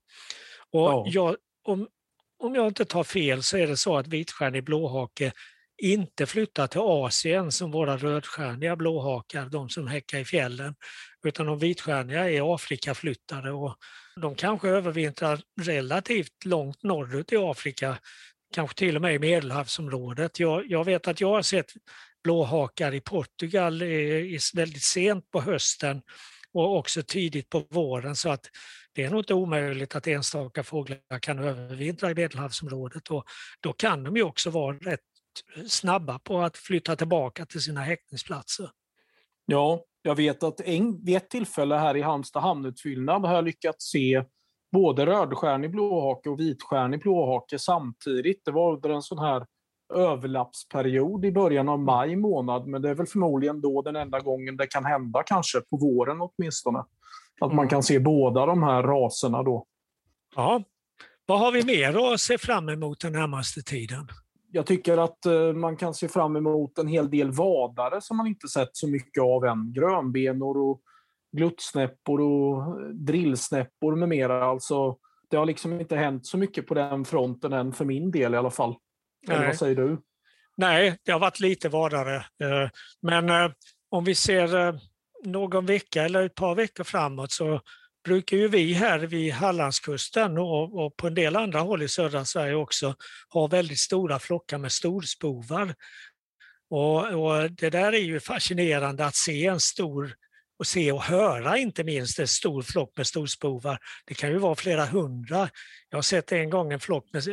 Och 0.70 0.88
ja. 0.90 1.04
jag, 1.06 1.36
om, 1.64 1.88
om 2.38 2.54
jag 2.54 2.66
inte 2.66 2.84
tar 2.84 3.04
fel 3.04 3.42
så 3.42 3.56
är 3.56 3.66
det 3.66 3.76
så 3.76 3.96
att 3.96 4.06
vitstjärnig 4.06 4.64
blåhake 4.64 5.32
inte 5.82 6.26
flyttar 6.26 6.66
till 6.66 6.80
Asien 6.80 7.52
som 7.52 7.70
våra 7.70 7.96
rödstjärniga 7.96 8.76
blåhakar, 8.76 9.46
de 9.46 9.68
som 9.68 9.86
häckar 9.86 10.18
i 10.18 10.24
fjällen, 10.24 10.74
utan 11.26 11.46
de 11.46 11.58
vitstjärniga 11.58 12.30
är 12.30 12.54
Afrikaflyttare 12.54 13.52
och 13.52 13.76
de 14.20 14.34
kanske 14.34 14.68
övervintrar 14.68 15.40
relativt 15.60 16.44
långt 16.44 16.82
norrut 16.82 17.32
i 17.32 17.36
Afrika, 17.36 17.98
kanske 18.54 18.76
till 18.76 18.96
och 18.96 19.02
med 19.02 19.14
i 19.14 19.18
Medelhavsområdet. 19.18 20.40
Jag, 20.40 20.70
jag 20.70 20.84
vet 20.84 21.08
att 21.08 21.20
jag 21.20 21.28
har 21.28 21.42
sett 21.42 21.72
blåhakar 22.24 22.94
i 22.94 23.00
Portugal 23.00 23.82
i, 23.82 24.38
väldigt 24.54 24.82
sent 24.82 25.30
på 25.30 25.40
hösten 25.40 26.02
och 26.54 26.76
också 26.76 27.02
tidigt 27.02 27.50
på 27.50 27.64
våren 27.70 28.16
så 28.16 28.30
att 28.30 28.46
det 28.92 29.04
är 29.04 29.10
nog 29.10 29.20
inte 29.20 29.34
omöjligt 29.34 29.94
att 29.94 30.06
enstaka 30.06 30.62
fåglar 30.62 31.18
kan 31.20 31.38
övervintra 31.38 32.10
i 32.10 32.14
Medelhavsområdet 32.14 33.08
och 33.10 33.24
då 33.60 33.72
kan 33.72 34.04
de 34.04 34.16
ju 34.16 34.22
också 34.22 34.50
vara 34.50 34.76
rätt 34.76 35.00
snabba 35.68 36.18
på 36.18 36.40
att 36.40 36.56
flytta 36.56 36.96
tillbaka 36.96 37.46
till 37.46 37.60
sina 37.62 37.80
häckningsplatser. 37.80 38.70
Ja, 39.46 39.84
jag 40.02 40.14
vet 40.14 40.42
att 40.42 40.60
en, 40.60 41.04
vid 41.04 41.16
ett 41.16 41.30
tillfälle 41.30 41.74
här 41.74 41.96
i 41.96 42.02
Halmstad 42.02 42.42
hamnutfyllnad 42.42 43.24
har 43.24 43.34
jag 43.34 43.44
lyckats 43.44 43.90
se 43.90 44.24
både 44.72 45.06
rödstjärnig 45.06 45.70
blåhake 45.70 46.28
och 46.28 46.40
vitstjärnig 46.40 47.00
blåhake 47.00 47.58
samtidigt. 47.58 48.44
Det 48.44 48.50
var 48.50 48.74
under 48.74 48.90
en 48.90 49.02
sån 49.02 49.18
här 49.18 49.46
överlappsperiod 49.94 51.24
i 51.24 51.32
början 51.32 51.68
av 51.68 51.78
maj 51.78 52.16
månad, 52.16 52.66
men 52.66 52.82
det 52.82 52.90
är 52.90 52.94
väl 52.94 53.06
förmodligen 53.06 53.60
då 53.60 53.82
den 53.82 53.96
enda 53.96 54.20
gången 54.20 54.56
det 54.56 54.66
kan 54.66 54.84
hända, 54.84 55.22
kanske 55.26 55.60
på 55.60 55.76
våren 55.76 56.20
åtminstone. 56.20 56.78
Att 57.40 57.48
man 57.48 57.58
mm. 57.58 57.68
kan 57.68 57.82
se 57.82 57.98
båda 58.00 58.46
de 58.46 58.62
här 58.62 58.82
raserna 58.82 59.42
då. 59.42 59.66
Ja. 60.36 60.62
Vad 61.26 61.40
har 61.40 61.52
vi 61.52 61.64
mer 61.64 62.12
att 62.12 62.20
se 62.20 62.38
fram 62.38 62.68
emot 62.68 63.00
den 63.00 63.12
närmaste 63.12 63.62
tiden? 63.62 64.08
jag 64.54 64.66
tycker 64.66 64.98
att 64.98 65.26
eh, 65.26 65.52
man 65.52 65.76
kan 65.76 65.94
se 65.94 66.08
fram 66.08 66.36
emot 66.36 66.78
en 66.78 66.88
hel 66.88 67.10
del 67.10 67.30
vadare 67.30 68.00
som 68.00 68.16
man 68.16 68.26
inte 68.26 68.48
sett 68.48 68.70
så 68.72 68.88
mycket 68.88 69.22
av 69.22 69.44
än. 69.44 69.72
Grönbenor 69.72 70.56
och 70.56 70.80
gluttsnäppor 71.36 72.20
och 72.20 72.80
drillsnäppor 72.94 73.96
med 73.96 74.08
mera. 74.08 74.44
Alltså, 74.44 74.96
det 75.30 75.36
har 75.36 75.46
liksom 75.46 75.80
inte 75.80 75.96
hänt 75.96 76.26
så 76.26 76.38
mycket 76.38 76.66
på 76.66 76.74
den 76.74 77.04
fronten 77.04 77.52
än 77.52 77.72
för 77.72 77.84
min 77.84 78.10
del 78.10 78.34
i 78.34 78.36
alla 78.36 78.50
fall. 78.50 78.74
Eller 79.28 79.46
vad 79.46 79.56
säger 79.56 79.76
du? 79.76 80.00
Nej, 80.56 80.98
det 81.04 81.12
har 81.12 81.20
varit 81.20 81.40
lite 81.40 81.68
vadare. 81.68 82.16
Eh, 82.16 82.70
men 83.02 83.28
eh, 83.28 83.50
om 83.90 84.04
vi 84.04 84.14
ser 84.14 84.78
någon 85.24 85.66
vecka 85.66 86.04
eller 86.04 86.22
ett 86.26 86.34
par 86.34 86.54
veckor 86.54 86.84
framåt 86.84 87.32
så 87.32 87.60
brukar 88.04 88.36
ju 88.36 88.48
vi 88.48 88.72
här 88.72 88.98
vid 88.98 89.32
Hallandskusten 89.32 90.38
och, 90.38 90.84
och, 90.84 90.96
på 90.96 91.06
en 91.06 91.14
del 91.14 91.36
andra 91.36 91.60
håll 91.60 91.82
i 91.82 91.88
södra 91.88 92.24
Sverige 92.24 92.54
också 92.54 92.94
ha 93.28 93.46
väldigt 93.46 93.78
stora 93.78 94.18
flockar 94.18 94.58
med 94.58 94.72
storspovar. 94.72 95.74
Och, 96.70 97.06
och, 97.06 97.50
det 97.50 97.70
där 97.70 97.92
är 97.92 97.98
ju 97.98 98.20
fascinerande 98.20 99.06
att 99.06 99.14
se 99.14 99.46
en 99.46 99.60
stor 99.60 100.14
och 100.58 100.66
se 100.66 100.92
och 100.92 101.02
höra 101.02 101.58
inte 101.58 101.84
minst 101.84 102.18
en 102.18 102.28
stor 102.28 102.62
flock 102.62 102.96
med 102.96 103.06
storspovar. 103.06 103.78
Det 104.06 104.14
kan 104.14 104.30
ju 104.30 104.38
vara 104.38 104.54
flera 104.54 104.86
hundra. 104.86 105.48
Jag 105.90 105.98
har 105.98 106.02
sett 106.02 106.32
en 106.32 106.50
gång 106.50 106.72
en 106.72 106.80
flock 106.80 107.12
med 107.12 107.24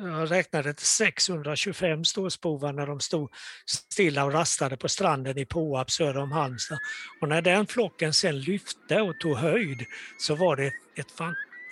jag 0.00 0.30
räknade 0.30 0.74
till 0.74 0.86
625 0.86 2.04
storspovar 2.04 2.72
när 2.72 2.86
de 2.86 3.00
stod 3.00 3.30
stilla 3.66 4.24
och 4.24 4.32
rastade 4.32 4.76
på 4.76 4.88
stranden 4.88 5.38
i 5.38 5.46
Påarp 5.46 5.90
söder 5.90 6.20
om 6.20 6.32
Halmstad. 6.32 6.78
Och 7.20 7.28
när 7.28 7.42
den 7.42 7.66
flocken 7.66 8.12
sen 8.12 8.40
lyfte 8.40 9.00
och 9.00 9.20
tog 9.20 9.36
höjd 9.36 9.86
så 10.18 10.34
var 10.34 10.56
det 10.56 10.66
ett, 10.66 11.12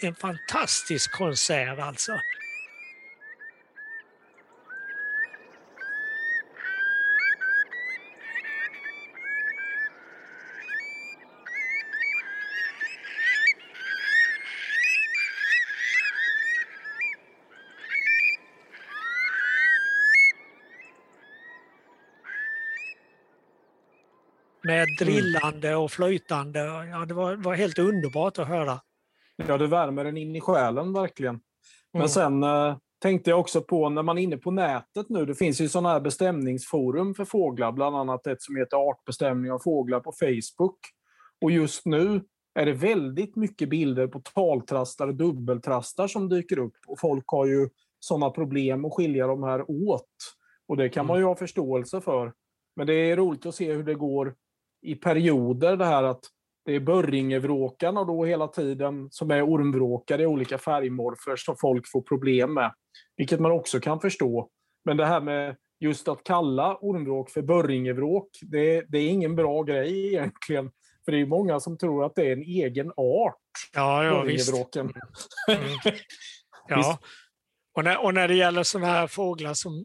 en 0.01 0.15
fantastisk 0.15 1.13
konsert 1.13 1.79
alltså. 1.79 2.13
Med 24.67 24.83
mm. 24.83 24.97
drillande 25.01 25.77
och 25.77 25.91
flöjtande. 25.91 26.61
Ja, 26.91 27.05
det 27.07 27.15
var, 27.15 27.37
var 27.37 27.55
helt 27.55 27.79
underbart 27.79 28.39
att 28.39 28.49
höra. 28.49 28.81
Ja, 29.37 29.59
det 29.59 29.67
värmer 29.67 30.05
en 30.05 30.17
in 30.17 30.37
i 30.37 30.41
själen 30.41 30.93
verkligen. 30.93 31.41
Men 31.93 32.01
mm. 32.01 32.09
sen 32.09 32.43
eh, 32.43 32.77
tänkte 33.03 33.31
jag 33.31 33.41
också 33.41 33.61
på 33.61 33.89
när 33.89 34.03
man 34.03 34.19
är 34.19 34.23
inne 34.23 34.37
på 34.37 34.51
nätet 34.51 35.09
nu, 35.09 35.27
det 35.27 35.35
finns 35.35 35.61
ju 35.61 35.69
sådana 35.69 35.89
här 35.89 36.01
bestämningsforum 36.01 37.15
för 37.15 37.25
fåglar, 37.25 37.73
bland 37.73 37.97
annat 37.97 38.27
ett 38.27 38.43
som 38.43 38.57
heter 38.57 38.77
Artbestämning 38.77 39.53
av 39.53 39.59
fåglar 39.59 40.01
på 40.01 40.13
Facebook. 40.13 40.79
Och 41.41 41.51
just 41.51 41.87
nu 41.87 42.21
är 42.55 42.67
det 42.67 42.73
väldigt 42.73 43.37
mycket 43.37 43.69
bilder 43.69 44.07
på 44.07 44.21
taltrastar 44.21 45.09
och 45.09 45.15
dubbeltrastar 45.15 46.07
som 46.07 46.29
dyker 46.29 46.59
upp. 46.59 46.77
Och 46.87 47.01
folk 47.01 47.25
har 47.27 47.47
ju 47.47 47.69
sådana 48.01 48.31
problem 48.31 48.85
att 48.85 48.95
skilja 48.95 49.27
de 49.27 49.43
här 49.43 49.71
åt. 49.71 50.03
Och 50.69 50.77
det 50.77 50.89
kan 50.89 51.01
mm. 51.01 51.09
man 51.09 51.19
ju 51.19 51.25
ha 51.25 51.37
förståelse 51.37 52.01
för. 52.01 52.33
Men 52.77 52.87
det 52.87 52.95
är 52.95 53.17
roligt 53.17 53.47
att 53.47 53.55
se 53.55 53.73
hur 53.73 53.85
det 53.85 53.95
går 53.95 54.35
i 54.87 54.95
perioder, 54.95 55.77
det 55.77 55.85
här 55.85 56.03
att 56.03 56.21
det 56.65 56.75
är 56.75 56.81
Börringevråkarna 56.81 58.05
då 58.05 58.25
hela 58.25 58.49
tiden 58.49 59.09
som 59.11 59.31
är 59.31 59.43
ormvråkar 59.43 60.21
i 60.21 60.27
olika 60.27 60.59
färgmorfer 60.59 61.37
som 61.37 61.57
folk 61.61 61.91
får 61.93 62.01
problem 62.01 62.55
med. 62.55 62.75
Vilket 63.17 63.41
man 63.41 63.53
också 63.53 63.81
kan 63.81 64.01
förstå. 64.01 64.49
Men 64.85 64.97
det 64.97 65.07
här 65.07 65.21
med 65.21 65.57
just 65.81 66.09
att 66.09 66.25
kalla 66.25 66.77
ormvråk 66.81 67.31
för 67.31 67.43
Börringevråk, 67.43 68.29
det, 68.43 68.85
det 68.89 68.99
är 68.99 69.09
ingen 69.09 69.37
bra 69.37 69.63
grej 69.63 70.07
egentligen. 70.07 70.71
För 71.05 71.13
det 71.13 71.21
är 71.21 71.27
många 71.27 71.61
som 71.61 71.79
tror 71.79 72.05
att 72.05 72.15
det 72.15 72.29
är 72.29 72.33
en 72.33 72.43
egen 72.43 72.93
art. 72.97 73.35
Ja, 73.73 74.05
ja 74.05 74.23
visst. 74.23 74.77
Mm. 74.77 74.93
Ja. 76.69 76.99
Och 77.75 77.85
när, 77.85 78.05
och 78.05 78.15
när 78.15 78.29
det 78.29 78.35
gäller 78.35 78.63
sådana 78.63 78.93
här 78.93 79.07
fåglar 79.07 79.55
som 79.55 79.85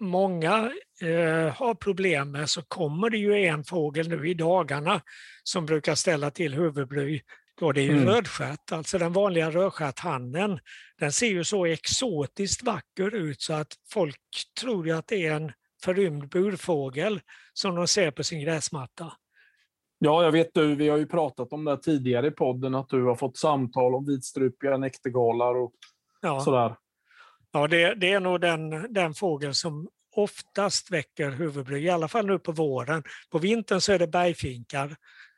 många 0.00 0.70
eh, 1.02 1.54
har 1.54 1.74
problem 1.74 2.30
med 2.30 2.50
så 2.50 2.62
kommer 2.62 3.10
det 3.10 3.18
ju 3.18 3.44
en 3.44 3.64
fågel 3.64 4.08
nu 4.08 4.28
i 4.28 4.34
dagarna 4.34 5.00
som 5.42 5.66
brukar 5.66 5.94
ställa 5.94 6.30
till 6.30 6.54
huvudbry. 6.54 7.20
Då 7.60 7.72
det 7.72 7.80
är 7.80 7.84
ju 7.84 7.92
mm. 7.92 8.08
rödstjärt, 8.08 8.72
alltså 8.72 8.98
den 8.98 9.12
vanliga 9.12 9.50
rödstjärthannen. 9.50 10.60
Den 10.98 11.12
ser 11.12 11.26
ju 11.26 11.44
så 11.44 11.66
exotiskt 11.66 12.62
vacker 12.62 13.14
ut 13.14 13.42
så 13.42 13.52
att 13.52 13.72
folk 13.92 14.20
tror 14.60 14.86
ju 14.86 14.92
att 14.92 15.06
det 15.06 15.26
är 15.26 15.34
en 15.34 15.52
förrymd 15.84 16.28
burfågel 16.28 17.20
som 17.52 17.74
de 17.74 17.88
ser 17.88 18.10
på 18.10 18.24
sin 18.24 18.40
gräsmatta. 18.40 19.12
Ja, 19.98 20.24
jag 20.24 20.32
vet 20.32 20.54
du, 20.54 20.74
vi 20.74 20.88
har 20.88 20.96
ju 20.96 21.06
pratat 21.06 21.52
om 21.52 21.64
det 21.64 21.76
tidigare 21.76 22.26
i 22.26 22.30
podden, 22.30 22.74
att 22.74 22.88
du 22.88 23.04
har 23.04 23.14
fått 23.14 23.36
samtal 23.36 23.94
om 23.94 24.06
vitstrupiga 24.06 24.76
näktergalar 24.76 25.54
och 25.54 25.72
ja. 26.20 26.40
sådär. 26.40 26.76
Ja, 27.52 27.66
det, 27.66 27.94
det, 27.94 28.12
är 28.12 28.20
nog 28.20 28.40
den, 28.40 28.92
den 28.94 29.14
fågel 29.14 29.54
som 29.54 29.88
oftast 30.18 30.90
väcker 30.90 31.30
huvudbry, 31.30 31.80
i 31.80 31.90
alla 31.90 32.08
fall 32.08 32.26
nu 32.26 32.38
på 32.38 32.52
våren. 32.52 33.02
På 33.30 33.38
vintern 33.38 33.80
så 33.80 33.92
är 33.92 33.98
det 33.98 34.06
bergfinkar, 34.06 34.96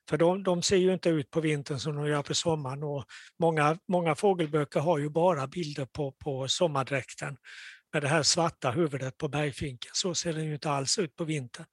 för 0.09 0.17
de, 0.17 0.43
de 0.43 0.63
ser 0.63 0.77
ju 0.77 0.93
inte 0.93 1.09
ut 1.09 1.31
på 1.31 1.41
vintern 1.41 1.79
som 1.79 1.97
de 1.97 2.07
gör 2.07 2.23
på 2.23 2.35
sommaren. 2.35 2.83
Och 2.83 3.05
många, 3.39 3.79
många 3.89 4.15
fågelböcker 4.15 4.81
har 4.81 4.99
ju 4.99 5.09
bara 5.09 5.47
bilder 5.47 5.85
på, 5.85 6.13
på 6.13 6.49
sommardräkten 6.49 7.37
med 7.93 8.03
det 8.03 8.09
här 8.09 8.23
svarta 8.23 8.71
huvudet 8.71 9.19
på 9.19 9.29
bergfinken. 9.29 9.91
Så 9.95 10.15
ser 10.15 10.33
den 10.33 10.45
ju 10.45 10.53
inte 10.53 10.71
alls 10.71 10.99
ut 10.99 11.17
på 11.17 11.25
vintern. 11.25 11.67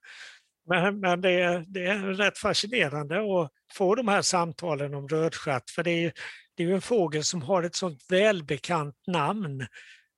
Men, 0.70 1.00
men 1.00 1.22
det, 1.22 1.42
är, 1.42 1.66
det 1.68 1.86
är 1.86 2.00
rätt 2.00 2.38
fascinerande 2.38 3.18
att 3.18 3.52
få 3.74 3.96
de 3.96 4.08
här 4.08 4.22
samtalen 4.22 4.94
om 4.94 5.08
rödstjärt, 5.08 5.70
för 5.70 5.84
det 5.84 6.06
är, 6.06 6.14
det 6.56 6.64
är 6.64 6.68
ju 6.68 6.76
en 6.76 6.82
fågel 6.82 7.24
som 7.24 7.42
har 7.42 7.64
ett 7.64 7.76
sånt 7.76 8.06
välbekant 8.10 8.96
namn 9.08 9.68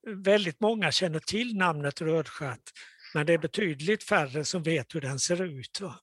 väldigt 0.08 0.60
många 0.60 0.92
känner 0.92 1.20
till 1.20 1.58
namnet 1.58 2.02
rödstjärt, 2.02 2.72
men 3.14 3.26
det 3.26 3.34
är 3.34 3.38
betydligt 3.38 4.04
färre 4.04 4.46
som 4.46 4.64
vet 4.64 4.96
hur 4.96 5.02
den 5.02 5.20
ser 5.20 5.42
ut. 5.42 5.82
Va? 5.82 5.96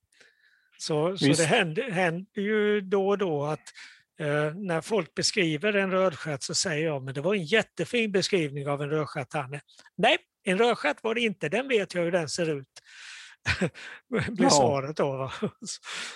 Så, 0.79 1.17
så 1.17 1.27
det 1.27 1.45
händer, 1.45 1.91
händer, 1.91 2.43
ju 2.43 2.81
då 2.81 3.09
och 3.09 3.19
då 3.19 3.45
att 3.45 3.73
eh, 4.21 4.55
när 4.55 4.81
folk 4.81 5.15
beskriver 5.15 5.73
en 5.73 5.91
rödstjärt 5.91 6.43
så 6.43 6.55
säger 6.55 6.87
jag, 6.87 7.03
men 7.03 7.15
det 7.15 7.21
var 7.21 7.35
en 7.35 7.45
jättefin 7.45 8.13
beskrivning 8.13 8.69
av 8.69 8.83
en 8.83 8.91
rödstjärthanne. 8.91 9.61
Nej, 9.97 10.19
en 10.45 10.59
rödstjärt 10.59 11.03
var 11.03 11.15
det 11.15 11.21
inte, 11.21 11.49
den 11.49 11.69
vet 11.69 11.95
jag 11.95 12.03
hur 12.03 12.13
den 12.13 12.29
ser 12.29 12.59
ut. 12.59 12.83
blir 14.09 14.45
ja. 14.45 14.51
svaret 14.51 14.97
då. 14.97 15.31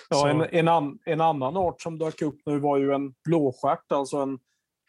ja, 0.09 0.29
en, 0.29 0.41
en, 0.41 0.67
an, 0.67 0.99
en, 1.05 1.21
annan 1.21 1.57
art 1.57 1.81
som 1.81 1.97
dök 1.97 2.21
upp 2.21 2.41
nu 2.45 2.59
var 2.59 2.77
ju 2.77 2.93
en 2.93 3.13
blåstjärt, 3.23 3.91
alltså 3.91 4.17
en 4.17 4.39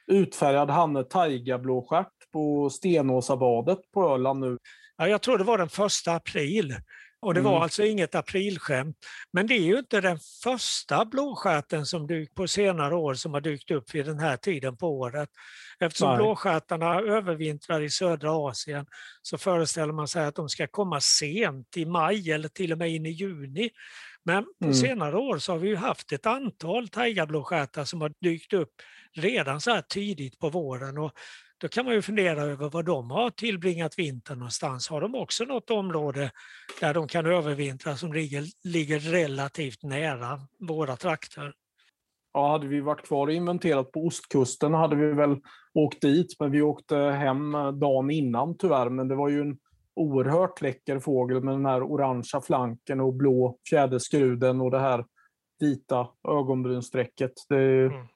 utfärgad 0.06 0.70
hanne 0.70 1.04
taiga-blåstjärt 1.04 2.21
på 2.32 2.70
Stenåsabadet 2.70 3.78
på 3.94 4.08
Öland 4.08 4.40
nu. 4.40 4.58
Ja, 4.96 5.08
jag 5.08 5.22
tror 5.22 5.38
det 5.38 5.44
var 5.44 5.58
den 5.58 5.68
första 5.68 6.12
april. 6.12 6.76
Och 7.22 7.34
det 7.34 7.40
var 7.40 7.50
mm. 7.50 7.62
alltså 7.62 7.84
inget 7.84 8.14
aprilskämt. 8.14 8.96
Men 9.32 9.46
det 9.46 9.54
är 9.54 9.62
ju 9.62 9.78
inte 9.78 10.00
den 10.00 10.18
första 10.42 11.04
blåstjärten 11.04 11.86
som 11.86 12.06
dykt 12.06 12.34
på 12.34 12.48
senare 12.48 12.94
år 12.94 13.14
som 13.14 13.34
har 13.34 13.40
dykt 13.40 13.70
upp 13.70 13.94
vid 13.94 14.06
den 14.06 14.18
här 14.18 14.36
tiden 14.36 14.76
på 14.76 14.88
året. 14.88 15.28
Eftersom 15.80 16.08
Nej. 16.08 16.16
blåstjärtarna 16.16 17.00
övervintrar 17.00 17.80
i 17.80 17.90
södra 17.90 18.48
Asien 18.48 18.86
så 19.22 19.38
föreställer 19.38 19.92
man 19.92 20.08
sig 20.08 20.24
att 20.24 20.34
de 20.34 20.48
ska 20.48 20.66
komma 20.66 21.00
sent 21.00 21.76
i 21.76 21.86
maj 21.86 22.32
eller 22.32 22.48
till 22.48 22.72
och 22.72 22.78
med 22.78 22.90
in 22.90 23.06
i 23.06 23.10
juni. 23.10 23.70
Men 24.24 24.44
på 24.44 24.64
mm. 24.64 24.74
senare 24.74 25.16
år 25.16 25.38
så 25.38 25.52
har 25.52 25.58
vi 25.58 25.74
haft 25.74 26.12
ett 26.12 26.26
antal 26.26 26.88
taigablåstjärtar 26.88 27.84
som 27.84 28.00
har 28.00 28.12
dykt 28.20 28.52
upp 28.52 28.72
redan 29.12 29.60
så 29.60 29.70
här 29.70 29.82
tidigt 29.82 30.38
på 30.38 30.48
våren. 30.48 30.98
Och 30.98 31.12
då 31.62 31.68
kan 31.68 31.84
man 31.84 31.94
ju 31.94 32.02
fundera 32.02 32.42
över 32.42 32.70
var 32.70 32.82
de 32.82 33.10
har 33.10 33.30
tillbringat 33.30 33.98
vintern 33.98 34.38
någonstans. 34.38 34.88
Har 34.88 35.00
de 35.00 35.14
också 35.14 35.44
något 35.44 35.70
område 35.70 36.30
där 36.80 36.94
de 36.94 37.08
kan 37.08 37.26
övervintra 37.26 37.96
som 37.96 38.12
ligger, 38.12 38.44
ligger 38.64 38.98
relativt 38.98 39.82
nära 39.82 40.40
våra 40.58 40.96
trakter? 40.96 41.52
Ja, 42.32 42.50
hade 42.50 42.66
vi 42.66 42.80
varit 42.80 43.06
kvar 43.06 43.26
och 43.26 43.32
inventerat 43.32 43.92
på 43.92 44.06
ostkusten 44.06 44.74
hade 44.74 44.96
vi 44.96 45.12
väl 45.12 45.36
åkt 45.74 46.00
dit, 46.00 46.36
men 46.40 46.50
vi 46.50 46.62
åkte 46.62 46.96
hem 46.96 47.52
dagen 47.80 48.10
innan 48.10 48.56
tyvärr. 48.58 48.88
Men 48.88 49.08
det 49.08 49.14
var 49.14 49.28
ju 49.28 49.40
en 49.40 49.58
oerhört 49.96 50.60
läcker 50.60 50.98
fågel 50.98 51.42
med 51.42 51.54
den 51.54 51.66
här 51.66 51.82
orangea 51.82 52.40
flanken 52.40 53.00
och 53.00 53.14
blå 53.14 53.58
fjäderskruden 53.70 54.60
och 54.60 54.70
det 54.70 54.80
här 54.80 55.04
vita 55.60 56.08
ögonbrynsträcket. 56.28 57.32
Det, 57.48 57.84
mm. 57.84 58.06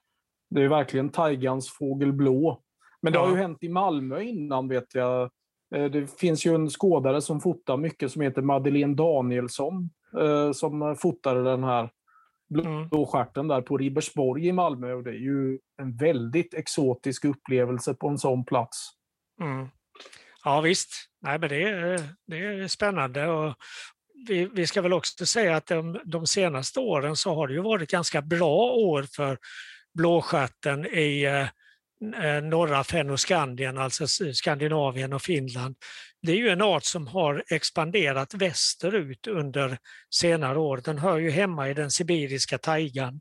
det 0.51 0.63
är 0.63 0.69
verkligen 0.69 1.09
taigans 1.09 1.71
fågel 1.79 2.13
blå. 2.13 2.63
Men 3.07 3.12
det 3.12 3.19
har 3.19 3.31
ju 3.31 3.37
hänt 3.37 3.62
i 3.62 3.69
Malmö 3.69 4.23
innan 4.23 4.69
vet 4.69 4.95
jag. 4.95 5.31
Eh, 5.75 5.85
det 5.85 6.21
finns 6.21 6.47
ju 6.47 6.55
en 6.55 6.71
skådare 6.71 7.23
som 7.23 7.40
fotar 7.40 7.77
mycket 7.77 8.12
som 8.12 8.23
heter 8.23 8.42
Madeleine 8.42 8.95
Danielsson 8.95 9.90
eh, 10.21 10.53
som 10.53 10.97
fotade 10.97 11.42
den 11.42 11.64
här 11.64 11.90
mm. 12.55 12.88
blåstjärten 12.88 13.49
där 13.49 13.61
på 13.61 13.79
Ribersborg 13.79 14.47
i 14.47 14.53
Malmö. 14.53 14.92
Och 14.92 15.03
det 15.03 15.11
är 15.11 15.21
ju 15.21 15.59
en 15.83 15.97
väldigt 15.97 16.55
exotisk 16.55 17.25
upplevelse 17.25 17.95
på 17.95 18.09
en 18.09 18.19
sån 18.19 18.45
plats. 18.45 18.90
Mm. 19.40 19.69
Ja 20.45 20.61
visst, 20.61 20.90
Nej, 21.21 21.38
men 21.38 21.49
det, 21.49 21.62
är, 21.62 22.01
det 22.27 22.37
är 22.37 22.69
spännande. 22.69 23.29
Och 23.29 23.55
vi, 24.29 24.45
vi 24.45 24.66
ska 24.66 24.83
väl 24.83 24.92
också 24.92 25.27
säga 25.27 25.57
att 25.57 25.66
de, 25.66 26.01
de 26.05 26.27
senaste 26.27 26.81
åren 26.81 27.16
så 27.16 27.35
har 27.35 27.49
det 27.49 27.55
ju 27.55 27.62
varit 27.62 27.90
ganska 27.90 28.23
bra 28.23 28.73
år 28.73 29.03
för 29.03 29.38
blåstjärten 29.95 30.87
i 30.87 31.25
Eh, 31.25 31.49
norra 32.42 32.85
Fennoskandien, 32.85 33.79
alltså 33.79 34.07
Skandinavien 34.33 35.12
och 35.12 35.23
Finland. 35.23 35.77
Det 36.23 36.33
är 36.33 36.37
ju 36.37 36.49
en 36.49 36.62
art 36.62 36.85
som 36.85 37.07
har 37.07 37.45
expanderat 37.51 38.35
västerut 38.35 39.27
under 39.27 39.79
senare 40.14 40.59
år. 40.59 40.81
Den 40.85 40.99
hör 40.99 41.19
ju 41.19 41.31
hemma 41.31 41.69
i 41.69 41.75
den 41.75 41.90
sibiriska 41.90 42.59
taigan 42.59 43.21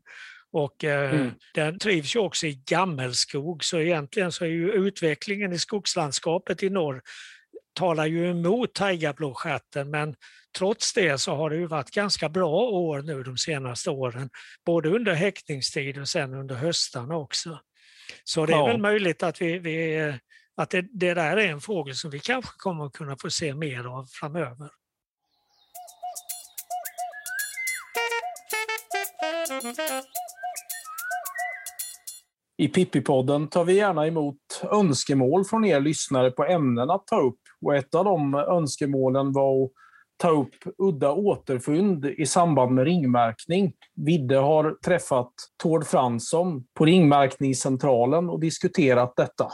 och 0.52 0.84
eh, 0.84 1.14
mm. 1.14 1.30
den 1.54 1.78
trivs 1.78 2.16
ju 2.16 2.20
också 2.20 2.46
i 2.46 2.62
gammelskog 2.66 3.64
så 3.64 3.78
egentligen 3.78 4.32
så 4.32 4.44
är 4.44 4.48
ju 4.48 4.72
utvecklingen 4.72 5.52
i 5.52 5.58
skogslandskapet 5.58 6.62
i 6.62 6.70
norr 6.70 7.02
talar 7.76 8.06
ju 8.06 8.30
emot 8.30 8.74
taigablåstjärten 8.74 9.90
men 9.90 10.14
trots 10.58 10.92
det 10.92 11.18
så 11.18 11.34
har 11.34 11.50
det 11.50 11.56
ju 11.56 11.66
varit 11.66 11.90
ganska 11.90 12.28
bra 12.28 12.54
år 12.60 13.02
nu 13.02 13.22
de 13.22 13.36
senaste 13.36 13.90
åren. 13.90 14.30
Både 14.66 14.88
under 14.88 15.14
häckningstid 15.14 15.98
och 15.98 16.08
sen 16.08 16.34
under 16.34 16.54
höstarna 16.54 17.16
också. 17.16 17.60
Så 18.24 18.46
det 18.46 18.52
är 18.52 18.56
ja. 18.56 18.66
väl 18.66 18.80
möjligt 18.80 19.22
att, 19.22 19.42
vi, 19.42 19.58
vi 19.58 20.14
att 20.56 20.70
det, 20.70 20.80
det, 20.92 21.14
där 21.14 21.36
är 21.36 21.48
en 21.48 21.60
fågel 21.60 21.94
som 21.94 22.10
vi 22.10 22.18
kanske 22.18 22.50
kommer 22.56 22.86
att 22.86 22.92
kunna 22.92 23.16
få 23.16 23.30
se 23.30 23.54
mer 23.54 23.84
av 23.84 24.04
framöver. 24.04 24.70
I 32.58 32.68
Pippi-podden 32.68 33.48
tar 33.48 33.64
vi 33.64 33.72
gärna 33.72 34.06
emot 34.06 34.62
önskemål 34.72 35.44
från 35.44 35.64
er 35.64 35.80
lyssnare 35.80 36.30
på 36.30 36.44
ämnen 36.44 36.90
att 36.90 37.06
ta 37.06 37.20
upp. 37.20 37.40
Och 37.60 37.76
ett 37.76 37.94
av 37.94 38.04
de 38.04 38.34
önskemålen 38.34 39.32
var 39.32 39.64
att 39.64 39.70
ta 40.16 40.30
upp 40.30 40.54
udda 40.78 41.12
återfynd 41.12 42.04
i 42.04 42.26
samband 42.26 42.74
med 42.74 42.84
ringmärkning. 42.84 43.72
Vidde 43.94 44.36
har 44.36 44.76
träffat 44.84 45.32
Tord 45.62 45.86
Fransson 45.86 46.64
på 46.78 46.84
ringmärkningscentralen 46.84 48.28
och 48.28 48.40
diskuterat 48.40 49.16
detta. 49.16 49.48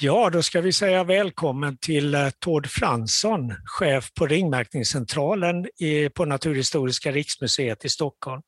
Ja, 0.00 0.30
då 0.30 0.42
ska 0.42 0.60
vi 0.60 0.72
säga 0.72 1.04
välkommen 1.04 1.76
till 1.76 2.14
eh, 2.14 2.28
Tord 2.38 2.66
Fransson, 2.66 3.54
chef 3.64 4.14
på 4.14 4.26
ringmärkningscentralen 4.26 5.66
på 6.14 6.24
Naturhistoriska 6.24 7.12
riksmuseet 7.12 7.84
i 7.84 7.88
Stockholm. 7.88 8.42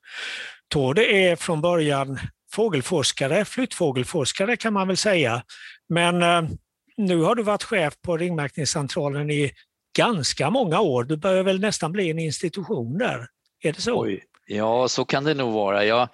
Tord 0.68 0.98
är 0.98 1.36
från 1.36 1.60
början 1.60 2.18
fågelforskare, 2.52 3.44
flyttfågelforskare 3.44 4.56
kan 4.56 4.72
man 4.72 4.88
väl 4.88 4.96
säga. 4.96 5.42
Men 5.88 6.22
eh, 6.22 6.50
nu 6.96 7.22
har 7.22 7.34
du 7.34 7.42
varit 7.42 7.62
chef 7.62 7.94
på 8.02 8.16
ringmärkningscentralen 8.16 9.30
i 9.30 9.52
ganska 9.96 10.50
många 10.50 10.80
år. 10.80 11.04
Du 11.04 11.16
börjar 11.16 11.42
väl 11.42 11.60
nästan 11.60 11.92
bli 11.92 12.10
en 12.10 12.18
institution 12.18 12.98
där? 12.98 13.26
Är 13.62 13.72
det 13.72 13.80
så? 13.80 14.00
Oj. 14.00 14.24
Ja, 14.46 14.88
så 14.88 15.04
kan 15.04 15.24
det 15.24 15.34
nog 15.34 15.52
vara. 15.52 15.84
Jag 15.84 16.08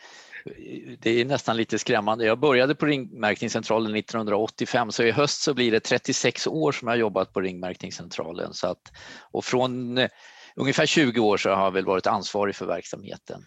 det 0.98 1.20
är 1.20 1.24
nästan 1.24 1.56
lite 1.56 1.78
skrämmande. 1.78 2.24
Jag 2.24 2.38
började 2.38 2.74
på 2.74 2.86
ringmärkningscentralen 2.86 3.96
1985 3.96 4.92
så 4.92 5.02
i 5.02 5.10
höst 5.10 5.40
så 5.40 5.54
blir 5.54 5.70
det 5.70 5.80
36 5.80 6.46
år 6.46 6.72
som 6.72 6.88
jag 6.88 6.92
har 6.92 6.98
jobbat 6.98 7.32
på 7.32 7.40
ringmärkningscentralen. 7.40 8.54
Så 8.54 8.66
att, 8.66 8.92
och 9.30 9.44
från 9.44 9.98
eh, 9.98 10.08
ungefär 10.56 10.86
20 10.86 11.20
år 11.20 11.36
så 11.36 11.50
har 11.50 11.64
jag 11.64 11.70
väl 11.70 11.84
varit 11.84 12.06
ansvarig 12.06 12.56
för 12.56 12.66
verksamheten. 12.66 13.44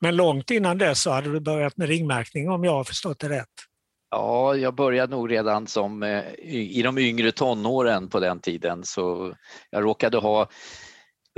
Men 0.00 0.16
långt 0.16 0.50
innan 0.50 0.78
dess 0.78 1.02
så 1.02 1.10
hade 1.10 1.32
du 1.32 1.40
börjat 1.40 1.76
med 1.76 1.88
ringmärkning 1.88 2.50
om 2.50 2.64
jag 2.64 2.72
har 2.72 2.84
förstått 2.84 3.18
det 3.18 3.28
rätt? 3.28 3.48
Ja, 4.14 4.56
jag 4.56 4.74
började 4.74 5.16
nog 5.16 5.30
redan 5.30 5.66
som 5.66 6.02
eh, 6.02 6.24
i 6.42 6.82
de 6.82 6.98
yngre 6.98 7.32
tonåren 7.32 8.08
på 8.08 8.20
den 8.20 8.40
tiden 8.40 8.84
så 8.84 9.34
jag 9.70 9.84
råkade 9.84 10.18
ha 10.18 10.42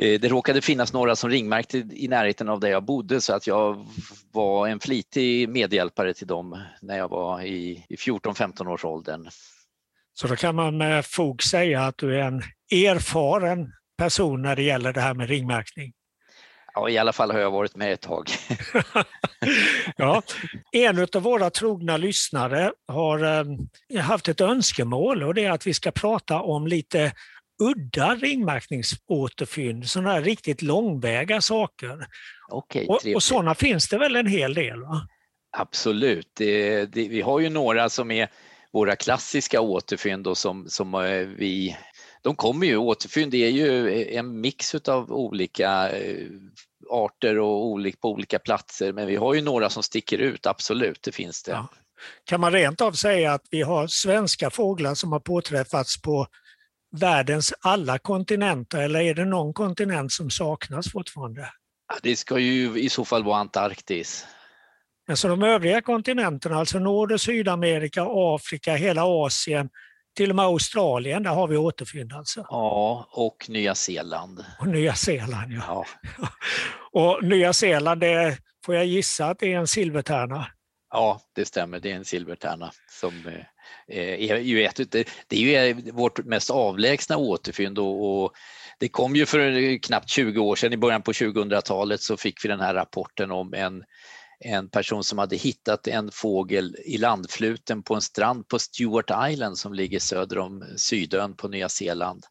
eh, 0.02 0.20
det 0.20 0.28
råkade 0.28 0.60
finnas 0.60 0.92
några 0.92 1.16
som 1.16 1.30
ringmärkte 1.30 1.78
i 1.78 2.08
närheten 2.08 2.48
av 2.48 2.60
där 2.60 2.68
jag 2.68 2.84
bodde 2.84 3.20
så 3.20 3.34
att 3.34 3.46
jag 3.46 3.86
var 4.32 4.68
en 4.68 4.80
flitig 4.80 5.48
medhjälpare 5.48 6.14
till 6.14 6.26
dem 6.26 6.62
när 6.82 6.98
jag 6.98 7.08
var 7.08 7.42
i 7.42 7.86
14-15 7.88 8.68
års 8.68 8.84
åldern. 8.84 9.28
Så 10.12 10.26
då 10.26 10.36
kan 10.36 10.54
man 10.54 10.76
med 10.76 11.06
fog 11.06 11.42
säga 11.42 11.82
att 11.82 11.98
du 11.98 12.20
är 12.20 12.24
en 12.24 12.42
erfaren 12.72 13.72
person 13.98 14.42
när 14.42 14.56
det 14.56 14.62
gäller 14.62 14.92
det 14.92 15.00
här 15.00 15.14
med 15.14 15.28
ringmärkning? 15.28 15.92
Ja, 16.74 16.88
i 16.88 16.98
alla 16.98 17.12
fall 17.12 17.30
har 17.30 17.38
jag 17.38 17.50
varit 17.50 17.76
med 17.76 17.92
ett 17.92 18.00
tag. 18.00 18.30
ja. 19.96 20.22
En 20.72 21.06
av 21.14 21.22
våra 21.22 21.50
trogna 21.50 21.96
lyssnare 21.96 22.72
har 22.88 23.24
eh, 23.94 24.00
haft 24.00 24.28
ett 24.28 24.40
önskemål 24.40 25.22
och 25.22 25.34
det 25.34 25.44
är 25.44 25.50
att 25.50 25.66
vi 25.66 25.74
ska 25.74 25.90
prata 25.90 26.40
om 26.40 26.66
lite 26.66 27.12
udda 27.62 28.14
ringmärkningsåterfynd, 28.14 29.88
sådana 29.88 30.12
här 30.12 30.22
riktigt 30.22 30.62
långväga 30.62 31.40
saker. 31.40 32.06
Okay, 32.48 32.86
och, 32.86 33.00
och 33.14 33.22
sådana 33.22 33.54
finns 33.54 33.88
det 33.88 33.98
väl 33.98 34.16
en 34.16 34.26
hel 34.26 34.54
del? 34.54 34.80
Va? 34.80 35.08
Absolut. 35.56 36.28
Det, 36.36 36.86
det, 36.86 37.08
vi 37.08 37.20
har 37.20 37.40
ju 37.40 37.50
några 37.50 37.88
som 37.88 38.10
är 38.10 38.28
våra 38.72 38.96
klassiska 38.96 39.60
återfynd 39.60 40.26
och 40.26 40.38
som, 40.38 40.68
som 40.68 40.94
eh, 40.94 41.00
vi 41.18 41.76
de 42.24 42.36
kommer 42.36 42.66
ju, 42.66 42.76
återfynd 42.76 43.34
är 43.34 43.48
ju 43.48 44.04
en 44.14 44.40
mix 44.40 44.74
av 44.74 45.12
olika 45.12 45.90
eh, 45.90 46.26
arter 46.90 47.38
och 47.38 47.66
olika, 47.66 47.98
på 48.00 48.10
olika 48.10 48.38
platser 48.38 48.92
men 48.92 49.06
vi 49.06 49.16
har 49.16 49.34
ju 49.34 49.42
några 49.42 49.70
som 49.70 49.82
sticker 49.82 50.18
ut, 50.18 50.46
absolut, 50.46 51.02
det 51.02 51.12
finns 51.12 51.42
det. 51.42 51.52
Ja. 51.52 51.68
Kan 52.24 52.40
man 52.40 52.52
rent 52.52 52.80
av 52.80 52.92
säga 52.92 53.32
att 53.32 53.42
vi 53.50 53.62
har 53.62 53.86
svenska 53.86 54.50
fåglar 54.50 54.94
som 54.94 55.12
har 55.12 55.20
påträffats 55.20 56.02
på 56.02 56.26
världens 56.96 57.52
alla 57.60 57.98
kontinenter 57.98 58.78
eller 58.78 59.00
är 59.00 59.14
det 59.14 59.24
någon 59.24 59.52
kontinent 59.52 60.12
som 60.12 60.30
saknas 60.30 60.92
fortfarande? 60.92 61.50
Det 62.02 62.16
ska 62.16 62.38
ju 62.38 62.78
i 62.80 62.88
så 62.88 63.04
fall 63.04 63.24
vara 63.24 63.38
Antarktis. 63.38 64.26
Men 65.06 65.16
så 65.16 65.28
de 65.28 65.42
övriga 65.42 65.82
kontinenterna, 65.82 66.56
alltså 66.56 66.78
Nord 66.78 67.12
och 67.12 67.20
Sydamerika, 67.20 68.06
Afrika, 68.08 68.74
hela 68.74 69.02
Asien, 69.04 69.68
till 70.14 70.30
och 70.30 70.36
med 70.36 70.44
Australien, 70.44 71.22
där 71.22 71.30
har 71.30 71.48
vi 71.48 71.56
återfynd 71.56 72.12
alltså. 72.12 72.46
Ja, 72.50 73.08
och 73.10 73.46
Nya 73.48 73.74
Zeeland. 73.74 74.44
Och 74.60 74.68
Nya 74.68 74.94
Zeeland, 74.94 75.52
ja. 75.52 75.86
ja. 76.18 76.28
och 76.92 77.24
Nya 77.24 77.52
Zeeland, 77.52 78.00
det 78.00 78.38
får 78.64 78.74
jag 78.74 78.86
gissa 78.86 79.26
att 79.26 79.38
det 79.38 79.52
är 79.52 79.58
en 79.58 79.66
silvertärna? 79.66 80.46
Ja, 80.90 81.20
det 81.34 81.44
stämmer. 81.44 81.80
Det 81.80 81.90
är 81.90 81.96
en 81.96 82.04
silvertärna 82.04 82.70
som 83.00 83.26
eh, 83.26 83.44
Eh, 83.88 84.30
är 84.30 84.38
ju 84.38 84.64
ett, 84.64 84.92
det 85.28 85.56
är 85.56 85.64
ju 85.64 85.90
vårt 85.90 86.24
mest 86.24 86.50
avlägsna 86.50 87.16
återfynd 87.16 87.78
och 87.78 88.32
det 88.78 88.88
kom 88.88 89.16
ju 89.16 89.26
för 89.26 89.78
knappt 89.82 90.08
20 90.08 90.40
år 90.40 90.56
sedan, 90.56 90.72
i 90.72 90.76
början 90.76 91.02
på 91.02 91.12
2000-talet 91.12 92.00
så 92.00 92.16
fick 92.16 92.44
vi 92.44 92.48
den 92.48 92.60
här 92.60 92.74
rapporten 92.74 93.30
om 93.30 93.54
en, 93.54 93.84
en 94.40 94.70
person 94.70 95.04
som 95.04 95.18
hade 95.18 95.36
hittat 95.36 95.86
en 95.86 96.10
fågel 96.10 96.76
i 96.84 96.98
landfluten 96.98 97.82
på 97.82 97.94
en 97.94 98.02
strand 98.02 98.48
på 98.48 98.58
Stewart 98.58 99.10
Island 99.30 99.58
som 99.58 99.74
ligger 99.74 99.98
söder 99.98 100.38
om 100.38 100.64
Sydön 100.76 101.36
på 101.36 101.48
Nya 101.48 101.68
Zeeland. 101.68 102.24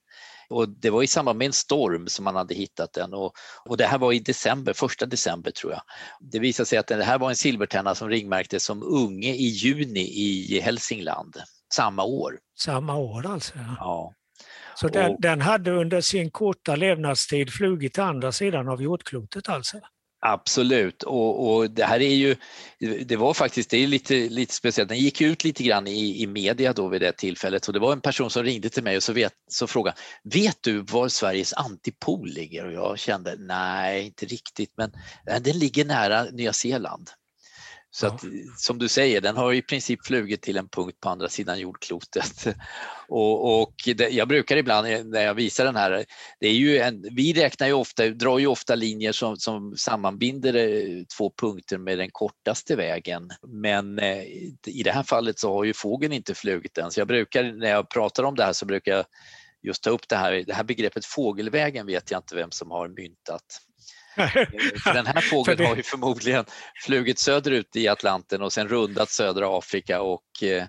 Och 0.50 0.70
det 0.70 0.90
var 0.90 1.04
i 1.04 1.08
samband 1.08 1.38
med 1.38 1.46
en 1.46 1.54
storm 1.54 2.08
som 2.08 2.26
man 2.26 2.36
hade 2.36 2.54
hittat 2.54 2.94
den 2.94 3.14
och, 3.14 3.34
och 3.66 3.78
det 3.78 3.86
här 3.86 3.98
var 3.98 4.14
i 4.14 4.20
december, 4.20 4.74
första 4.74 5.06
december 5.06 5.52
tror 5.52 5.72
jag. 5.72 5.82
Det 6.20 6.40
visade 6.40 6.68
sig 6.68 6.78
att 6.78 6.88
det 6.88 7.04
här 7.04 7.20
var 7.20 7.30
en 7.30 7.36
silvertärna 7.36 7.96
som 7.96 8.10
ringmärktes 8.10 8.64
som 8.64 8.84
unge 8.84 9.34
i 9.34 9.48
juni 9.48 10.10
i 10.56 10.60
Hälsingland 10.60 11.38
samma 11.74 12.04
år. 12.04 12.40
Samma 12.60 12.96
år 12.96 13.26
alltså? 13.26 13.54
Ja. 13.56 13.76
ja. 13.80 14.14
Så 14.76 14.86
och, 14.86 14.92
den, 14.92 15.16
den, 15.20 15.42
hade 15.42 15.72
under 15.72 16.02
sin 16.02 16.32
korta 16.32 16.76
levnadstid 16.76 17.54
flugit 17.54 17.94
till 17.94 18.04
andra 18.04 18.32
sidan 18.32 18.70
av 18.70 18.82
jordklotet 18.82 19.50
alltså? 19.50 19.80
Absolut 20.26 21.04
och, 21.04 21.56
och, 21.56 21.72
det 21.72 21.84
här 21.84 22.00
är 22.00 22.16
ju, 22.16 22.36
det 23.06 23.16
var 23.16 23.34
faktiskt, 23.34 23.70
det 23.70 23.78
är 23.78 23.88
lite, 23.88 24.30
lite 24.30 24.54
speciellt, 24.54 24.90
den 24.90 24.98
gick 24.98 25.22
ut 25.22 25.44
lite 25.44 25.64
grann 25.64 25.88
i, 25.88 26.22
i 26.22 26.28
media 26.28 26.74
då 26.74 26.88
vid 26.88 27.02
det 27.02 27.12
tillfället 27.12 27.68
och 27.68 27.74
det 27.74 27.80
var 27.80 27.94
en 27.94 28.02
person 28.02 28.30
som 28.30 28.44
ringde 28.44 28.70
till 28.70 28.84
mig 28.84 28.98
och 28.98 29.04
så, 29.04 29.14
vet, 29.14 29.34
så 29.48 29.68
frågade, 29.68 29.98
vet 30.24 30.58
du 30.62 30.82
var 30.82 31.08
Sveriges 31.08 31.54
antipol 31.54 32.30
ligger? 32.30 32.66
Och 32.66 32.74
jag 32.74 33.00
kände, 33.00 33.36
nej 33.40 34.06
inte 34.06 34.26
riktigt 34.26 34.74
men 34.78 34.92
den 35.42 35.60
ligger 35.60 35.86
nära 35.86 36.24
Nya 36.24 36.54
Zeeland. 36.54 37.10
Så 37.96 38.08
att, 38.08 38.24
som 38.58 38.80
du 38.80 38.88
säger, 38.88 39.22
den 39.22 39.38
har 39.38 39.54
i 39.54 39.62
princip 39.62 40.06
flugit 40.06 40.42
till 40.42 40.58
en 40.58 40.68
punkt 40.68 40.98
på 41.00 41.10
andra 41.10 41.30
sidan 41.30 41.60
jordklotet. 41.60 42.48
Och, 43.08 43.62
och 43.62 43.74
det, 43.96 44.10
jag 44.10 44.28
brukar 44.28 44.58
ibland 44.58 44.88
när 45.06 45.22
jag 45.22 45.34
visar 45.34 45.66
den 45.66 45.76
här, 45.76 46.06
det 46.40 46.48
är 46.48 46.54
ju 46.54 46.78
en, 46.78 47.08
vi 47.12 47.34
räknar 47.34 47.68
ju 47.68 47.74
ofta, 47.74 48.10
drar 48.10 48.40
ju 48.40 48.48
ofta 48.48 48.76
linjer 48.76 49.12
som, 49.12 49.38
som 49.38 49.78
sammanbinder 49.78 50.54
eh, 50.54 51.04
två 51.18 51.34
punkter 51.38 51.78
med 51.78 51.98
den 51.98 52.10
kortaste 52.12 52.76
vägen. 52.76 53.30
Men 53.48 54.00
eh, 54.00 54.24
i 54.68 54.82
det 54.84 54.92
här 54.92 55.04
fallet 55.04 55.40
så 55.40 55.54
har 55.54 55.64
ju 55.64 55.74
fågeln 55.74 56.14
inte 56.14 56.36
flugit 56.36 56.78
än. 56.78 56.92
Så 56.92 57.00
jag 57.00 57.08
brukar, 57.08 57.44
när 57.44 57.70
jag 57.70 57.90
pratar 57.90 58.24
om 58.24 58.36
det 58.36 58.44
här 58.44 58.54
så 58.54 58.66
brukar 58.66 58.92
jag 58.92 59.06
just 59.62 59.84
ta 59.84 59.90
upp 59.90 60.10
det 60.10 60.16
här, 60.16 60.44
det 60.48 60.54
här 60.54 60.64
begreppet 60.64 61.06
fågelvägen 61.06 61.86
vet 61.86 62.12
jag 62.12 62.20
inte 62.20 62.36
vem 62.36 62.52
som 62.52 62.72
har 62.72 62.88
myntat. 62.88 63.62
Den 64.86 65.06
här 65.06 65.22
fågeln 65.30 65.66
har 65.66 65.76
ju 65.76 65.84
förmodligen 65.84 66.46
flugit 66.86 67.20
söderut 67.20 67.76
i 67.76 67.88
Atlanten 67.88 68.42
och 68.42 68.54
sen 68.54 68.68
rundat 68.68 69.10
södra 69.10 69.58
Afrika 69.58 70.02
och 70.02 70.44
eh, 70.44 70.66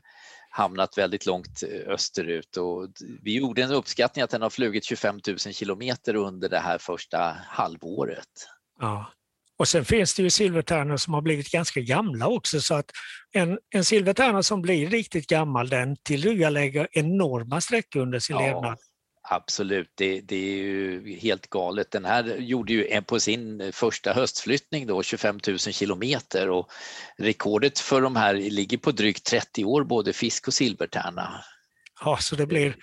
hamnat 0.50 0.98
väldigt 0.98 1.26
långt 1.26 1.62
eh, 1.62 1.92
österut. 1.92 2.56
Och 2.56 2.88
vi 3.22 3.36
gjorde 3.36 3.62
en 3.62 3.72
uppskattning 3.72 4.22
att 4.22 4.30
den 4.30 4.42
har 4.42 4.50
flugit 4.50 4.84
25 4.84 5.20
000 5.28 5.38
kilometer 5.38 6.14
under 6.16 6.48
det 6.48 6.58
här 6.58 6.78
första 6.78 7.36
halvåret. 7.48 8.48
Ja. 8.80 9.12
Och 9.58 9.68
sen 9.68 9.84
finns 9.84 10.14
det 10.14 10.22
ju 10.22 10.30
silvertärnor 10.30 10.96
som 10.96 11.14
har 11.14 11.22
blivit 11.22 11.50
ganska 11.50 11.80
gamla 11.80 12.26
också 12.26 12.60
så 12.60 12.74
att 12.74 12.90
en, 13.32 13.58
en 13.70 13.84
silvertärna 13.84 14.42
som 14.42 14.62
blir 14.62 14.90
riktigt 14.90 15.26
gammal 15.26 15.68
den 15.68 15.96
tillryggalägger 15.96 16.88
enorma 16.92 17.60
sträckor 17.60 18.02
under 18.02 18.18
sin 18.18 18.36
ja. 18.36 18.42
levnad. 18.42 18.78
Absolut, 19.28 19.90
det, 19.94 20.20
det, 20.20 20.36
är 20.36 20.56
ju 20.56 21.16
helt 21.16 21.50
galet. 21.50 21.90
Den 21.90 22.04
här 22.04 22.24
gjorde 22.24 22.72
ju 22.72 23.02
på 23.02 23.20
sin 23.20 23.72
första 23.72 24.12
höstflyttning 24.12 24.86
då 24.86 25.02
25 25.02 25.40
000 25.46 25.58
kilometer 25.58 26.50
och 26.50 26.70
rekordet 27.16 27.78
för 27.78 28.00
de 28.00 28.16
här 28.16 28.34
ligger 28.34 28.78
på 28.78 28.90
drygt 28.90 29.24
30 29.24 29.64
år, 29.64 29.84
både 29.84 30.12
fisk 30.12 30.48
och 30.48 30.54
silvertärna. 30.54 31.44
Ja, 32.00 32.16
så 32.16 32.36
det 32.36 32.46
blir 32.46 32.76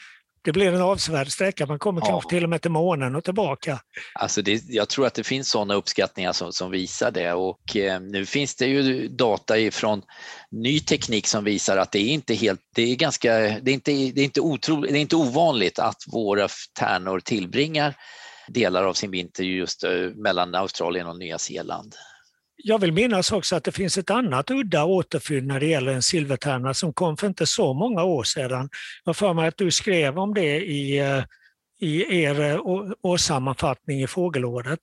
det 0.44 0.52
blir 0.52 0.74
en 0.74 0.82
avsevärd 0.82 1.32
sträcka. 1.32 1.66
Man 1.66 1.80
kommer 1.80 2.02
ja. 2.02 2.08
kanske 2.08 2.30
till 2.30 2.44
och 2.44 2.50
med 2.50 2.62
till 2.62 2.72
månen 2.72 3.16
och 3.16 3.24
tillbaka. 3.24 3.82
Alltså 4.14 4.42
det, 4.42 4.64
jag 4.68 4.90
tror 4.90 5.08
att 5.08 5.14
det 5.14 5.24
finns 5.24 5.50
sådana 5.50 5.74
uppskattningar 5.74 6.34
som, 6.34 6.54
som 6.54 6.72
visar 6.72 7.12
det 7.12 7.34
och 7.34 7.76
eh, 7.76 8.02
nu 8.02 8.26
finns 8.26 8.56
det 8.56 8.66
ju 8.66 9.08
data 9.08 9.58
ifrån 9.58 10.02
ny 10.52 10.80
teknik 10.80 11.28
som 11.28 11.44
visar 11.44 11.78
att 11.78 11.92
det 11.92 12.00
är 12.00 12.10
inte 12.10 12.34
helt, 12.34 12.62
det 12.76 12.82
är 12.82 12.96
ganska, 12.96 13.34
det 13.38 13.72
är 13.72 13.74
inte, 13.74 13.92
det 13.92 14.22
är 14.22 14.26
inte, 14.26 14.42
otro, 14.42 14.82
det 14.82 14.98
är 14.98 15.02
inte 15.02 15.16
ovanligt 15.16 15.80
att 15.80 16.04
våra 16.08 16.48
tärnor 16.80 17.20
tillbringar 17.20 17.96
delar 18.48 18.84
av 18.84 18.94
sin 18.94 19.12
vinter 19.12 19.44
just 19.44 19.84
eh, 19.84 19.92
mellan 20.16 20.56
Australien 20.56 21.08
och 21.08 21.20
Nya 21.20 21.38
Zeeland. 21.38 21.96
Jag 22.64 22.80
vill 22.80 22.92
minnas 22.92 23.32
också 23.32 23.56
att 23.56 23.64
det 23.64 23.72
finns 23.72 23.98
ett 23.98 24.10
annat 24.10 24.52
udda 24.52 24.86
återfynd 24.86 25.48
när 25.48 25.60
det 25.60 25.66
gäller 25.66 25.92
en 25.92 26.02
silvertärna 26.02 26.74
som 26.74 26.94
kom 26.94 27.18
för 27.18 27.28
inte 27.28 27.46
så 27.46 27.74
många 27.74 28.04
år 28.04 28.24
sedan. 28.24 28.70
Jag 29.04 29.16
för 29.16 29.34
mig 29.34 29.48
att 29.48 29.58
du 29.58 29.72
skrev 29.72 30.20
om 30.20 30.34
det 30.34 30.66
i, 30.66 31.00
eh, 31.00 31.24
i 31.80 32.22
er 32.24 32.42
eh, 32.42 32.60
årssammanfattning 33.04 34.02
i 34.02 34.08
fågelåret. 34.08 34.80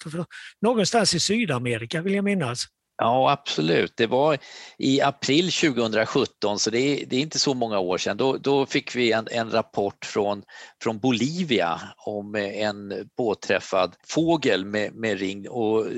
Någonstans 0.60 1.14
i 1.14 1.20
Sydamerika 1.20 2.02
vill 2.02 2.14
jag 2.14 2.24
minnas. 2.24 2.64
Ja, 3.02 3.30
absolut. 3.30 3.92
Det 3.96 4.06
var 4.06 4.38
i 4.78 5.00
april 5.00 5.52
2017, 5.52 6.58
så 6.58 6.70
det 6.70 6.78
är, 6.78 7.06
det 7.06 7.16
är 7.16 7.20
inte 7.20 7.38
så 7.38 7.54
många 7.54 7.78
år 7.78 7.98
sedan. 7.98 8.16
Då, 8.16 8.36
då 8.36 8.66
fick 8.66 8.96
vi 8.96 9.12
en, 9.12 9.28
en, 9.30 9.50
rapport 9.50 10.04
från, 10.04 10.42
från 10.82 10.98
Bolivia 10.98 11.80
om 11.96 12.34
en 12.34 13.08
påträffad 13.16 13.94
fågel 14.08 14.64
med, 14.64 14.94
med 14.94 15.18
ring. 15.18 15.48
Och 15.48 15.86
eh, 15.86 15.92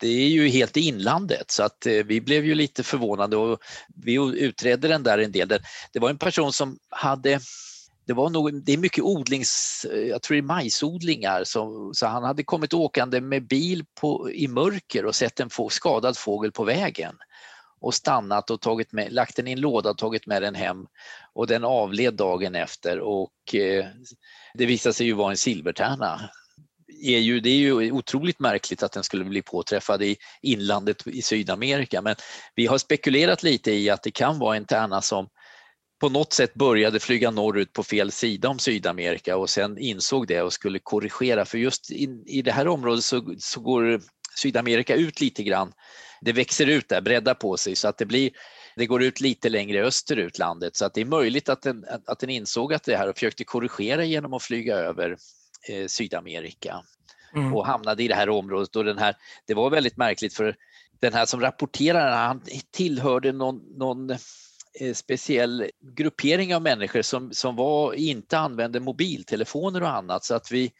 det 0.00 0.08
är 0.08 0.28
ju 0.28 0.48
helt 0.48 0.76
i 0.76 0.80
inlandet 0.80 1.50
så 1.50 1.62
att 1.62 1.86
eh, 1.86 1.92
vi 1.92 2.20
blev 2.20 2.44
ju 2.44 2.54
lite 2.54 2.82
förvånade 2.82 3.36
och 3.36 3.58
vi 3.94 4.14
utredde 4.14 4.88
den 4.88 5.02
där 5.02 5.18
en 5.18 5.32
del. 5.32 5.48
Det 5.92 5.98
var 5.98 6.10
en 6.10 6.18
person 6.18 6.52
som 6.52 6.78
hade 6.88 7.40
det, 8.06 8.14
var 8.14 8.30
nog, 8.30 8.62
det 8.62 8.72
är 8.72 8.78
mycket 8.78 9.04
odlings, 9.04 9.86
eh, 9.92 9.98
jag 9.98 10.22
tror 10.22 10.34
det 10.34 10.40
är 10.40 10.42
majsodlingar, 10.42 11.44
så, 11.44 11.90
så 11.94 12.06
han 12.06 12.24
hade 12.24 12.44
kommit 12.44 12.74
åkande 12.74 13.20
med 13.20 13.46
bil 13.46 13.84
på, 14.00 14.30
i 14.30 14.48
mörker 14.48 15.04
och 15.04 15.14
sett 15.14 15.40
en 15.40 15.50
få, 15.50 15.68
skadad 15.68 16.16
fågel 16.16 16.52
på 16.52 16.64
vägen. 16.64 17.14
och 17.80 17.94
stannat 17.94 18.50
och 18.50 18.60
tagit 18.60 18.92
med, 18.92 19.12
lagt 19.12 19.36
den 19.36 19.48
i 19.48 19.52
en 19.52 19.60
låda 19.60 19.90
och 19.90 19.98
tagit 19.98 20.26
med 20.26 20.42
den 20.42 20.54
hem 20.54 20.86
och 21.32 21.46
den 21.46 21.64
avled 21.64 22.14
dagen 22.14 22.54
efter 22.54 23.00
och 23.00 23.54
eh, 23.54 23.86
det 24.54 24.66
visade 24.66 24.92
sig 24.92 25.06
ju 25.06 25.12
vara 25.12 25.30
en 25.30 25.36
silvertärna. 25.36 26.30
Är 27.02 27.18
ju, 27.18 27.40
det 27.40 27.50
är 27.50 27.56
ju 27.56 27.92
otroligt 27.92 28.40
märkligt 28.40 28.82
att 28.82 28.92
den 28.92 29.04
skulle 29.04 29.24
bli 29.24 29.42
påträffad 29.42 30.02
i 30.02 30.16
inlandet 30.42 31.06
i 31.06 31.22
Sydamerika 31.22 32.02
men 32.02 32.16
vi 32.54 32.66
har 32.66 32.78
spekulerat 32.78 33.42
lite 33.42 33.72
i 33.72 33.90
att 33.90 34.02
det 34.02 34.10
kan 34.10 34.38
vara 34.38 34.56
en 34.56 34.64
tärna 34.64 35.02
som 35.02 35.28
på 36.00 36.08
något 36.08 36.32
sätt 36.32 36.54
började 36.54 37.00
flyga 37.00 37.30
norrut 37.30 37.72
på 37.72 37.82
fel 37.82 38.12
sida 38.12 38.48
om 38.48 38.58
Sydamerika 38.58 39.36
och 39.36 39.50
sen 39.50 39.78
insåg 39.78 40.26
det 40.26 40.42
och 40.42 40.52
skulle 40.52 40.78
korrigera 40.78 41.44
för 41.44 41.58
just 41.58 41.90
in, 41.90 42.24
i 42.26 42.42
det 42.42 42.52
här 42.52 42.68
området 42.68 43.04
så, 43.04 43.34
så 43.38 43.60
går 43.60 44.00
Sydamerika 44.36 44.94
ut 44.94 45.20
lite 45.20 45.42
grann. 45.42 45.72
Det 46.20 46.32
växer 46.32 46.66
ut 46.66 46.88
där, 46.88 47.00
breddar 47.00 47.34
på 47.34 47.56
sig 47.56 47.76
så 47.76 47.88
att 47.88 47.98
det 47.98 48.06
blir 48.06 48.30
det 48.76 48.86
går 48.86 49.02
ut 49.02 49.20
lite 49.20 49.48
längre 49.48 49.86
österut 49.86 50.38
landet 50.38 50.76
så 50.76 50.84
att 50.84 50.94
det 50.94 51.00
är 51.00 51.04
möjligt 51.04 51.48
att 51.48 51.62
den, 51.62 51.84
att 52.06 52.18
den 52.18 52.30
insåg 52.30 52.74
att 52.74 52.84
det 52.84 52.96
här 52.96 53.08
och 53.08 53.14
försökte 53.14 53.44
korrigera 53.44 54.04
genom 54.04 54.34
att 54.34 54.42
flyga 54.42 54.74
över 54.76 55.16
eh, 55.68 55.86
Sydamerika 55.86 56.82
mm. 57.34 57.54
och 57.54 57.66
hamnade 57.66 58.02
i 58.02 58.08
det 58.08 58.14
här 58.14 58.28
området. 58.28 58.76
Och 58.76 58.84
den 58.84 58.98
här, 58.98 59.16
det 59.46 59.54
var 59.54 59.70
väldigt 59.70 59.96
märkligt 59.96 60.34
för 60.34 60.56
den 61.00 61.12
här 61.12 61.26
som 61.26 61.40
rapporterade, 61.40 62.14
han 62.14 62.42
tillhörde 62.72 63.32
någon, 63.32 63.56
någon 63.78 64.16
Eh, 64.74 64.94
speciell 64.94 65.70
gruppering 65.96 66.54
av 66.54 66.62
människor 66.62 67.02
som, 67.02 67.32
som 67.32 67.56
var, 67.56 67.94
inte 67.94 68.38
använde 68.38 68.80
mobiltelefoner 68.80 69.82
och 69.82 69.90
annat 69.90 70.24
så 70.24 70.34
att 70.34 70.52
vi 70.52 70.72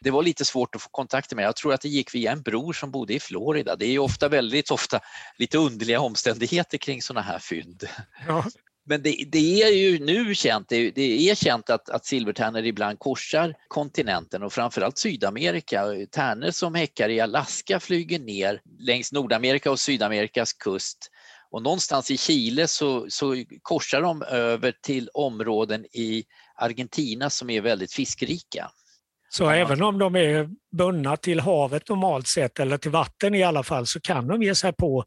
det 0.00 0.10
var 0.10 0.22
lite 0.22 0.44
svårt 0.44 0.74
att 0.74 0.82
få 0.82 0.88
kontakt 0.88 1.34
med. 1.34 1.44
Jag 1.44 1.56
tror 1.56 1.74
att 1.74 1.80
det 1.80 1.88
gick 1.88 2.14
via 2.14 2.32
en 2.32 2.42
bror 2.42 2.72
som 2.72 2.90
bodde 2.90 3.14
i 3.14 3.20
Florida. 3.20 3.76
Det 3.76 3.86
är 3.86 3.98
ofta 3.98 4.28
väldigt 4.28 4.70
ofta 4.70 5.00
lite 5.38 5.58
underliga 5.58 6.00
omständigheter 6.00 6.78
kring 6.78 7.02
sådana 7.02 7.20
här 7.20 7.38
fynd. 7.38 7.88
Ja. 8.26 8.44
Men 8.84 9.02
det, 9.02 9.24
det, 9.32 9.62
är 9.62 9.72
ju 9.72 9.98
nu 9.98 10.34
känt, 10.34 10.68
det, 10.68 10.90
det 10.90 11.30
är 11.30 11.34
känt 11.34 11.70
att, 11.70 11.90
att 11.90 12.06
silvertärnor 12.06 12.64
ibland 12.64 12.98
korsar 12.98 13.54
kontinenten 13.68 14.42
och 14.42 14.52
framförallt 14.52 14.98
Sydamerika. 14.98 15.84
Tärnor 16.10 16.50
som 16.50 16.74
häckar 16.74 17.08
i 17.08 17.20
Alaska 17.20 17.80
flyger 17.80 18.18
ner 18.18 18.60
längs 18.78 19.12
Nordamerika 19.12 19.70
och 19.70 19.80
Sydamerikas 19.80 20.52
kust 20.52 21.10
och 21.50 21.62
någonstans 21.62 22.10
i 22.10 22.16
Chile 22.16 22.66
så, 22.66 23.06
så 23.08 23.44
korsar 23.62 24.00
de 24.02 24.22
över 24.22 24.74
till 24.82 25.08
områden 25.14 25.84
i 25.84 26.24
Argentina 26.56 27.30
som 27.30 27.50
är 27.50 27.60
väldigt 27.60 27.92
fiskrika. 27.92 28.70
Så 29.28 29.50
även 29.50 29.82
om 29.82 29.98
de 29.98 30.16
är 30.16 30.48
bundna 30.76 31.16
till 31.16 31.40
havet 31.40 31.88
normalt 31.88 32.28
sett, 32.28 32.60
eller 32.60 32.78
till 32.78 32.90
vatten 32.90 33.34
i 33.34 33.42
alla 33.42 33.62
fall, 33.62 33.86
så 33.86 34.00
kan 34.00 34.26
de 34.26 34.42
ge 34.42 34.54
sig 34.54 34.72
på 34.72 35.04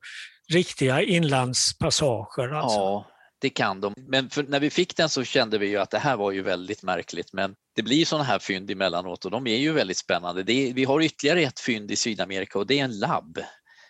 riktiga 0.53 1.01
inlandspassager? 1.01 2.49
Alltså. 2.49 2.79
Ja, 2.79 3.07
det 3.45 3.49
kan 3.49 3.81
de. 3.81 3.93
Men 3.97 4.29
när 4.47 4.59
vi 4.59 4.69
fick 4.69 4.97
den 4.97 5.09
så 5.09 5.23
kände 5.23 5.57
vi 5.57 5.67
ju 5.67 5.77
att 5.77 5.89
det 5.89 5.99
här 5.99 6.17
var 6.17 6.31
ju 6.31 6.41
väldigt 6.41 6.83
märkligt. 6.83 7.33
Men 7.33 7.55
det 7.75 7.81
blir 7.81 8.05
sådana 8.05 8.23
här 8.23 8.39
fynd 8.39 8.71
emellanåt 8.71 9.25
och 9.25 9.31
de 9.31 9.47
är 9.47 9.57
ju 9.57 9.71
väldigt 9.71 9.97
spännande. 9.97 10.53
Är, 10.53 10.73
vi 10.73 10.83
har 10.83 11.01
ytterligare 11.01 11.41
ett 11.41 11.59
fynd 11.59 11.91
i 11.91 11.95
Sydamerika 11.95 12.59
och 12.59 12.67
det 12.67 12.79
är 12.79 12.83
en 12.83 12.99
labb 12.99 13.39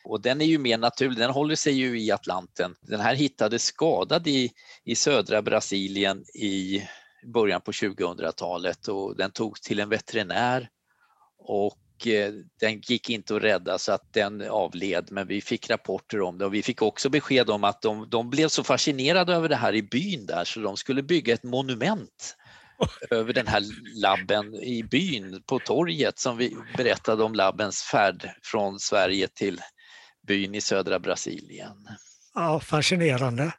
och 0.06 0.22
den 0.22 0.42
är 0.42 0.46
ju 0.46 0.58
mer 0.58 0.78
naturlig, 0.78 1.18
den 1.18 1.32
håller 1.32 1.56
sig 1.56 1.74
ju 1.74 2.00
i 2.02 2.12
Atlanten. 2.12 2.76
Den 2.82 3.00
här 3.00 3.16
hittades 3.16 3.64
skadad 3.64 4.28
i, 4.28 4.52
i 4.84 4.96
södra 4.96 5.42
Brasilien 5.42 6.24
i 6.36 6.84
början 7.34 7.62
på 7.62 7.72
2000-talet 7.72 8.88
och 8.88 9.16
den 9.16 9.32
togs 9.32 9.62
till 9.62 9.80
en 9.80 9.90
veterinär 9.90 10.70
och 11.38 11.78
den 12.60 12.82
gick 12.82 13.10
inte 13.10 13.36
att 13.36 13.44
rädda 13.44 13.78
så 13.78 13.92
att 13.92 14.14
den 14.14 14.42
avled 14.42 15.08
men 15.12 15.28
vi 15.28 15.42
fick 15.42 15.70
rapporter 15.70 16.22
om 16.22 16.38
det 16.38 16.46
och 16.46 16.54
vi 16.54 16.64
fick 16.64 16.82
också 16.82 17.10
besked 17.10 17.50
om 17.50 17.64
att 17.64 17.82
de, 17.82 18.10
de 18.10 18.30
blev 18.30 18.48
så 18.48 18.64
fascinerade 18.64 19.34
över 19.34 19.50
det 19.50 19.56
här 19.56 19.76
i 19.76 19.84
byn 19.84 20.26
där 20.26 20.44
så 20.44 20.60
de 20.60 20.78
skulle 20.78 21.04
bygga 21.04 21.34
ett 21.34 21.44
monument 21.44 22.36
över 23.10 23.34
den 23.34 23.48
här 23.48 23.64
labben 24.02 24.56
i 24.56 24.84
byn 24.84 25.44
på 25.46 25.60
torget 25.60 26.20
som 26.20 26.38
vi 26.38 26.58
berättade 26.78 27.24
om 27.24 27.36
labbens 27.36 27.82
färd 27.82 28.30
från 28.44 28.80
Sverige 28.80 29.28
till 29.28 29.62
byn 30.28 30.56
i 30.56 30.62
södra 30.62 31.00
Brasilien. 31.00 31.88
Ja, 32.34 32.60
fascinerande. 32.60 33.54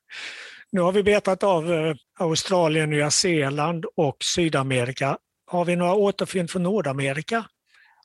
Nu 0.73 0.81
har 0.81 0.93
vi 0.93 1.03
betat 1.03 1.43
av 1.43 1.73
eh, 1.73 1.95
Australien, 2.19 2.91
Nya 2.91 3.11
Zeeland 3.11 3.85
och 3.97 4.17
Sydamerika. 4.25 5.19
Har 5.47 5.65
vi 5.65 5.77
några 5.77 5.95
återfynd 5.95 6.51
från 6.51 6.63
Nordamerika? 6.63 7.45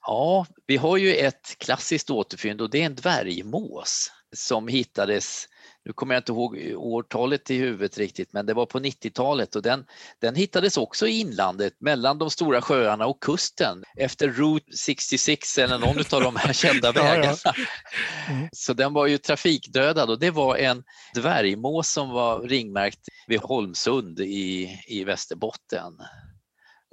Ja, 0.02 0.46
vi 0.68 0.78
har 0.78 0.98
ju 0.98 1.16
ett 1.16 1.56
klassiskt 1.58 2.10
återfynd 2.10 2.62
och 2.62 2.70
det 2.70 2.82
är 2.82 2.86
en 2.86 2.96
dvärgmås 2.96 4.12
som 4.36 4.68
hittades 4.68 5.48
nu 5.86 5.94
kommer 5.94 6.16
jag 6.16 6.20
inte 6.20 6.32
ihåg 6.32 6.74
årtalet 6.76 7.52
i 7.52 7.58
huvudet 7.58 7.98
riktigt, 7.98 8.34
men 8.34 8.46
det 8.46 8.54
var 8.54 8.66
på 8.66 8.80
90-talet 8.80 9.56
och 9.56 9.62
den, 9.62 9.86
den 10.20 10.36
hittades 10.36 10.78
också 10.78 11.08
i 11.08 11.20
inlandet 11.20 11.74
mellan 11.80 12.18
de 12.18 12.30
stora 12.30 12.62
sjöarna 12.62 13.06
och 13.06 13.24
kusten 13.24 13.84
efter 13.98 14.28
Route 14.28 14.78
66 14.78 15.58
eller 15.58 15.80
någon 15.80 15.98
av 16.12 16.22
de 16.22 16.36
här 16.36 16.54
kända 16.64 16.92
vägarna. 16.92 17.38
Ja, 17.44 17.54
ja. 17.58 18.34
Mm. 18.34 18.50
Så 18.52 18.74
den 18.74 18.94
var 18.94 19.08
ju 19.08 19.18
trafikdödad 19.18 20.10
och 20.10 20.20
det 20.20 20.32
var 20.32 20.58
en 20.58 20.84
dvärgmås 21.16 21.92
som 21.92 22.10
var 22.10 22.42
ringmärkt 22.42 23.00
vid 23.28 23.40
Holmsund 23.40 24.20
i, 24.20 24.80
i 24.88 25.04
Västerbotten. 25.04 25.94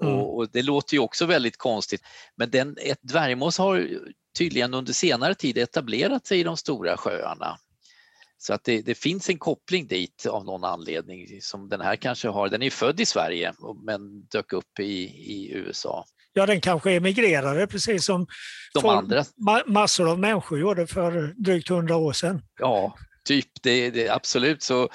Mm. 0.02 0.14
Och, 0.14 0.36
och, 0.36 0.48
det 0.52 0.62
låter 0.62 0.94
ju 0.94 1.00
också 1.00 1.26
väldigt 1.26 1.56
konstigt, 1.56 2.02
men 2.36 2.50
den, 2.50 2.76
ett 2.80 2.98
dvärgmås 3.02 3.58
har 3.58 3.88
tydligen 4.38 4.74
under 4.74 4.92
senare 4.92 5.34
tid 5.34 5.58
etablerat 5.58 6.26
sig 6.26 6.40
i 6.40 6.42
de 6.42 6.56
stora 6.56 6.96
sjöarna. 6.96 7.58
Så 8.40 8.54
att 8.54 8.64
det, 8.64 8.82
det, 8.82 8.94
finns 8.94 9.28
en 9.28 9.38
koppling 9.38 9.86
dit 9.86 10.26
av 10.26 10.44
någon 10.44 10.64
anledning 10.64 11.26
som 11.40 11.68
den 11.68 11.80
här 11.80 11.96
kanske 11.96 12.28
har. 12.28 12.48
Den 12.48 12.62
är 12.62 12.70
född 12.70 13.00
i 13.00 13.06
Sverige 13.06 13.52
men 13.84 14.22
dök 14.22 14.52
upp 14.52 14.80
i, 14.80 15.02
i 15.32 15.52
USA. 15.54 16.04
Ja, 16.32 16.46
den 16.46 16.60
kanske 16.60 16.92
emigrerade 16.92 17.66
precis 17.66 18.04
som 18.04 18.26
De 18.74 18.86
andra. 18.86 19.24
massor 19.66 20.10
av 20.10 20.18
människor 20.18 20.60
gjorde 20.60 20.86
för 20.86 21.34
drygt 21.36 21.68
hundra 21.68 21.96
år 21.96 22.12
sedan. 22.12 22.42
Ja, 22.60 22.94
typ. 23.28 23.62
Det, 23.62 23.90
det, 23.90 24.08
absolut. 24.08 24.62
Så, 24.62 24.88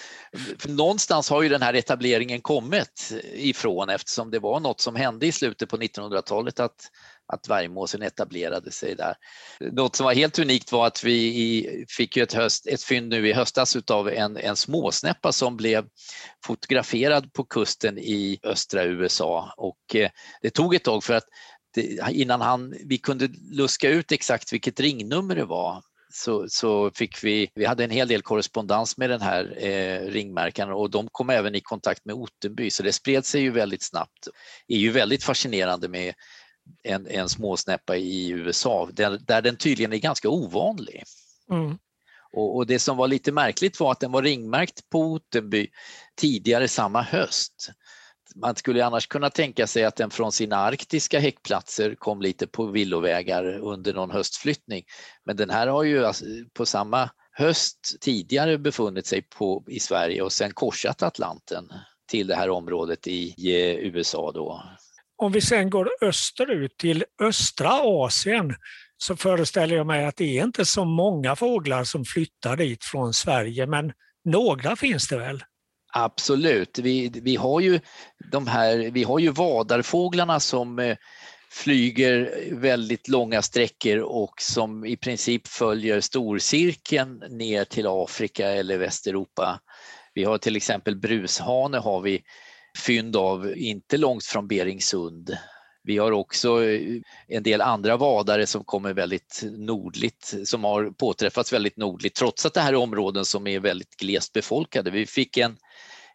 någonstans 0.66 1.30
har 1.30 1.42
ju 1.42 1.50
den 1.50 1.62
här 1.62 1.74
etableringen 1.74 2.42
kommit 2.42 3.14
ifrån 3.34 3.90
eftersom 3.90 4.32
det 4.32 4.40
var 4.40 4.60
något 4.60 4.82
som 4.82 4.96
hände 4.96 5.26
i 5.26 5.32
slutet 5.32 5.70
på 5.70 5.78
1900-talet 5.78 6.60
att 6.60 6.90
att 7.34 7.48
vargmåsen 7.48 8.02
etablerade 8.02 8.72
sig 8.72 8.96
där. 8.96 9.16
Något 9.60 9.96
som 9.96 10.06
var 10.06 10.14
helt 10.14 10.40
unikt 10.40 10.72
var 10.72 10.88
att 10.88 11.04
vi 11.04 11.86
fick 11.98 12.18
ett, 12.18 12.34
höst, 12.34 12.68
ett 12.68 12.84
fynd 12.84 13.10
nu 13.10 13.30
i 13.30 13.34
höstas 13.34 13.76
av 13.76 14.10
en, 14.10 14.38
en 14.38 14.56
småsnäppa 14.56 15.32
som 15.32 15.58
blev 15.58 15.86
fotograferad 16.46 17.34
på 17.34 17.44
kusten 17.44 17.98
i 17.98 18.40
östra 18.44 18.84
USA 18.84 19.54
och 19.58 19.96
eh, 19.96 20.10
det 20.42 20.50
tog 20.50 20.76
ett 20.76 20.84
tag 20.84 21.04
för 21.04 21.14
att 21.14 21.26
det, 21.74 22.00
innan 22.12 22.42
han, 22.42 22.76
vi 22.86 22.98
kunde 22.98 23.30
luska 23.52 23.90
ut 23.90 24.12
exakt 24.12 24.54
vilket 24.54 24.80
ringnummer 24.80 25.36
det 25.36 25.46
var 25.46 25.84
så, 26.16 26.46
så 26.50 26.92
fick 26.92 27.24
vi, 27.24 27.50
vi 27.56 27.66
hade 27.66 27.84
en 27.84 27.90
hel 27.90 28.08
del 28.08 28.22
korrespondens 28.22 28.98
med 28.98 29.10
den 29.10 29.22
här 29.22 29.66
eh, 29.66 30.00
ringmärkaren 30.00 30.72
och 30.72 30.90
de 30.90 31.08
kom 31.12 31.30
även 31.30 31.56
i 31.56 31.62
kontakt 31.62 32.06
med 32.06 32.16
Ottenby 32.16 32.70
så 32.70 32.84
det 32.84 32.94
spred 32.94 33.26
sig 33.26 33.42
ju 33.42 33.52
väldigt 33.52 33.84
snabbt. 33.84 34.28
Det 34.68 34.74
är 34.74 34.78
ju 34.80 34.92
väldigt 34.92 35.24
fascinerande 35.24 35.90
med 35.90 36.14
en, 36.84 37.08
en 37.08 37.30
småsnäppa 37.30 37.98
i 37.98 38.30
USA 38.30 38.90
där, 38.94 39.20
där 39.28 39.42
den 39.42 39.58
tydligen 39.58 39.94
är 39.94 39.98
ganska 39.98 40.30
ovanlig. 40.30 41.04
Mm. 41.52 41.78
Och, 42.34 42.56
och, 42.56 42.68
det 42.68 42.80
som 42.80 42.98
var 42.98 43.08
lite 43.08 43.32
märkligt 43.32 43.80
var 43.80 43.92
att 43.92 44.00
den 44.00 44.12
var 44.12 44.24
ringmärkt 44.24 44.90
på 44.90 45.00
Ottenby 45.00 45.68
tidigare 46.16 46.68
samma 46.68 47.02
höst. 47.02 47.70
Man 48.36 48.56
skulle 48.56 48.86
annars 48.86 49.08
kunna 49.08 49.30
tänka 49.30 49.68
sig 49.68 49.84
att 49.84 49.96
den 49.96 50.10
från 50.10 50.32
sina 50.32 50.56
arktiska 50.56 51.20
häckplatser 51.20 51.96
kom 51.96 52.22
lite 52.22 52.48
på 52.48 52.66
villovägar 52.66 53.46
under 53.46 53.94
någon 53.94 54.12
höstflyttning. 54.12 54.84
Men 55.26 55.36
den 55.36 55.50
här 55.50 55.68
har 55.68 55.84
ju 55.84 56.14
på 56.54 56.66
samma 56.66 57.10
höst 57.32 57.98
tidigare 58.02 58.58
befunnit 58.58 59.06
sig 59.06 59.22
på, 59.22 59.64
i 59.68 59.80
Sverige 59.80 60.22
och 60.22 60.32
sen 60.32 60.54
korsat 60.54 61.04
Atlanten 61.04 61.70
till 62.10 62.28
det 62.28 62.36
här 62.36 62.50
området 62.50 63.08
i, 63.08 63.34
i 63.38 63.78
USA 63.88 64.32
då. 64.32 64.64
Om 65.18 65.32
vi 65.32 65.42
sen 65.42 65.70
går 65.70 65.90
österut 66.02 66.78
till 66.78 67.06
östra 67.22 67.70
Asien 67.84 68.56
så 68.98 69.16
föreställer 69.16 69.76
jag 69.76 69.88
mig 69.88 70.06
att 70.06 70.18
det 70.18 70.40
är 70.40 70.44
inte 70.44 70.66
så 70.66 70.86
många 70.86 71.36
fåglar 71.36 71.84
som 71.84 72.06
flyttar 72.06 72.58
dit 72.58 72.84
från 72.84 73.14
Sverige, 73.14 73.68
men 73.68 73.94
några 74.26 74.76
finns 74.76 75.08
det 75.08 75.18
väl? 75.18 75.44
Absolut. 75.96 76.80
Vi, 76.80 77.12
vi, 77.24 77.36
har 77.36 77.60
ju 77.60 77.80
de 78.32 78.48
här, 78.48 78.92
vi 78.92 79.04
har 79.04 79.20
ju 79.20 79.30
vadarfåglarna 79.30 80.40
som 80.40 80.80
eh, 80.80 80.98
flyger 81.52 82.34
väldigt 82.52 83.08
långa 83.08 83.42
sträckor 83.42 83.98
och 83.98 84.34
som 84.42 84.86
i 84.86 84.98
princip 84.98 85.48
följer 85.48 86.02
storcirkeln 86.02 87.24
ner 87.30 87.64
till 87.64 87.88
Afrika 87.88 88.50
eller 88.50 88.78
Västeuropa. 88.78 89.60
Vi 90.14 90.24
har 90.24 90.38
till 90.38 90.56
exempel 90.56 90.96
brushane 90.96 91.78
har 91.78 92.02
vi 92.02 92.22
fynd 92.86 93.16
av 93.16 93.58
inte 93.58 93.98
långt 93.98 94.26
från 94.26 94.48
Beringsund 94.48 95.38
Vi 95.84 95.98
har 95.98 96.12
också 96.12 96.64
eh, 96.64 97.02
en 97.28 97.44
del 97.44 97.62
andra 97.62 97.98
vadare 97.98 98.48
som 98.48 98.64
kommer 98.64 98.94
väldigt 98.94 99.44
nordligt, 99.58 100.34
som 100.46 100.64
har 100.64 100.92
påträffats 100.92 101.54
väldigt 101.54 101.78
nordligt, 101.78 102.16
trots 102.16 102.46
att 102.46 102.54
det 102.54 102.62
här 102.62 102.74
är 102.74 102.78
områden 102.78 103.26
som 103.26 103.48
är 103.48 103.60
väldigt 103.60 103.96
glest 103.98 104.34
befolkade. 104.34 104.92
Vi 104.92 105.06
fick 105.06 105.38
en, 105.38 105.58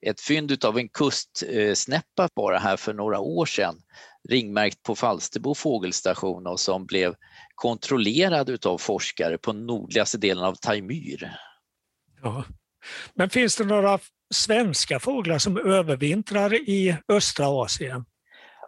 ett 0.03 0.21
fynd 0.21 0.65
av 0.65 0.79
en 0.79 0.89
kustsnäppa 0.89 2.29
bara 2.37 2.59
här 2.59 2.77
för 2.77 2.95
några 2.95 3.19
år 3.19 3.47
sedan, 3.47 3.77
ringmärkt 4.29 4.83
på 4.83 4.95
Falsterbo 4.95 5.55
fågelstation 5.55 6.47
och 6.47 6.61
som 6.61 6.87
blev 6.87 7.15
kontrollerad 7.55 8.67
av 8.67 8.79
forskare 8.79 9.39
på 9.39 9.53
nordligaste 9.53 10.19
delen 10.19 10.45
av 10.45 10.55
Taimyr. 10.55 11.37
Ja. 12.23 12.45
Men 13.15 13.31
finns 13.31 13.57
det 13.57 13.65
några 13.65 13.99
svenska 14.35 15.01
fåglar 15.01 15.39
som 15.39 15.59
övervintrar 15.59 16.55
i 16.55 16.97
östra 17.09 17.47
Asien? 17.49 18.05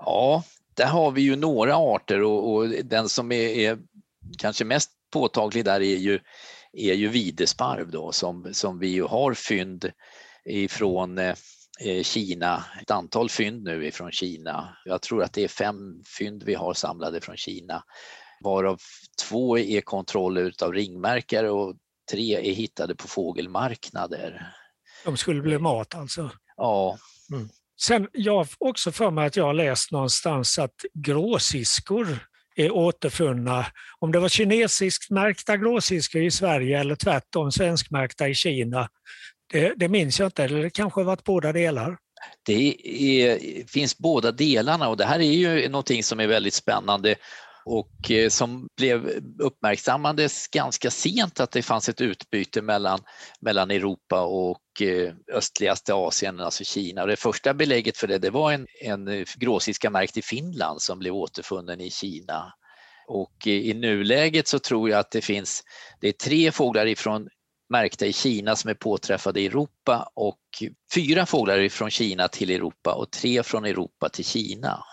Ja, 0.00 0.44
där 0.74 0.86
har 0.86 1.10
vi 1.10 1.22
ju 1.22 1.36
några 1.36 1.76
arter 1.76 2.22
och, 2.22 2.52
och 2.52 2.68
den 2.68 3.08
som 3.08 3.32
är, 3.32 3.48
är, 3.48 3.78
kanske 4.38 4.64
mest 4.64 4.90
påtaglig 5.12 5.64
där 5.64 5.80
är 5.80 5.96
ju, 5.96 6.20
är 6.72 6.94
ju 6.94 7.08
videsparv 7.08 7.90
då 7.90 8.12
som, 8.12 8.48
som 8.52 8.78
vi 8.78 8.88
ju 8.88 9.02
har 9.02 9.34
fynd 9.34 9.90
ifrån 10.44 11.18
eh, 11.18 12.02
Kina, 12.02 12.64
ett 12.82 12.90
antal 12.90 13.30
fynd 13.30 13.62
nu 13.62 13.86
ifrån 13.86 14.12
Kina. 14.12 14.76
Jag 14.84 15.02
tror 15.02 15.22
att 15.22 15.32
det 15.32 15.44
är 15.44 15.48
fem 15.48 16.02
fynd 16.18 16.42
vi 16.42 16.54
har 16.54 16.74
samlade 16.74 17.20
från 17.20 17.36
Kina 17.36 17.84
varav 18.40 18.80
två 19.28 19.58
är 19.58 19.80
kontroller 19.80 20.52
av 20.62 20.72
ringmärkare 20.72 21.50
och 21.50 21.76
tre 22.10 22.50
är 22.50 22.54
hittade 22.54 22.94
på 22.94 23.08
fågelmarknader. 23.08 24.52
De 25.04 25.16
skulle 25.16 25.42
bli 25.42 25.58
mat 25.58 25.94
alltså? 25.94 26.30
Ja. 26.56 26.98
Mm. 27.32 27.48
Sen, 27.80 28.08
jag 28.12 28.36
har 28.36 28.48
också 28.58 28.92
för 28.92 29.10
mig 29.10 29.26
att 29.26 29.36
jag 29.36 29.44
har 29.44 29.54
läst 29.54 29.92
någonstans 29.92 30.58
att 30.58 30.74
gråsiskor 30.94 32.18
är 32.56 32.70
återfunna. 32.70 33.66
Om 33.98 34.12
det 34.12 34.20
var 34.20 34.28
kinesiskt 34.28 35.10
märkta 35.10 35.56
gråsiskor 35.56 36.22
i 36.22 36.30
Sverige 36.30 36.80
eller 36.80 36.94
tvärtom 36.94 37.52
svenskmärkta 37.52 38.28
i 38.28 38.34
Kina, 38.34 38.88
det, 39.50 39.74
det 39.76 39.88
minns 39.88 40.18
jag 40.18 40.26
inte. 40.26 40.44
Eller 40.44 40.62
det 40.62 40.70
kanske 40.70 41.00
har 41.00 41.04
varit 41.04 41.24
båda 41.24 41.52
delar. 41.52 41.98
Det 42.46 42.76
är, 42.84 43.38
finns 43.66 43.98
båda 43.98 44.32
delarna 44.32 44.88
och 44.88 44.96
det 44.96 45.04
här 45.04 45.18
är 45.18 45.32
ju 45.32 45.68
någonting 45.68 46.02
som 46.02 46.20
är 46.20 46.26
väldigt 46.26 46.54
spännande 46.54 47.16
och 47.64 48.10
eh, 48.10 48.28
som 48.28 48.68
blev 48.76 49.08
uppmärksammades 49.38 50.48
ganska 50.48 50.90
sent 50.90 51.40
att 51.40 51.50
det 51.50 51.62
fanns 51.62 51.88
ett 51.88 52.00
utbyte 52.00 52.62
mellan, 52.62 53.00
mellan 53.40 53.70
Europa 53.70 54.20
och 54.20 54.82
eh, 54.82 55.12
östligaste 55.32 55.94
Asien, 55.94 56.40
alltså 56.40 56.64
Kina. 56.64 57.02
Och 57.02 57.08
det 57.08 57.16
första 57.16 57.54
belägget 57.54 57.96
för 57.96 58.06
det, 58.06 58.18
det 58.18 58.30
var 58.30 58.52
en, 58.52 58.66
en 58.82 59.08
eh, 59.08 59.24
gråsiska 59.36 59.90
märkt 59.90 60.16
i 60.16 60.22
Finland 60.22 60.82
som 60.82 60.98
blev 60.98 61.14
återfunnen 61.14 61.80
i 61.80 61.90
Kina. 61.90 62.52
Och 63.06 63.46
i 63.46 63.74
nuläget 63.74 64.48
så 64.48 64.58
tror 64.58 64.90
jag 64.90 64.98
att 64.98 65.10
det 65.10 65.20
finns, 65.20 65.62
det 66.00 66.08
är 66.08 66.12
tre 66.12 66.52
fåglar 66.52 66.86
ifrån 66.86 67.28
märkta 67.70 68.06
i 68.06 68.12
Kina 68.12 68.56
som 68.56 68.70
är 68.70 68.74
påträffade 68.74 69.40
i 69.40 69.46
Europa 69.46 70.10
och 70.14 70.38
fyra 70.94 71.26
fåglar 71.26 71.68
från 71.68 71.90
Kina 71.90 72.28
till 72.28 72.50
Europa 72.50 72.94
och 72.94 73.10
tre 73.10 73.42
från 73.42 73.64
Europa 73.64 74.08
till 74.08 74.24
Kina. 74.24 74.84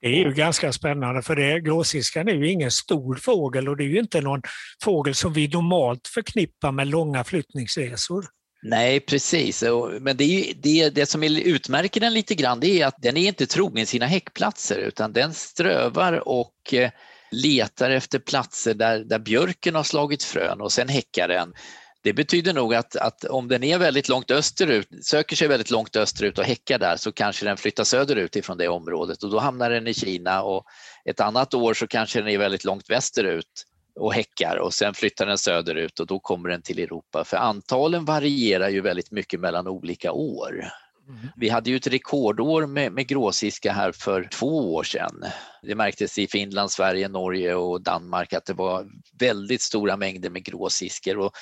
Det 0.00 0.08
är 0.08 0.24
ju 0.24 0.32
ganska 0.32 0.72
spännande 0.72 1.22
för 1.22 1.36
det, 1.36 1.60
gråsiskan 1.60 2.28
är 2.28 2.32
ju 2.32 2.50
ingen 2.50 2.70
stor 2.70 3.16
fågel 3.16 3.68
och 3.68 3.76
det 3.76 3.84
är 3.84 3.88
ju 3.88 3.98
inte 3.98 4.20
någon 4.20 4.42
fågel 4.82 5.14
som 5.14 5.32
vi 5.32 5.48
normalt 5.48 6.08
förknippar 6.08 6.72
med 6.72 6.86
långa 6.86 7.24
flyttningsresor. 7.24 8.24
Nej, 8.62 9.00
precis. 9.00 9.64
Men 10.00 10.16
det, 10.16 10.24
är, 10.24 10.54
det, 10.54 10.90
det 10.90 11.06
som 11.06 11.22
utmärker 11.22 12.00
den 12.00 12.14
lite 12.14 12.34
grann 12.34 12.60
det 12.60 12.80
är 12.80 12.86
att 12.86 13.02
den 13.02 13.16
är 13.16 13.28
inte 13.28 13.46
trogen 13.46 13.86
sina 13.86 14.06
häckplatser 14.06 14.78
utan 14.78 15.12
den 15.12 15.34
strövar 15.34 16.28
och 16.28 16.74
eh, 16.74 16.90
letar 17.34 17.90
efter 17.90 18.18
platser 18.18 18.74
där, 18.74 18.98
där 18.98 19.18
björken 19.18 19.74
har 19.74 19.82
slagit 19.82 20.22
frön 20.22 20.60
och 20.60 20.72
sen 20.72 20.88
häckar 20.88 21.28
den. 21.28 21.54
Det 22.02 22.12
betyder 22.12 22.52
nog 22.52 22.74
att, 22.74 22.96
att, 22.96 23.24
om 23.24 23.48
den 23.48 23.62
är 23.62 23.78
väldigt 23.78 24.08
långt 24.08 24.30
österut, 24.30 24.88
söker 25.02 25.36
sig 25.36 25.48
väldigt 25.48 25.70
långt 25.70 25.96
österut 25.96 26.38
och 26.38 26.44
häckar 26.44 26.78
där 26.78 26.96
så 26.96 27.12
kanske 27.12 27.46
den 27.46 27.56
flyttar 27.56 27.84
söderut 27.84 28.36
ifrån 28.36 28.58
det 28.58 28.68
området 28.68 29.22
och 29.22 29.30
då 29.30 29.38
hamnar 29.38 29.70
den 29.70 29.86
i 29.86 29.94
Kina 29.94 30.42
och 30.42 30.64
ett 31.04 31.20
annat 31.20 31.54
år 31.54 31.74
så 31.74 31.86
kanske 31.86 32.20
den 32.20 32.28
är 32.28 32.38
väldigt 32.38 32.64
långt 32.64 32.90
västerut 32.90 33.64
och 34.00 34.14
häckar 34.14 34.56
och 34.56 34.74
sen 34.74 34.94
flyttar 34.94 35.26
den 35.26 35.38
söderut 35.38 36.00
och 36.00 36.06
då 36.06 36.20
kommer 36.20 36.48
den 36.48 36.62
till 36.62 36.78
Europa. 36.78 37.24
För 37.24 37.36
antalen 37.36 38.04
varierar 38.04 38.68
ju 38.68 38.80
väldigt 38.80 39.10
mycket 39.10 39.40
mellan 39.40 39.68
olika 39.68 40.12
år. 40.12 40.64
Mm. 41.08 41.28
Vi 41.36 41.48
hade 41.48 41.70
ju 41.70 41.76
ett 41.76 41.86
rekordår 41.86 42.66
med, 42.66 42.92
med 42.92 43.06
gråsiska 43.06 43.72
här 43.72 43.92
för 43.92 44.28
två 44.32 44.74
år 44.74 44.82
sedan. 44.82 45.24
Det 45.62 45.74
märktes 45.74 46.18
i 46.18 46.26
Finland, 46.26 46.70
Sverige, 46.70 47.08
Norge 47.08 47.54
och 47.54 47.82
Danmark 47.82 48.32
att 48.32 48.46
det 48.46 48.52
var 48.52 48.86
väldigt 49.18 49.62
stora 49.62 49.96
mängder 49.96 50.30
med 50.30 50.44
gråsiskor. 50.44 51.18
Och 51.18 51.32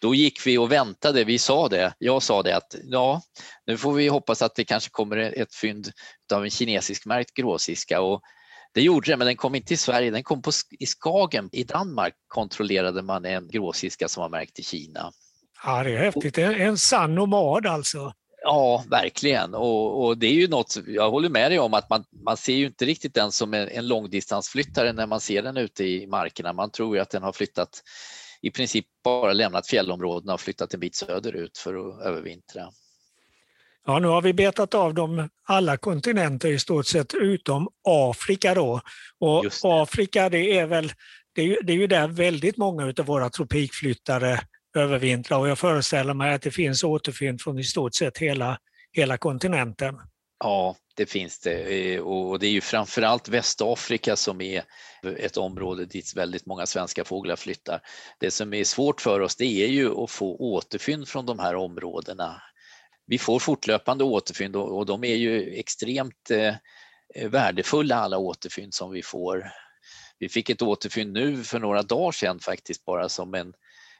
då 0.00 0.14
gick 0.14 0.46
vi 0.46 0.58
och 0.58 0.72
väntade, 0.72 1.24
vi 1.24 1.38
sa 1.38 1.68
det, 1.68 1.94
jag 1.98 2.22
sa 2.22 2.42
det 2.42 2.56
att 2.56 2.74
ja, 2.84 3.22
nu 3.66 3.76
får 3.76 3.92
vi 3.92 4.08
hoppas 4.08 4.42
att 4.42 4.54
det 4.54 4.64
kanske 4.64 4.90
kommer 4.90 5.16
ett 5.16 5.54
fynd 5.54 5.90
av 6.34 6.44
en 6.44 6.50
kinesisk 6.50 7.06
märkt 7.06 7.34
gråsiska 7.34 8.00
och 8.00 8.22
det 8.74 8.82
gjorde 8.82 9.10
det, 9.10 9.16
men 9.16 9.26
den 9.26 9.36
kom 9.36 9.54
inte 9.54 9.68
till 9.68 9.78
Sverige, 9.78 10.10
den 10.10 10.22
kom 10.22 10.42
på, 10.42 10.50
i 10.78 10.86
Skagen 10.86 11.48
i 11.52 11.64
Danmark 11.64 12.14
kontrollerade 12.28 13.02
man 13.02 13.24
en 13.24 13.48
gråsiska 13.48 14.08
som 14.08 14.20
var 14.20 14.28
märkt 14.28 14.58
i 14.58 14.62
Kina. 14.62 15.12
Ja, 15.64 15.82
det 15.82 15.90
är 15.90 15.98
häftigt. 15.98 16.38
En, 16.38 16.54
en 16.54 16.78
sann 16.78 17.14
nomad 17.14 17.66
alltså. 17.66 18.12
Ja, 18.48 18.84
verkligen. 18.90 19.54
Och, 19.54 20.04
och, 20.04 20.18
det 20.18 20.26
är 20.26 20.32
ju 20.32 20.48
något, 20.48 20.76
jag 20.86 21.10
håller 21.10 21.28
med 21.28 21.50
dig 21.50 21.58
om 21.58 21.74
att 21.74 21.90
man, 21.90 22.04
man 22.24 22.36
ser 22.36 22.54
ju 22.54 22.66
inte 22.66 22.84
riktigt 22.84 23.14
den 23.14 23.32
som 23.32 23.54
en, 23.54 23.68
en 23.68 23.88
långdistansflyttare 23.88 24.92
när 24.92 25.06
man 25.06 25.20
ser 25.20 25.42
den 25.42 25.56
ute 25.56 25.84
i 25.84 26.06
markerna. 26.06 26.52
Man 26.52 26.70
tror 26.70 26.96
ju 26.96 27.02
att 27.02 27.10
den 27.10 27.22
har 27.22 27.32
flyttat 27.32 27.82
i 28.42 28.50
princip 28.50 28.86
bara 29.04 29.32
lämnat 29.32 29.66
fjällområdena 29.66 30.34
och 30.34 30.40
flyttat 30.40 30.74
en 30.74 30.80
bit 30.80 30.94
söderut 30.94 31.58
för 31.58 31.74
att 31.74 32.06
övervintra. 32.06 32.68
Ja, 33.86 33.98
nu 33.98 34.08
har 34.08 34.22
vi 34.22 34.32
betat 34.32 34.74
av 34.74 34.94
dem 34.94 35.28
alla 35.44 35.76
kontinenter 35.76 36.48
i 36.48 36.58
stort 36.58 36.86
sett 36.86 37.14
utom 37.14 37.68
Afrika 37.88 38.54
då. 38.54 38.80
Och 39.20 39.44
det. 39.44 39.50
Afrika 39.62 40.28
det 40.28 40.58
är 40.58 40.66
väl 40.66 40.92
det 41.34 41.42
är, 41.42 41.62
det 41.62 41.72
är 41.72 41.76
ju 41.76 41.86
där 41.86 42.08
väldigt 42.08 42.56
många 42.56 42.94
av 42.98 43.06
våra 43.06 43.30
tropikflyttare 43.30 44.40
övervintra 44.76 45.38
och 45.38 45.48
jag 45.48 45.58
föreställer 45.58 46.14
mig 46.14 46.34
att 46.34 46.42
det 46.42 46.50
finns 46.50 46.84
återfynd 46.84 47.40
från 47.40 47.58
i 47.58 47.64
stort 47.64 47.94
sett 47.94 48.18
hela, 48.18 48.58
hela 48.92 49.18
kontinenten. 49.18 49.96
Ja, 50.38 50.76
det 50.96 51.06
finns 51.06 51.38
det 51.38 51.94
eh, 51.94 52.00
och 52.00 52.38
det 52.38 52.46
är 52.46 52.50
ju 52.50 52.60
framförallt 52.60 53.28
Västafrika 53.28 54.16
som 54.16 54.40
är 54.40 54.62
ett 55.18 55.36
område 55.36 55.86
dit 55.86 56.16
väldigt 56.16 56.46
många 56.46 56.66
svenska 56.66 57.04
fåglar 57.04 57.36
flyttar. 57.36 57.80
Det 58.18 58.30
som 58.30 58.54
är 58.54 58.64
svårt 58.64 59.00
för 59.00 59.20
oss 59.20 59.36
det 59.36 59.64
är 59.64 59.68
ju 59.68 60.02
att 60.02 60.10
få 60.10 60.36
återfynd 60.36 61.08
från 61.08 61.26
de 61.26 61.38
här 61.38 61.54
områdena. 61.54 62.42
Vi 63.06 63.18
får 63.18 63.38
fortlöpande 63.38 64.04
återfynd 64.04 64.56
och 64.56 64.86
de 64.86 65.04
är 65.04 65.14
ju 65.14 65.58
extremt 65.58 66.30
eh, 66.30 66.54
värdefulla 67.28 67.96
alla 67.96 68.18
återfynd 68.18 68.74
som 68.74 68.90
vi 68.90 69.02
får. 69.02 69.52
Vi 70.18 70.28
fick 70.28 70.50
ett 70.50 70.62
återfynd 70.62 71.12
nu 71.12 71.44
för 71.44 71.58
några 71.58 71.82
dagar 71.82 72.12
sedan 72.12 72.40
faktiskt 72.40 72.84
bara 72.84 73.08
som 73.08 73.34
en, 73.34 73.52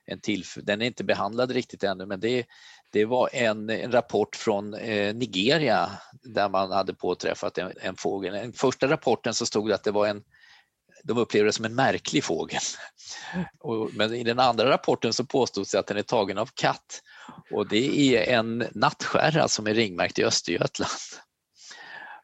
en 0.06 0.20
till, 0.20 0.44
den 0.56 0.82
är 0.82 0.86
inte 0.86 1.04
behandlad 1.04 1.50
riktigt 1.50 1.84
ännu 1.84 2.06
men 2.06 2.20
det, 2.20 2.46
det 2.92 3.04
var 3.04 3.30
en, 3.32 3.70
en 3.70 3.92
rapport 3.92 4.36
från 4.36 4.74
eh, 4.74 5.14
Nigeria 5.14 5.90
där 6.22 6.48
man 6.48 6.72
hade 6.72 6.94
påträffat 6.94 7.58
en, 7.58 7.72
en 7.80 7.96
fågel. 7.96 8.48
I 8.48 8.52
första 8.52 8.88
rapporten 8.88 9.34
så 9.34 9.46
stod 9.46 9.68
det 9.68 9.74
att 9.74 9.84
det 9.84 9.90
var 9.90 10.06
en 10.06 10.22
de 11.04 11.18
upplevde 11.18 11.48
det 11.48 11.52
som 11.52 11.64
en 11.64 11.74
märklig 11.74 12.24
fågel. 12.24 12.60
Och, 13.60 13.90
men 13.94 14.14
i 14.14 14.22
den 14.22 14.38
andra 14.38 14.70
rapporten 14.70 15.12
så 15.12 15.24
påstods 15.24 15.72
det 15.72 15.78
att 15.78 15.86
den 15.86 15.96
är 15.96 16.02
tagen 16.02 16.38
av 16.38 16.50
katt 16.54 17.02
och 17.50 17.68
det 17.68 18.16
är 18.16 18.38
en 18.38 18.64
nattskärra 18.74 19.48
som 19.48 19.66
är 19.66 19.74
ringmärkt 19.74 20.18
i 20.18 20.24
Östergötland. 20.24 20.90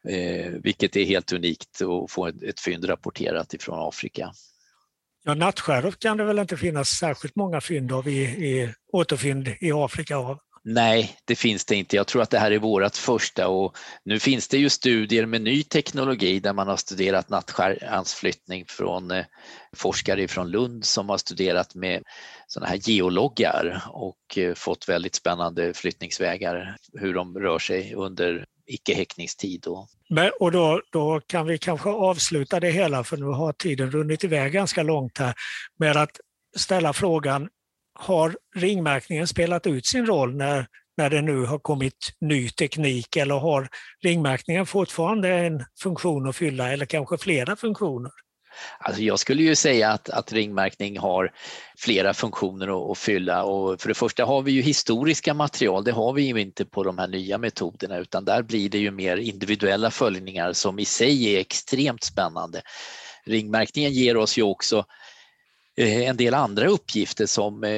Eh, 0.09 0.51
vilket 0.51 0.95
är 0.95 1.05
helt 1.05 1.33
unikt 1.33 1.81
att 1.81 2.11
få 2.11 2.27
ett, 2.27 2.43
ett 2.43 2.59
fynd 2.59 2.89
rapporterat 2.89 3.53
ifrån 3.53 3.87
Afrika. 3.87 4.33
Ja, 5.25 5.33
nattskärv 5.33 5.91
kan 5.91 6.17
det 6.17 6.23
väl 6.23 6.39
inte 6.39 6.57
finnas 6.57 6.89
särskilt 6.89 7.35
många 7.35 7.61
fynd 7.61 7.91
av 7.91 8.07
i, 8.07 8.21
i 8.23 8.73
återfynd 8.91 9.47
i 9.47 9.71
Afrika 9.71 10.17
av? 10.17 10.39
Nej, 10.65 11.17
det 11.25 11.35
finns 11.35 11.65
det 11.65 11.75
inte. 11.75 11.95
Jag 11.95 12.07
tror 12.07 12.21
att 12.21 12.29
det 12.29 12.39
här 12.39 12.51
är 12.51 12.59
vårt 12.59 12.95
första 12.95 13.47
och 13.47 13.77
nu 14.05 14.19
finns 14.19 14.47
det 14.47 14.57
ju 14.57 14.69
studier 14.69 15.25
med 15.25 15.41
ny 15.41 15.63
teknologi 15.63 16.39
där 16.39 16.53
man 16.53 16.67
har 16.67 16.77
studerat 16.77 17.29
nattstjärnsflyttning 17.29 18.65
från 18.67 19.11
eh, 19.11 19.25
forskare 19.75 20.27
från 20.27 20.51
Lund 20.51 20.85
som 20.85 21.09
har 21.09 21.17
studerat 21.17 21.75
med 21.75 22.03
sådana 22.47 22.69
här 22.69 22.79
geologgar 22.81 23.83
och 23.89 24.37
eh, 24.37 24.53
fått 24.53 24.89
väldigt 24.89 25.15
spännande 25.15 25.73
flyttningsvägar, 25.73 26.75
hur 26.93 27.13
de 27.13 27.39
rör 27.39 27.59
sig 27.59 27.93
under 27.93 28.45
icke-häckningstid. 28.67 29.65
Och 30.39 30.51
då, 30.51 30.81
då 30.91 31.21
kan 31.27 31.45
vi 31.45 31.57
kanske 31.57 31.89
avsluta 31.89 32.59
det 32.59 32.71
hela, 32.71 33.03
för 33.03 33.17
nu 33.17 33.25
har 33.25 33.53
tiden 33.53 33.91
runnit 33.91 34.23
iväg 34.23 34.53
ganska 34.53 34.83
långt 34.83 35.17
här, 35.17 35.33
med 35.79 35.97
att 35.97 36.19
ställa 36.55 36.93
frågan 36.93 37.49
har 37.99 38.35
ringmärkningen 38.55 39.27
spelat 39.27 39.67
ut 39.67 39.85
sin 39.85 40.05
roll 40.05 40.35
när 40.35 40.67
när 40.97 41.09
det 41.09 41.21
nu 41.21 41.45
har 41.45 41.59
kommit 41.59 42.13
ny 42.21 42.49
teknik 42.49 43.15
eller 43.15 43.35
har 43.35 43.69
ringmärkningen 44.03 44.65
fortfarande 44.65 45.29
en 45.29 45.65
funktion 45.83 46.29
att 46.29 46.35
fylla 46.35 46.71
eller 46.71 46.85
kanske 46.85 47.17
flera 47.17 47.55
funktioner? 47.55 48.11
Alltså 48.79 49.01
jag 49.01 49.19
skulle 49.19 49.43
ju 49.43 49.55
säga 49.55 49.91
att, 49.91 50.09
att 50.09 50.33
ringmärkning 50.33 50.99
har 50.99 51.31
flera 51.77 52.13
funktioner 52.13 52.67
att, 52.67 52.91
att, 52.91 52.97
fylla 52.97 53.43
och 53.43 53.81
för 53.81 53.87
det 53.87 53.93
första 53.93 54.25
har 54.25 54.41
vi 54.41 54.51
ju 54.51 54.61
historiska 54.61 55.33
material, 55.33 55.83
det 55.83 55.91
har 55.91 56.13
vi 56.13 56.21
ju 56.21 56.41
inte 56.41 56.65
på 56.65 56.83
de 56.83 56.97
här 56.97 57.07
nya 57.07 57.37
metoderna 57.37 57.97
utan 57.97 58.25
där 58.25 58.41
blir 58.41 58.69
det 58.69 58.77
ju 58.77 58.91
mer 58.91 59.17
individuella 59.17 59.91
följningar 59.91 60.53
som 60.53 60.79
i 60.79 60.85
sig 60.85 61.35
är 61.35 61.39
extremt 61.39 62.03
spännande. 62.03 62.61
Ringmärkningen 63.25 63.91
ger 63.91 64.17
oss 64.17 64.37
ju 64.37 64.43
också 64.43 64.85
Eh, 65.77 66.07
en 66.07 66.17
del 66.17 66.33
andra 66.33 66.67
uppgifter 66.67 67.25
som 67.25 67.63
eh, 67.63 67.69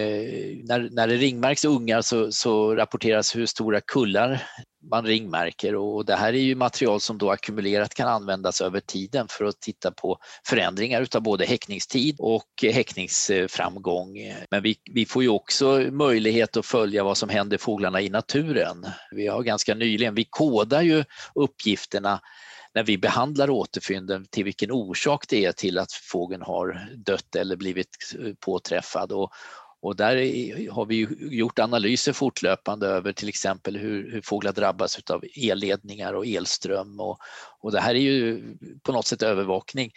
när, 0.64 0.90
när 0.92 1.08
det 1.08 1.16
ringmärks 1.16 1.66
ungar 1.66 2.02
så, 2.02 2.32
så 2.32 2.76
rapporteras 2.76 3.36
hur 3.36 3.46
stora 3.46 3.82
kullar 3.82 4.44
man 4.92 5.06
ringmärker 5.06 5.76
och 5.76 6.06
det 6.06 6.16
här 6.16 6.34
är 6.34 6.40
ju 6.40 6.56
material 6.56 7.02
som 7.02 7.18
då 7.18 7.32
ackumulerat 7.32 7.94
kan 7.94 8.08
användas 8.08 8.62
över 8.62 8.80
tiden 8.80 9.28
för 9.30 9.46
att 9.46 9.62
titta 9.62 9.92
på 9.92 10.18
förändringar 10.48 11.02
utav 11.02 11.22
både 11.22 11.46
häckningstid 11.46 12.16
och 12.20 12.50
häckningsframgång. 12.62 14.18
Men 14.52 14.64
vi, 14.64 14.76
vi 14.94 15.06
får 15.06 15.24
ju 15.24 15.30
också 15.30 15.84
möjlighet 15.92 16.58
att 16.58 16.66
följa 16.66 17.04
vad 17.04 17.18
som 17.18 17.30
händer 17.30 17.58
fåglarna 17.58 18.02
i 18.02 18.10
naturen. 18.10 18.86
Vi 19.12 19.28
har 19.28 19.44
ganska 19.44 19.76
nyligen, 19.76 20.16
vi 20.16 20.26
kodar 20.30 20.82
ju 20.82 21.04
uppgifterna 21.36 22.22
när 22.76 22.84
vi 22.84 22.98
behandlar 22.98 23.50
återfynden 23.50 24.26
till 24.32 24.44
vilken 24.44 24.72
orsak 24.72 25.26
det 25.30 25.46
är 25.46 25.52
till 25.52 25.78
att 25.78 25.92
fågeln 25.92 26.42
har 26.42 26.90
dött 26.96 27.36
eller 27.36 27.56
blivit 27.56 27.88
påträffad. 28.40 29.12
Och, 29.12 29.32
och 29.82 29.96
där 29.96 30.16
har 30.72 30.86
vi 30.86 31.08
gjort 31.20 31.60
analyser 31.60 32.14
fortlöpande 32.14 32.88
över 32.88 33.14
till 33.14 33.30
exempel 33.30 33.78
hur, 33.78 34.12
hur 34.12 34.22
fåglar 34.22 34.52
drabbas 34.52 35.00
av 35.10 35.24
elledningar 35.36 36.14
och 36.14 36.26
elström. 36.26 37.00
Och, 37.00 37.18
och 37.60 37.72
det 37.72 37.80
här 37.80 37.96
är 37.96 38.00
ju 38.00 38.44
på 38.84 38.92
något 38.92 39.08
sätt 39.08 39.24
övervakning 39.24 39.92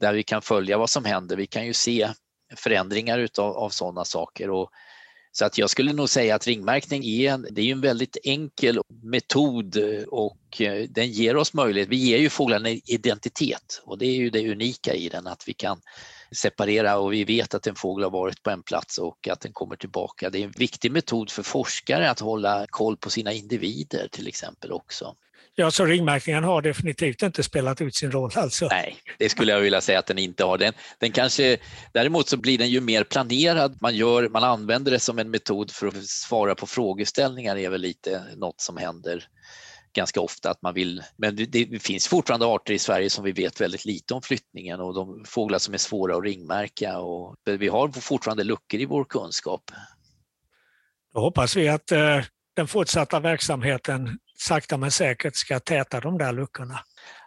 där 0.00 0.12
vi 0.12 0.22
kan 0.22 0.42
följa 0.42 0.78
vad 0.78 0.90
som 0.90 1.04
händer. 1.04 1.36
Vi 1.36 1.46
kan 1.46 1.66
ju 1.66 1.72
se 1.72 2.08
förändringar 2.56 3.18
utav, 3.18 3.56
av 3.56 3.70
sådana 3.70 4.04
saker. 4.04 4.50
Och, 4.50 4.70
så 5.32 5.44
att 5.44 5.58
jag 5.58 5.70
skulle 5.70 5.92
nog 5.92 6.08
säga 6.08 6.34
att 6.34 6.46
ringmärkning 6.46 7.04
är 7.04 7.32
en, 7.32 7.46
det 7.50 7.62
är 7.62 7.72
en 7.72 7.80
väldigt 7.80 8.16
enkel 8.24 8.80
metod 9.02 9.76
och 10.08 10.60
eh, 10.60 10.88
den 10.88 11.10
ger 11.10 11.36
oss 11.36 11.54
möjlighet, 11.54 11.88
vi 11.88 11.96
ger 11.96 12.18
ju 12.18 12.30
fåglarna 12.30 12.68
identitet 12.68 13.82
och 13.84 13.98
det 13.98 14.06
är 14.06 14.16
ju 14.16 14.30
det 14.30 14.52
unika 14.52 14.94
i 14.94 15.08
den 15.08 15.26
att 15.26 15.48
vi 15.48 15.54
kan 15.54 15.80
separera 16.32 16.98
och 16.98 17.12
vi 17.12 17.24
vet 17.24 17.54
att 17.54 17.66
en 17.66 17.74
fågel 17.74 18.04
har 18.04 18.10
varit 18.10 18.42
på 18.42 18.50
en 18.50 18.62
plats 18.62 18.98
och 18.98 19.28
att 19.28 19.40
den 19.40 19.52
kommer 19.52 19.76
tillbaka. 19.76 20.30
Det 20.30 20.38
är 20.38 20.44
en 20.44 20.54
viktig 20.56 20.92
metod 20.92 21.30
för 21.30 21.42
forskare 21.42 22.10
att 22.10 22.20
hålla 22.20 22.66
koll 22.70 22.96
på 22.96 23.10
sina 23.10 23.32
individer 23.32 24.08
till 24.12 24.28
exempel 24.28 24.72
också. 24.72 25.16
Ja, 25.54 25.70
så 25.70 25.84
ringmärkningen 25.84 26.44
har 26.44 26.62
definitivt 26.62 27.22
inte 27.22 27.42
spelat 27.42 27.80
ut 27.80 27.94
sin 27.94 28.10
roll 28.10 28.30
alltså? 28.34 28.68
Nej, 28.68 28.96
det 29.18 29.28
skulle 29.28 29.52
jag 29.52 29.60
vilja 29.60 29.80
säga 29.80 29.98
att 29.98 30.06
den 30.06 30.18
inte 30.18 30.44
har. 30.44 30.58
Den, 30.58 30.72
den 30.98 31.12
kanske, 31.12 31.58
däremot 31.92 32.28
så 32.28 32.36
blir 32.36 32.58
den 32.58 32.70
ju 32.70 32.80
mer 32.80 33.04
planerad. 33.04 33.78
Man, 33.80 33.96
gör, 33.96 34.28
man 34.28 34.44
använder 34.44 34.90
det 34.90 35.00
som 35.00 35.18
en 35.18 35.30
metod 35.30 35.70
för 35.70 35.86
att 35.86 36.06
svara 36.06 36.54
på 36.54 36.66
frågeställningar 36.66 37.56
är 37.56 37.70
väl 37.70 37.80
lite 37.80 38.22
något 38.36 38.60
som 38.60 38.76
händer 38.76 39.24
ganska 39.92 40.20
ofta 40.20 40.50
att 40.50 40.62
man 40.62 40.74
vill, 40.74 41.02
men 41.16 41.36
det, 41.36 41.46
det, 41.46 41.82
finns 41.82 42.08
fortfarande 42.08 42.46
arter 42.46 42.74
i 42.74 42.78
Sverige 42.78 43.10
som 43.10 43.24
vi 43.24 43.32
vet 43.32 43.60
väldigt 43.60 43.84
lite 43.84 44.14
om 44.14 44.22
flyttningen 44.22 44.80
och 44.80 44.94
de 44.94 45.24
fåglar 45.26 45.58
som 45.58 45.74
är 45.74 45.78
svåra 45.78 46.16
att 46.16 46.24
ringmärka 46.24 46.98
och 46.98 47.36
vi 47.44 47.68
har 47.68 47.88
fortfarande 47.88 48.44
luckor 48.44 48.80
i 48.80 48.84
vår 48.84 49.04
kunskap. 49.04 49.62
Då 51.14 51.20
hoppas 51.20 51.56
vi 51.56 51.68
att 51.68 51.92
eh, 51.92 52.20
den 52.56 52.68
fortsatta 52.68 53.20
verksamheten 53.20 54.18
sakta 54.40 54.76
men 54.76 54.90
säkert 54.90 55.36
ska 55.36 55.60
täta 55.60 56.00
de 56.00 56.18
där 56.18 56.32
luckorna. 56.32 56.80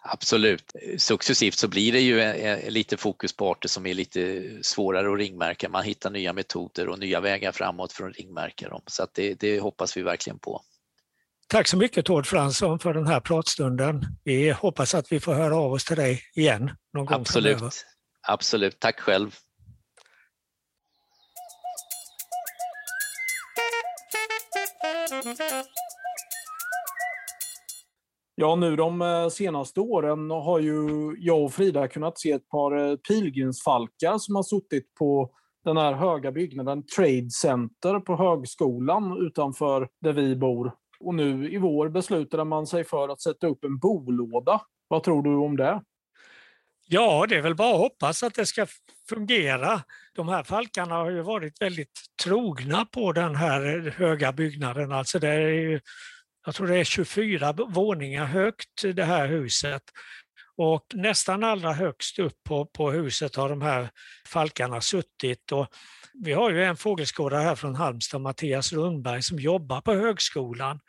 Absolut. 0.04 0.72
Successivt 0.98 1.58
så 1.58 1.68
blir 1.68 1.92
det 1.92 2.00
ju 2.00 2.36
lite 2.70 2.98
fokus 2.98 3.36
på 3.36 3.52
arter 3.52 3.70
som 3.70 3.86
är 3.86 3.94
lite 3.94 4.44
svårare 4.62 5.12
att 5.14 5.18
ringmärka. 5.18 5.70
Man 5.70 5.84
hittar 5.84 6.10
nya 6.10 6.34
metoder 6.34 6.90
och 6.90 7.00
nya 7.00 7.20
vägar 7.20 7.52
framåt 7.52 7.94
för 7.94 8.10
att 8.10 8.18
ringmärka 8.18 8.70
dem. 8.70 8.82
Så 8.88 9.08
det, 9.14 9.40
det 9.40 9.60
hoppas 9.60 9.98
vi 9.98 10.02
verkligen 10.02 10.40
på. 10.40 10.62
Tack 11.48 11.68
så 11.68 11.78
mycket 11.78 12.06
Tord 12.06 12.28
Fransson 12.28 12.80
för 12.80 12.94
den 12.94 13.08
här 13.08 13.20
pratstunden. 13.20 14.06
Vi 14.24 14.52
hoppas 14.52 14.96
att 14.96 15.12
vi 15.12 15.20
får 15.20 15.34
höra 15.34 15.56
av 15.56 15.74
oss 15.74 15.86
till 15.86 15.96
dig 15.98 16.24
igen 16.36 16.72
någon 16.94 17.06
gång 17.06 17.22
Absolut. 17.22 17.58
framöver. 17.58 17.74
Absolut, 18.28 18.80
tack 18.80 19.00
själv. 19.00 19.36
Ja, 28.42 28.56
nu 28.56 28.76
de 28.76 29.02
eh, 29.02 29.28
senaste 29.30 29.80
åren 29.80 30.30
har 30.30 30.60
ju 30.60 30.76
jag 31.20 31.44
och 31.44 31.54
Frida 31.54 31.88
kunnat 31.88 32.20
se 32.20 32.32
ett 32.32 32.50
par 32.50 32.78
eh, 32.78 32.96
pilgrimsfalkar 32.96 34.18
som 34.18 34.36
har 34.36 34.44
suttit 34.44 34.94
på 34.94 35.32
den 35.66 35.78
här 35.78 35.94
höga 35.94 36.32
byggnaden 36.32 36.86
Trade 36.86 37.30
Center 37.30 38.00
på 38.00 38.16
högskolan 38.16 39.26
utanför 39.28 39.88
där 40.02 40.14
vi 40.14 40.36
bor. 40.36 40.74
Och 41.00 41.16
nu 41.16 41.52
i 41.54 41.58
vår 41.58 41.90
beslutade 41.90 42.46
man 42.46 42.68
sig 42.68 42.84
för 42.84 43.10
att 43.10 43.22
sätta 43.22 43.48
upp 43.48 43.64
en 43.64 43.80
bolåda. 43.80 44.62
Vad 44.88 45.04
tror 45.04 45.24
du 45.24 45.36
om 45.36 45.58
det? 45.58 45.82
Ja, 46.88 47.26
det 47.30 47.36
är 47.36 47.42
väl 47.42 47.56
bara 47.56 47.74
att 47.74 47.80
hoppas 47.80 48.24
att 48.24 48.34
det 48.34 48.46
ska 48.46 48.68
fungera. 49.10 49.82
De 50.16 50.28
här 50.28 50.44
falkarna 50.44 50.96
har 50.96 51.10
ju 51.10 51.22
varit 51.22 51.62
väldigt 51.62 52.00
trogna 52.24 52.86
på 52.86 53.12
den 53.12 53.36
här 53.36 53.88
eh, 53.88 53.94
höga 53.94 54.32
byggnaden. 54.32 54.92
Alltså 54.92 55.20
det 55.20 55.30
är 55.30 55.50
ju, 55.50 55.80
jag 56.46 56.56
tror 56.56 56.68
det 56.68 56.78
är 56.78 56.84
24 56.84 57.54
våningar 57.54 58.26
högt 58.26 58.84
det 58.96 59.04
här 59.04 59.28
huset. 59.28 59.84
Och 60.58 60.86
nästan 60.94 61.44
allra 61.44 61.74
högst 61.74 62.20
upp 62.20 62.44
på, 62.44 62.66
på 62.66 62.92
huset 62.92 63.36
har 63.36 63.50
de 63.50 63.62
här 63.62 63.90
falkarna 64.28 64.82
suttit. 64.82 65.52
Och 65.52 65.68
vi 66.14 66.34
har 66.34 66.52
ju 66.52 66.64
en 66.64 66.78
fågelskådare 66.78 67.42
här 67.42 67.56
från 67.56 67.76
Halmstad, 67.76 68.22
Mattias 68.22 68.74
Rundberg, 68.74 69.24
som 69.24 69.40
jobbar 69.40 69.82
på 69.82 69.94
högskolan. 69.94 70.80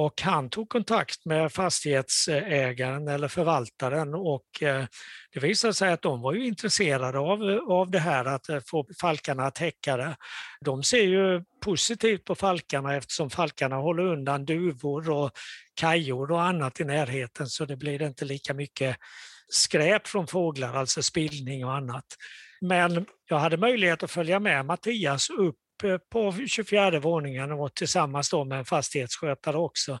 Och 0.00 0.22
han 0.22 0.50
tog 0.50 0.68
kontakt 0.68 1.24
med 1.24 1.52
fastighetsägaren 1.52 3.08
eller 3.08 3.28
förvaltaren 3.28 4.14
och 4.14 4.62
eh, 4.62 4.84
det 5.32 5.40
visade 5.40 5.74
sig 5.74 5.92
att 5.92 6.02
de 6.02 6.20
var 6.20 6.34
ju 6.34 6.46
intresserade 6.46 7.18
av, 7.18 7.42
av 7.68 7.90
det 7.90 7.98
här 7.98 8.24
att 8.24 8.48
eh, 8.48 8.60
få 8.66 8.86
falkarna 9.00 9.46
att 9.46 9.58
häcka 9.58 9.96
det. 9.96 10.16
De 10.60 10.82
ser 10.82 11.02
ju 11.02 11.44
positivt 11.64 12.24
på 12.24 12.34
falkarna 12.34 12.96
eftersom 12.96 13.30
falkarna 13.30 13.76
håller 13.76 14.02
undan 14.02 14.44
duvor 14.44 15.10
och 15.10 15.30
kajor 15.74 16.32
och 16.32 16.42
annat 16.42 16.80
i 16.80 16.84
närheten 16.84 17.46
så 17.46 17.64
det 17.64 17.76
blir 17.76 18.02
inte 18.02 18.24
lika 18.24 18.54
mycket 18.54 18.96
skräp 19.48 20.06
från 20.06 20.26
fåglar, 20.26 20.74
alltså 20.74 21.02
spillning 21.02 21.64
och 21.64 21.74
annat. 21.74 22.06
Men 22.60 23.06
jag 23.28 23.38
hade 23.38 23.56
möjlighet 23.56 24.02
att 24.02 24.10
följa 24.10 24.40
med 24.40 24.66
Mattias 24.66 25.30
upp 25.30 25.56
eh, 25.84 25.98
på 26.12 26.34
24 26.46 27.00
våningen 27.00 27.52
och 27.52 27.74
tillsammans 27.74 28.30
då 28.30 28.44
med 28.44 28.58
en 28.58 28.64
fastighetsskötare 28.64 29.56
också. 29.56 29.98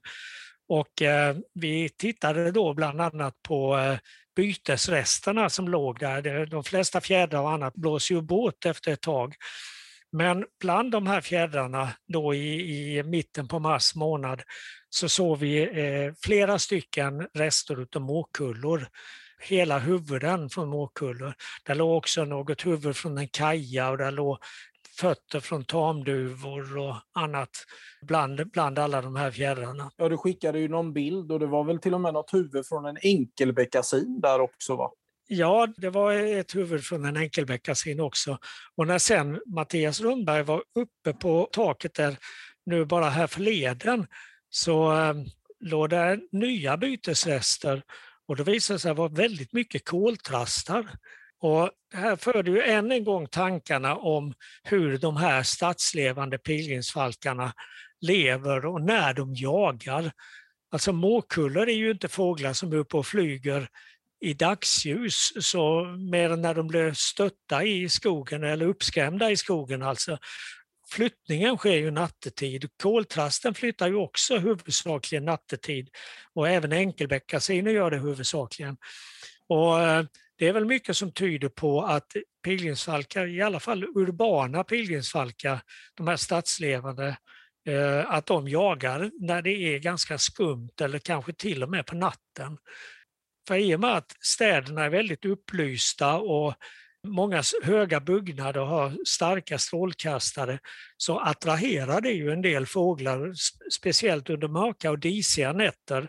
Och 0.68 1.02
eh, 1.02 1.36
vi 1.54 1.88
tittade 1.88 2.50
då 2.50 2.74
bland 2.74 3.00
annat 3.00 3.34
på 3.42 3.78
eh, 3.78 3.98
bytesresterna 4.36 5.50
som 5.50 5.68
låg 5.68 5.98
där. 5.98 6.46
De 6.46 6.64
flesta 6.64 7.00
fjädrar 7.00 7.40
och 7.40 7.50
annat 7.50 7.74
blåser 7.74 8.14
ju 8.14 8.20
bort 8.20 8.66
efter 8.66 8.92
ett 8.92 9.00
tag. 9.00 9.34
Men 10.12 10.44
bland 10.60 10.92
de 10.92 11.06
här 11.06 11.20
fjädrarna 11.20 11.88
då 12.08 12.34
i, 12.34 12.98
i 12.98 13.02
mitten 13.02 13.48
på 13.48 13.58
mars 13.58 13.94
månad 13.94 14.42
så 14.90 15.08
såg 15.08 15.38
vi 15.38 15.62
eh, 15.62 16.14
flera 16.22 16.58
stycken 16.58 17.28
rester 17.34 17.86
av 17.96 18.02
måkullor 18.02 18.88
hela 19.40 19.78
huvuden 19.78 20.50
från 20.50 20.68
måkullor. 20.68 21.34
Där 21.64 21.74
låg 21.74 21.96
också 21.96 22.24
något 22.24 22.66
huvud 22.66 22.96
från 22.96 23.18
en 23.18 23.28
kaja 23.28 23.90
och 23.90 23.98
där 23.98 24.10
låg 24.10 24.38
fötter 25.00 25.40
från 25.40 25.64
tamduvor 25.64 26.78
och 26.78 26.96
annat 27.12 27.50
bland, 28.02 28.50
bland 28.50 28.78
alla 28.78 29.02
de 29.02 29.16
här 29.16 29.30
fjädrarna. 29.30 29.90
Ja, 29.96 30.08
du 30.08 30.16
skickade 30.16 30.58
ju 30.58 30.68
någon 30.68 30.92
bild 30.92 31.32
och 31.32 31.40
det 31.40 31.46
var 31.46 31.64
väl 31.64 31.78
till 31.78 31.94
och 31.94 32.00
med 32.00 32.14
något 32.14 32.34
huvud 32.34 32.66
från 32.66 32.86
en 32.86 32.96
enkelbeckasin 33.02 34.20
där 34.20 34.40
också 34.40 34.76
va? 34.76 34.90
Ja, 35.26 35.68
det 35.76 35.90
var 35.90 36.12
ett 36.12 36.56
huvud 36.56 36.84
från 36.84 37.04
en 37.04 37.16
enkelbeckasin 37.16 38.00
också. 38.00 38.38
Och 38.76 38.86
när 38.86 38.98
sen 38.98 39.40
Mattias 39.46 40.00
Rundberg 40.00 40.42
var 40.42 40.62
uppe 40.74 41.12
på 41.12 41.48
taket 41.52 41.94
där 41.94 42.16
nu 42.66 42.84
bara 42.84 43.04
här 43.04 43.26
förleden 43.26 44.06
så 44.50 44.92
äh, 44.92 45.14
låg 45.60 45.90
där 45.90 46.20
nya 46.32 46.76
bytesrester 46.76 47.82
och 48.26 48.36
det 48.36 48.44
visade 48.44 48.78
sig 48.78 48.94
vara 48.94 49.08
väldigt 49.08 49.52
mycket 49.52 49.88
koltrastar. 49.88 50.90
Och 51.40 51.70
här 51.94 52.16
förde 52.16 52.50
ju 52.50 52.62
än 52.62 52.92
en 52.92 53.04
gång 53.04 53.26
tankarna 53.26 53.96
om 53.96 54.34
hur 54.62 54.98
de 54.98 55.16
här 55.16 55.42
stadslevande 55.42 56.38
pilgrimsfalkarna 56.38 57.52
lever 58.00 58.66
och 58.66 58.82
när 58.82 59.14
de 59.14 59.34
jagar. 59.34 60.12
Alltså 60.70 60.92
måkullor 60.92 61.68
är 61.68 61.74
ju 61.74 61.90
inte 61.90 62.08
fåglar 62.08 62.52
som 62.52 62.72
är 62.72 62.76
uppe 62.76 62.96
och 62.96 63.06
flyger 63.06 63.68
i 64.20 64.34
dagsljus, 64.34 65.32
så 65.40 65.84
mer 65.84 66.30
än 66.30 66.42
när 66.42 66.54
de 66.54 66.68
blir 66.68 66.92
stötta 66.92 67.64
i 67.64 67.88
skogen 67.88 68.44
eller 68.44 68.66
uppskrämda 68.66 69.30
i 69.30 69.36
skogen. 69.36 69.82
Alltså. 69.82 70.18
flyttningen 70.90 71.56
sker 71.56 71.76
ju 71.76 71.90
nattetid. 71.90 72.68
Koltrasten 72.82 73.54
flyttar 73.54 73.88
ju 73.88 73.94
också 73.94 74.38
huvudsakligen 74.38 75.24
nattetid 75.24 75.88
och 76.34 76.48
även 76.48 76.72
enkelbeckasiner 76.72 77.70
gör 77.70 77.90
det 77.90 77.98
huvudsakligen. 77.98 78.76
Och 79.48 79.80
eh, 79.80 80.04
det 80.38 80.48
är 80.48 80.52
väl 80.52 80.64
mycket 80.64 80.96
som 80.96 81.12
tyder 81.12 81.48
på 81.48 81.82
att 81.82 82.12
pilgrimsfalkar, 82.44 83.26
i 83.26 83.42
alla 83.42 83.60
fall 83.60 83.84
urbana 83.84 84.64
pilgrimsfalkar, 84.64 85.60
de 85.94 86.08
här 86.08 86.16
stadslevande, 86.16 87.16
eh, 87.68 88.10
att 88.10 88.26
de 88.26 88.48
jagar 88.48 89.10
när 89.20 89.42
det 89.42 89.74
är 89.74 89.78
ganska 89.78 90.18
skumt 90.18 90.70
eller 90.80 90.98
kanske 90.98 91.32
till 91.32 91.62
och 91.62 91.70
med 91.70 91.86
på 91.86 91.94
natten. 91.94 92.58
För 93.48 93.56
i 93.56 93.74
och 93.74 93.80
med 93.80 93.96
att 93.96 94.16
städerna 94.20 94.84
är 94.84 94.90
väldigt 94.90 95.24
upplysta 95.24 96.16
och 96.16 96.54
många 97.06 97.42
höga 97.62 98.00
byggnader 98.00 98.60
har 98.60 99.04
starka 99.06 99.58
strålkastare 99.58 100.58
så 100.96 101.18
attraherar 101.18 102.00
det 102.00 102.10
ju 102.10 102.30
en 102.30 102.42
del 102.42 102.66
fåglar, 102.66 103.32
speciellt 103.72 104.30
under 104.30 104.48
mörka 104.48 104.90
och 104.90 104.98
disiga 104.98 105.52
nätter 105.52 106.08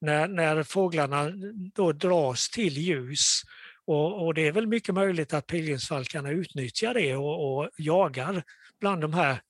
när, 0.00 0.28
när 0.28 0.62
fåglarna 0.62 1.30
då 1.74 1.92
dras 1.92 2.50
till 2.50 2.78
ljus. 2.78 3.42
Och, 3.86 4.26
och, 4.26 4.34
det 4.34 4.46
är 4.46 4.52
väl 4.52 4.66
mycket 4.66 4.94
möjligt 4.94 5.34
att 5.34 5.46
pilgrimsfalkarna 5.46 6.30
utnyttjar 6.30 6.94
det 6.94 7.16
och, 7.16 7.58
och 7.58 7.70
jagar 7.78 8.42
bland 8.80 9.00
de 9.00 9.14
här 9.14 9.40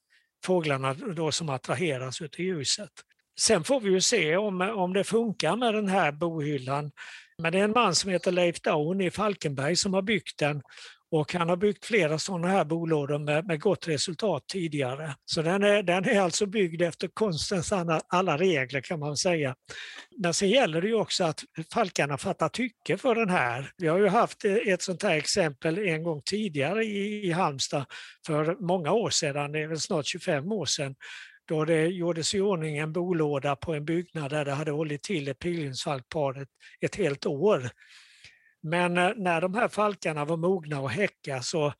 fåglarna 0.45 0.95
då 0.95 1.33
som 1.33 1.49
attraheras 1.49 2.21
av 2.21 2.29
ljuset. 2.39 2.91
Sen 3.39 3.65
får 3.65 3.81
vi 3.81 3.91
ju 3.91 4.01
se 4.01 4.37
om, 4.37 4.61
om 4.61 4.93
det 4.93 5.05
funkar 5.05 5.57
med 5.57 5.75
den 5.75 5.89
här 5.89 6.13
bohyllan. 6.13 6.91
Men 7.39 7.53
det 7.53 7.59
är 7.59 7.65
en 7.65 7.71
man 7.71 7.95
som 7.95 8.11
heter 8.11 8.33
Leif 8.33 8.61
Daun 8.61 9.01
i 9.01 9.11
Falkenberg 9.11 9.77
som 9.77 9.95
har 9.95 10.03
byggt 10.03 10.39
den 10.39 10.63
och 11.11 11.33
han 11.33 11.49
har 11.49 11.57
byggt 11.57 11.85
flera 11.85 12.19
sådana 12.19 12.49
här 12.49 12.65
bolådor 12.65 13.19
med, 13.19 13.47
med 13.47 13.61
gott 13.61 13.89
resultat 13.89 14.45
tidigare. 14.49 15.15
Så 15.25 15.43
den 15.43 15.63
är, 15.63 15.83
den 15.83 16.05
är 16.05 16.21
alltså 16.21 16.47
byggd 16.47 16.83
efter 16.83 17.09
konstens 17.09 17.73
alla, 17.73 18.01
alla 18.09 18.39
regler 18.39 18.81
kan 18.81 19.01
man 19.01 19.17
säga. 19.17 19.55
Men 20.17 20.35
sen 20.35 20.49
gäller 20.49 20.81
det 20.81 20.89
ju 20.89 20.95
också 20.95 21.25
att 21.25 21.45
falkarna 21.73 22.19
fattar 22.19 22.49
tycke 22.49 22.99
för 22.99 23.15
den 23.15 23.31
här. 23.31 23.71
Vi 23.77 23.89
har 23.89 23.99
ju 23.99 24.09
haft 24.09 24.45
eh, 24.45 24.55
ett 24.55 24.83
sånt 24.83 25.03
här 25.03 25.17
exempel 25.17 25.79
en 25.79 26.03
gång 26.03 26.23
tidigare 26.25 26.85
i, 26.85 27.27
i 27.27 27.33
Halmstad 27.33 27.85
för 28.27 28.57
många 28.61 28.93
år 28.93 29.11
sedan, 29.11 29.53
det 29.53 29.61
är 29.61 29.67
väl 29.67 29.81
snart 29.81 30.07
25 30.07 30.53
år 30.53 30.67
sedan, 30.67 30.95
då 31.49 31.65
det 31.65 31.87
gjordes 31.87 32.35
i 32.35 32.41
ordning 32.41 32.79
en 32.79 32.93
bolåda 32.93 33.57
på 33.57 33.75
en 33.75 33.85
byggnad 33.85 34.31
där 34.31 34.45
det 34.45 34.53
hade 34.53 34.71
hållit 34.71 35.03
till 35.03 35.29
ett 35.29 35.39
pilgrimsfalkpar 35.39 36.43
ett, 36.43 36.49
ett 36.81 36.97
helt 36.97 37.27
år. 37.27 37.71
Men 38.67 38.97
eh, 38.97 39.13
när 39.17 39.41
de 39.41 39.55
här 39.55 39.69
falkarna 39.69 40.25
var 40.25 40.37
mogna 40.37 40.79
att 40.79 40.93
häcka 40.93 41.43
så 41.43 41.73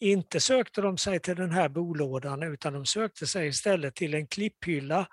inte 0.00 0.40
sökte 0.40 0.80
de 0.80 0.98
sig 0.98 1.20
till 1.20 1.36
den 1.36 1.50
här 1.50 1.68
bolådan 1.68 2.42
utan 2.42 2.72
de 2.72 2.86
sökte 2.86 3.26
sig 3.26 3.48
istället 3.48 3.94
till 3.94 4.14
en 4.14 4.26
klipphylla 4.26 5.06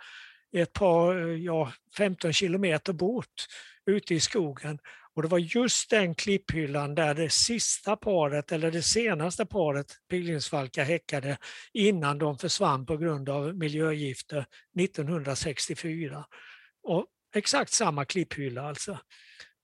ett 0.58 0.74
par, 0.74 1.30
eh, 1.30 1.36
ja, 1.36 1.72
15 1.98 2.34
kilometer 2.34 2.94
bort 2.94 3.46
ute 3.86 4.16
i 4.16 4.20
skogen. 4.20 4.80
Och 5.16 5.22
det 5.22 5.28
var 5.28 5.40
just 5.40 5.90
den 5.90 6.16
klipphyllan 6.16 6.96
där 6.96 7.14
det 7.14 7.30
sista 7.30 7.96
paret, 7.96 8.52
eller 8.52 8.72
det 8.72 8.82
senaste 8.82 9.46
paret 9.46 9.88
pilgrimsfalkar 10.10 10.84
häckade 10.84 11.38
innan 11.74 12.18
de 12.18 12.38
försvann 12.38 12.86
på 12.86 12.98
grund 12.98 13.30
av 13.30 13.56
miljögifter 13.56 14.46
1964. 14.80 16.26
Och 16.84 17.06
exakt 17.36 17.72
samma 17.72 18.06
klipphylla 18.06 18.62
alltså. 18.62 19.00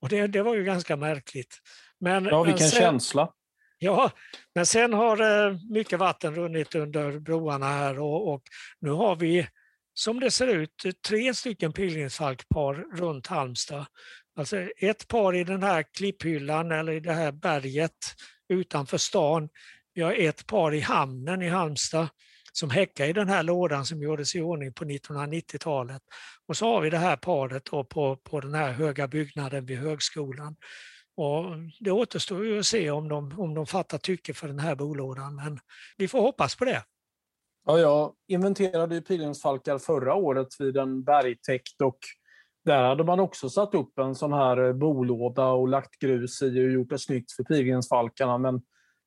Och 0.00 0.08
det, 0.08 0.26
det 0.26 0.42
var 0.42 0.54
ju 0.54 0.64
ganska 0.64 0.96
märkligt. 0.96 1.58
Men, 2.00 2.24
ja, 2.24 2.42
vilken 2.42 2.64
men 2.64 2.70
sen, 2.70 2.80
känsla. 2.80 3.32
Ja, 3.78 4.10
men 4.54 4.66
sen 4.66 4.92
har 4.92 5.46
eh, 5.46 5.56
mycket 5.70 5.98
vatten 5.98 6.34
runnit 6.34 6.74
under 6.74 7.18
broarna 7.18 7.66
här 7.66 8.00
och, 8.00 8.34
och, 8.34 8.42
nu 8.80 8.90
har 8.90 9.16
vi, 9.16 9.48
som 9.94 10.20
det 10.20 10.30
ser 10.30 10.46
ut, 10.46 10.84
tre 11.08 11.34
stycken 11.34 11.72
pilgrimsfalkpar 11.72 12.74
runt 12.74 13.26
Halmstad. 13.26 13.86
Alltså 14.36 14.56
ett 14.80 15.08
par 15.08 15.34
i 15.34 15.44
den 15.44 15.62
här 15.62 15.82
klipphyllan 15.82 16.72
eller 16.72 16.92
i 16.92 17.00
det 17.00 17.12
här 17.12 17.32
berget 17.32 18.14
utanför 18.48 18.98
stan. 18.98 19.48
Vi 19.94 20.02
har 20.02 20.12
ett 20.12 20.46
par 20.46 20.74
i 20.74 20.80
hamnen 20.80 21.42
i 21.42 21.48
Halmstad 21.48 22.08
som 22.52 22.70
häckar 22.70 23.06
i 23.06 23.12
den 23.12 23.28
här 23.28 23.42
lådan 23.42 23.84
som 23.84 24.02
gjordes 24.02 24.34
i 24.34 24.40
ordning 24.40 24.72
på 24.72 24.84
1990-talet. 24.84 26.02
Och 26.46 26.56
så 26.56 26.66
har 26.66 26.80
vi 26.80 26.90
det 26.90 26.98
här 26.98 27.16
paret 27.16 27.64
på, 27.64 28.16
på 28.16 28.40
den 28.40 28.54
här 28.54 28.72
höga 28.72 29.08
byggnaden 29.08 29.66
vid 29.66 29.78
högskolan. 29.78 30.56
Och 31.16 31.44
det 31.80 31.90
återstår 31.90 32.44
ju 32.44 32.58
att 32.58 32.66
se 32.66 32.90
om 32.90 33.08
de, 33.08 33.40
om 33.40 33.54
de 33.54 33.66
fattar 33.66 33.98
tycke 33.98 34.34
för 34.34 34.48
den 34.48 34.58
här 34.58 34.74
bolådan, 34.74 35.36
men 35.36 35.58
vi 35.96 36.08
får 36.08 36.20
hoppas 36.20 36.56
på 36.56 36.64
det. 36.64 36.82
Ja, 37.66 37.78
jag 37.78 38.12
inventerade 38.28 39.00
pilgrimsfalkar 39.00 39.78
förra 39.78 40.14
året 40.14 40.48
vid 40.58 40.76
en 40.76 41.02
bergtäkt 41.02 41.80
och 41.82 41.98
där 42.64 42.82
hade 42.82 43.04
man 43.04 43.20
också 43.20 43.48
satt 43.48 43.74
upp 43.74 43.98
en 43.98 44.14
sån 44.14 44.32
här 44.32 44.66
eh, 44.66 44.72
bolåda 44.72 45.46
och 45.46 45.68
lagt 45.68 45.98
grus 45.98 46.42
i 46.42 46.46
och 46.46 46.70
gjort 46.70 46.90
det 46.90 46.98
snyggt 46.98 47.32
för 47.32 47.44
pilgrimsfalkarna. 47.44 48.38
Men 48.38 48.62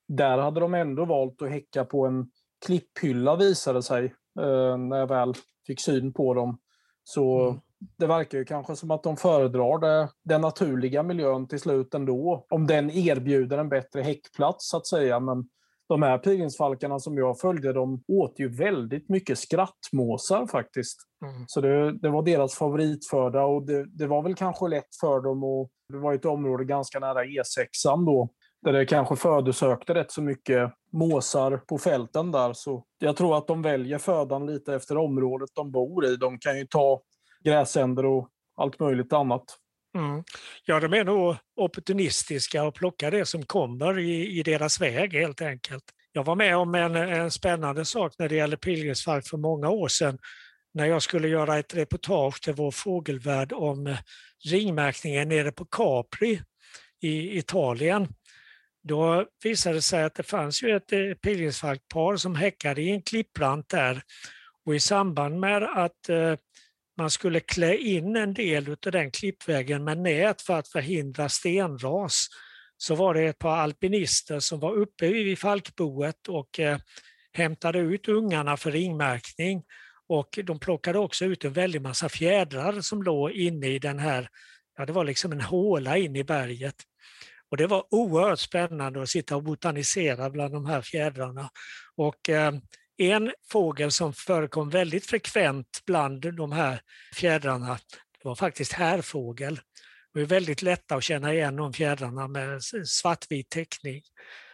där 0.07 0.37
hade 0.37 0.59
de 0.59 0.73
ändå 0.73 1.05
valt 1.05 1.41
att 1.41 1.49
häcka 1.49 1.85
på 1.85 2.05
en 2.05 2.31
klipphylla 2.65 3.35
visade 3.35 3.83
sig 3.83 4.05
eh, 4.39 4.77
när 4.77 4.97
jag 4.97 5.07
väl 5.07 5.33
fick 5.67 5.81
syn 5.81 6.13
på 6.13 6.33
dem. 6.33 6.57
Så 7.03 7.49
mm. 7.49 7.61
det 7.97 8.07
verkar 8.07 8.37
ju 8.37 8.45
kanske 8.45 8.75
som 8.75 8.91
att 8.91 9.03
de 9.03 9.17
föredrar 9.17 9.79
det, 9.79 10.09
den 10.23 10.41
naturliga 10.41 11.03
miljön 11.03 11.47
till 11.47 11.59
slut 11.59 11.93
ändå. 11.93 12.45
Om 12.49 12.67
den 12.67 12.91
erbjuder 12.91 13.57
en 13.57 13.69
bättre 13.69 14.01
häckplats 14.01 14.69
så 14.69 14.77
att 14.77 14.87
säga. 14.87 15.19
Men 15.19 15.49
de 15.87 16.01
här 16.01 16.17
pilgrimsfalkarna 16.17 16.99
som 16.99 17.17
jag 17.17 17.39
följde, 17.39 17.73
de 17.73 18.03
åt 18.07 18.39
ju 18.39 18.49
väldigt 18.49 19.09
mycket 19.09 19.39
skrattmåsar 19.39 20.47
faktiskt. 20.47 20.97
Mm. 21.25 21.43
Så 21.47 21.61
det, 21.61 21.99
det, 21.99 22.09
var 22.09 22.23
deras 22.23 22.55
favoritföda 22.55 23.43
och 23.43 23.65
det, 23.65 23.85
det, 23.97 24.07
var 24.07 24.23
väl 24.23 24.35
kanske 24.35 24.67
lätt 24.67 24.95
för 24.99 25.21
dem. 25.21 25.43
Och 25.43 25.69
det 25.89 25.97
var 25.97 26.13
ett 26.13 26.25
område 26.25 26.65
ganska 26.65 26.99
nära 26.99 27.23
E6 27.23 28.05
då 28.05 28.29
där 28.61 28.73
det 28.73 28.85
kanske 28.85 29.15
födosökte 29.15 29.93
rätt 29.93 30.11
så 30.11 30.21
mycket 30.21 30.73
måsar 30.93 31.57
på 31.57 31.77
fälten 31.77 32.31
där. 32.31 32.53
Så 32.53 32.85
jag 32.99 33.17
tror 33.17 33.37
att 33.37 33.47
de 33.47 33.61
väljer 33.61 33.97
födan 33.97 34.45
lite 34.45 34.75
efter 34.75 34.97
området 34.97 35.49
de 35.53 35.71
bor 35.71 36.05
i. 36.05 36.15
De 36.15 36.39
kan 36.39 36.57
ju 36.57 36.65
ta 36.65 37.01
gräsänder 37.43 38.05
och 38.05 38.29
allt 38.57 38.79
möjligt 38.79 39.13
annat. 39.13 39.43
Mm. 39.97 40.23
Ja, 40.65 40.79
de 40.79 40.93
är 40.93 41.03
nog 41.03 41.35
opportunistiska 41.55 42.63
och 42.63 42.75
plockar 42.75 43.11
det 43.11 43.25
som 43.25 43.45
kommer 43.45 43.99
i, 43.99 44.39
i 44.39 44.43
deras 44.43 44.81
väg 44.81 45.13
helt 45.13 45.41
enkelt. 45.41 45.83
Jag 46.11 46.23
var 46.23 46.35
med 46.35 46.57
om 46.57 46.75
en, 46.75 46.95
en 46.95 47.31
spännande 47.31 47.85
sak 47.85 48.13
när 48.19 48.29
det 48.29 48.35
gäller 48.35 48.57
pilgrimsfalk 48.57 49.27
för 49.27 49.37
många 49.37 49.69
år 49.69 49.87
sedan 49.87 50.17
när 50.73 50.85
jag 50.85 51.01
skulle 51.01 51.27
göra 51.27 51.57
ett 51.59 51.75
reportage 51.75 52.41
till 52.41 52.53
Vår 52.53 52.71
fågelvärld 52.71 53.53
om 53.53 53.95
ringmärkningen 54.49 55.29
nere 55.29 55.51
på 55.51 55.65
Capri 55.65 56.41
i 57.01 57.37
Italien. 57.37 58.07
Då 58.83 59.25
visade 59.43 59.75
det 59.75 59.81
sig 59.81 60.03
att 60.03 60.15
det 60.15 60.23
fanns 60.23 60.63
ju 60.63 60.75
ett 60.75 60.91
eh, 60.91 61.13
pilgrimsfalkpar 61.13 62.15
som 62.15 62.35
häckade 62.35 62.81
i 62.81 62.91
en 62.91 63.01
klipprant 63.01 63.69
där 63.69 64.01
och 64.65 64.75
i 64.75 64.79
samband 64.79 65.39
med 65.39 65.63
att 65.63 66.09
eh, 66.09 66.35
man 66.97 67.09
skulle 67.09 67.39
klä 67.39 67.77
in 67.77 68.15
en 68.15 68.33
del 68.33 68.69
av 68.69 68.91
den 68.91 69.11
klippvägen 69.11 69.83
med 69.83 69.97
nät 69.97 70.41
för 70.41 70.59
att 70.59 70.67
förhindra 70.67 71.29
stenras 71.29 72.27
så 72.77 72.95
var 72.95 73.13
det 73.13 73.21
ett 73.21 73.39
par 73.39 73.57
alpinister 73.57 74.39
som 74.39 74.59
var 74.59 74.73
uppe 74.73 75.07
vid 75.07 75.39
falkboet 75.39 76.27
och 76.27 76.59
eh, 76.59 76.77
hämtade 77.33 77.79
ut 77.79 78.07
ungarna 78.07 78.57
för 78.57 78.71
ringmärkning 78.71 79.63
och 80.07 80.39
de 80.43 80.59
plockade 80.59 80.99
också 80.99 81.25
ut 81.25 81.45
en 81.45 81.53
väldig 81.53 81.81
massa 81.81 82.09
fjädrar 82.09 82.81
som 82.81 83.03
låg 83.03 83.31
inne 83.31 83.67
i 83.67 83.79
den 83.79 83.99
här, 83.99 84.29
ja 84.77 84.85
det 84.85 84.93
var 84.93 85.05
liksom 85.05 85.31
en 85.31 85.41
håla 85.41 85.97
in 85.97 86.15
i 86.15 86.23
berget. 86.23 86.75
Och 87.51 87.57
det 87.57 87.67
var 87.67 87.85
oerhört 87.89 88.39
spännande 88.39 89.01
att 89.01 89.09
sitta 89.09 89.35
och 89.35 89.43
botanisera 89.43 90.29
bland 90.29 90.53
de 90.53 90.65
här 90.65 90.81
fjädrarna. 90.81 91.49
Och 91.95 92.29
eh, 92.29 92.53
en 92.97 93.31
fågel 93.51 93.91
som 93.91 94.13
förekom 94.13 94.69
väldigt 94.69 95.05
frekvent 95.05 95.81
bland 95.85 96.35
de 96.35 96.51
här 96.51 96.81
fjädrarna 97.15 97.79
det 98.23 98.27
var 98.27 98.35
faktiskt 98.35 98.73
härfågel. 98.73 99.59
Det 100.13 100.21
är 100.21 100.25
väldigt 100.25 100.61
lätta 100.61 100.95
att 100.95 101.03
känna 101.03 101.33
igen 101.33 101.55
de 101.55 101.73
fjädrarna 101.73 102.27
med 102.27 102.63
svartvit 102.85 103.49
teckning. 103.49 104.01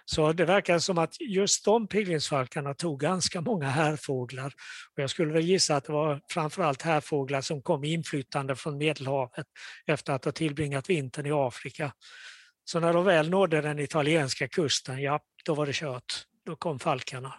Så 0.06 0.34
det 0.34 0.46
verkar 0.46 0.80
som 0.80 0.98
att 0.98 1.22
just 1.22 1.66
de 1.66 1.88
pilgrimsfalkarna 1.88 2.74
tog 2.74 3.00
ganska 3.00 3.42
många 3.42 3.70
härfåglar. 3.70 4.54
Och 4.96 5.04
jag 5.04 5.10
skulle 5.10 5.34
väl 5.34 5.44
gissa 5.44 5.76
att 5.76 5.84
det 5.86 5.94
var 5.94 6.22
framförallt 6.30 6.82
härfåglar 6.82 7.42
som 7.42 7.62
kom 7.62 7.84
inflyttande 7.84 8.56
från 8.56 8.78
Medelhavet 8.78 9.46
efter 9.86 10.14
att 10.14 10.26
ha 10.26 10.32
tillbringat 10.32 10.90
vintern 10.90 11.26
i 11.26 11.32
Afrika. 11.32 11.92
Så 12.70 12.80
när 12.80 12.94
de 12.94 13.06
väl 13.06 13.30
nådde 13.30 13.62
den 13.62 13.80
italienska 13.80 14.48
kusten, 14.48 15.02
ja, 15.02 15.20
då 15.46 15.54
var 15.54 15.66
det 15.66 15.74
kört. 15.74 16.26
Då 16.46 16.56
kom 16.56 16.80
falkarna. 16.80 17.34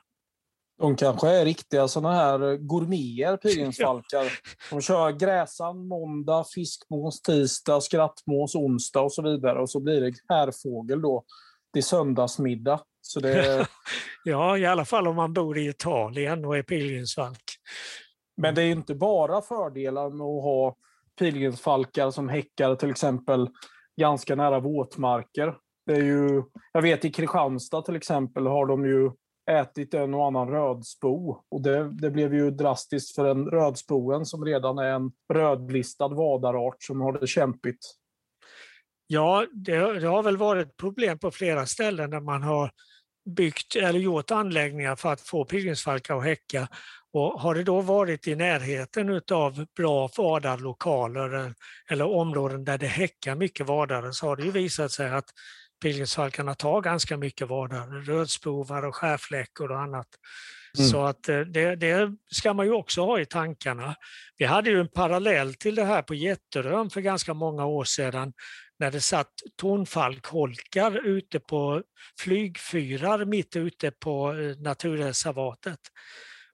De 0.79 0.97
kanske 0.97 1.29
är 1.29 1.45
riktiga 1.45 1.89
sådana 1.89 2.15
här 2.15 2.57
gourmeter, 2.57 3.37
pilgrimsfalkar. 3.37 4.33
De 4.71 4.81
kör 4.81 5.11
gräsan 5.11 5.89
måndag, 5.89 6.45
fiskmås 6.55 7.23
tisdag, 7.23 7.81
skrattmås 7.81 8.55
onsdag 8.55 9.01
och 9.01 9.13
så 9.13 9.23
vidare. 9.23 9.61
Och 9.61 9.71
så 9.71 9.81
blir 9.81 10.01
det 10.01 10.13
härfågel 10.29 11.03
då 11.03 11.25
till 11.73 11.85
söndagsmiddag. 11.85 12.81
Så 13.01 13.21
det... 13.21 13.67
ja, 14.25 14.59
i 14.59 14.67
alla 14.67 14.85
fall 14.85 15.09
om 15.09 15.17
man 15.17 15.33
bor 15.33 15.59
i 15.59 15.69
Italien 15.69 16.45
och 16.45 16.59
är 16.59 16.63
pilgrimsfalk. 16.63 17.45
Men 18.37 18.55
det 18.55 18.63
är 18.63 18.71
inte 18.71 18.95
bara 18.95 19.43
fördelar 19.43 20.11
med 20.11 20.27
att 20.27 20.43
ha 20.43 20.77
pilgrimsfalkar 21.19 22.11
som 22.11 22.29
häckar 22.29 22.75
till 22.75 22.91
exempel 22.91 23.49
ganska 23.99 24.35
nära 24.35 24.61
våtmarker. 24.61 25.55
Det 25.87 25.93
är 25.93 26.03
ju, 26.03 26.43
jag 26.73 26.83
vet 26.83 27.05
i 27.05 27.11
Kristianstad 27.11 27.83
till 27.83 27.97
exempel 27.97 28.47
har 28.47 28.67
de 28.67 28.87
ju 28.87 29.11
ätit 29.51 29.95
en 29.95 30.15
och 30.15 30.27
annan 30.27 30.49
rödspo. 30.49 31.37
Och 31.49 31.63
det, 31.63 31.91
det 31.93 32.11
blev 32.11 32.35
ju 32.35 32.51
drastiskt 32.51 33.15
för 33.15 33.25
en 33.25 33.47
rödspoen 33.47 34.27
som 34.27 34.45
redan 34.45 34.79
är 34.79 34.91
en 34.93 35.13
rödlistad 35.33 36.09
vadarart 36.09 36.83
som 36.83 37.01
har 37.01 37.19
det 37.19 37.27
kämpigt. 37.27 37.79
Ja, 39.07 39.47
det, 39.53 40.01
det, 40.01 40.07
har 40.07 40.23
väl 40.23 40.37
varit 40.37 40.77
problem 40.77 41.19
på 41.19 41.31
flera 41.31 41.67
ställen 41.67 42.11
där 42.11 42.21
man 42.21 42.43
har 42.43 42.71
byggt 43.37 43.77
eller 43.77 43.99
gjort 43.99 44.31
anläggningar 44.31 44.97
för 44.97 45.13
att 45.13 45.21
få 45.21 45.45
pilgrimsfalkar 45.45 46.17
att 46.17 46.25
häcka. 46.25 46.69
Och 47.13 47.41
har 47.41 47.55
det 47.55 47.65
då 47.65 47.81
varit 47.81 48.29
i 48.29 48.35
närheten 48.35 49.21
av 49.33 49.67
bra 49.77 50.11
vadarlokaler 50.17 51.55
eller 51.91 52.05
områden 52.05 52.65
där 52.65 52.79
det 52.79 52.87
häckar 52.87 53.35
mycket 53.35 53.67
vadare 53.67 54.13
så 54.13 54.27
har 54.27 54.37
det 54.37 54.43
ju 54.43 54.51
visat 54.51 54.93
sig 54.93 55.11
att 55.11 55.31
pilgrimsfalkarna 55.83 56.55
tar 56.55 56.81
ganska 56.81 57.17
mycket 57.17 57.49
vadare, 57.49 58.01
rödspovar 58.01 58.85
och 58.85 58.97
skärfläckor 58.97 59.71
och 59.71 59.81
annat. 59.81 60.09
Mm. 60.79 60.91
Så 60.91 61.05
att 61.05 61.29
eh, 61.29 61.41
det, 61.41 61.77
det, 61.77 62.17
ska 62.31 62.55
man 62.55 62.67
ju 62.67 62.73
också 62.73 63.01
ha 63.01 63.21
i 63.21 63.27
tankarna. 63.27 63.95
Vi 64.37 64.45
hade 64.45 64.71
ju 64.71 64.81
en 64.81 64.89
parallell 64.89 65.55
till 65.55 65.75
det 65.75 65.85
här 65.85 66.03
på 66.03 66.15
Jätterön 66.15 66.91
för 66.91 67.01
ganska 67.01 67.35
många 67.35 67.67
år 67.67 67.85
sedan 67.85 68.33
när 68.79 68.91
det 68.91 69.01
satt 69.01 69.33
tonfalkholkar 69.57 71.07
ute 71.07 71.41
på 71.41 71.83
flygfyrar 72.21 73.25
mitt 73.25 73.57
ute 73.57 73.91
på 73.91 74.33
eh, 74.33 74.57
naturreservatet. 74.59 75.81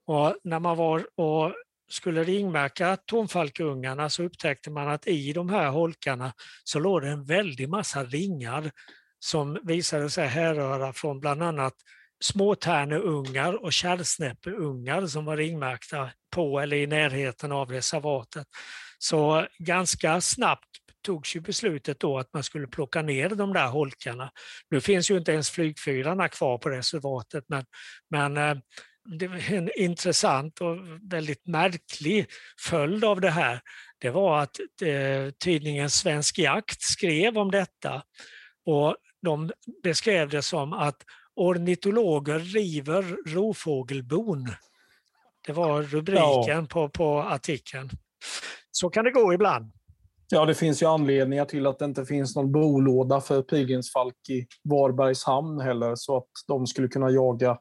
Och 0.06 0.36
när 0.44 0.58
man 0.58 0.76
var 0.76 1.06
och 1.16 1.54
skulle 1.90 2.24
ringmärka 2.24 2.96
tonfalkungarna 2.96 4.10
så 4.10 4.22
upptäckte 4.22 4.70
man 4.70 4.88
att 4.88 5.06
i 5.06 5.32
de 5.32 5.48
här 5.48 5.70
holkarna 5.70 6.32
så 6.64 6.78
låg 6.78 7.02
det 7.02 7.08
en 7.08 7.24
väldig 7.24 7.68
massa 7.68 8.04
ringar 8.04 8.70
som 9.18 9.58
visade 9.62 10.10
sig 10.10 10.26
härröra 10.26 10.92
från 10.92 11.20
bland 11.20 11.42
annat 11.42 11.74
småtärneungar 12.20 13.64
och 13.64 13.72
kärrsnäppeungar 13.72 15.06
som 15.06 15.24
var 15.24 15.36
ringmärkta 15.36 16.10
på 16.30 16.60
eller 16.60 16.76
i 16.76 16.86
närheten 16.86 17.52
av 17.52 17.70
reservatet. 17.70 18.46
Så 18.98 19.46
ganska 19.58 20.20
snabbt 20.20 20.68
togs 21.02 21.36
ju 21.36 21.40
beslutet 21.40 22.00
då 22.00 22.18
att 22.18 22.32
man 22.32 22.42
skulle 22.42 22.66
plocka 22.66 23.02
ner 23.02 23.28
de 23.28 23.52
där 23.52 23.68
holkarna. 23.68 24.30
Nu 24.70 24.80
finns 24.80 25.10
ju 25.10 25.16
inte 25.16 25.32
ens 25.32 25.50
flygfyrarna 25.50 26.28
kvar 26.28 26.58
på 26.58 26.70
reservatet 26.70 27.44
men, 27.48 27.64
men 28.10 28.36
eh, 28.36 28.56
det 29.04 29.28
var 29.28 29.52
en 29.52 29.70
intressant 29.76 30.60
och 30.60 30.76
väldigt 31.02 31.46
märklig 31.46 32.26
följd 32.60 33.04
av 33.04 33.20
det 33.20 33.30
här. 33.30 33.60
Det 33.98 34.10
var 34.10 34.42
att 34.42 34.60
eh, 34.82 35.30
tidningen 35.38 35.90
Svensk 35.90 36.38
Jakt 36.38 36.82
skrev 36.82 37.38
om 37.38 37.50
detta 37.50 38.02
och 38.66 38.96
de 39.22 39.50
beskrev 39.82 40.28
det 40.28 40.42
som 40.42 40.72
att 40.72 40.96
ornitologer 41.36 42.38
river 42.38 43.02
rovfågelbon. 43.26 44.48
Det 45.46 45.52
var 45.52 45.82
rubriken 45.82 46.58
ja. 46.60 46.66
på, 46.70 46.88
på 46.88 47.22
artikeln. 47.22 47.90
Så 48.70 48.90
kan 48.90 49.04
det 49.04 49.10
gå 49.10 49.34
ibland. 49.34 49.72
Ja, 50.28 50.44
det 50.44 50.54
finns 50.54 50.82
ju 50.82 50.86
anledningar 50.86 51.44
till 51.44 51.66
att 51.66 51.78
det 51.78 51.84
inte 51.84 52.06
finns 52.06 52.36
någon 52.36 52.52
bolåda 52.52 53.20
för 53.20 53.42
pilgrimsfalk 53.42 54.28
i 54.28 54.46
Varbergs 54.64 55.24
hamn 55.24 55.60
heller, 55.60 55.94
så 55.96 56.16
att 56.16 56.28
de 56.48 56.66
skulle 56.66 56.88
kunna 56.88 57.10
jaga 57.10 57.58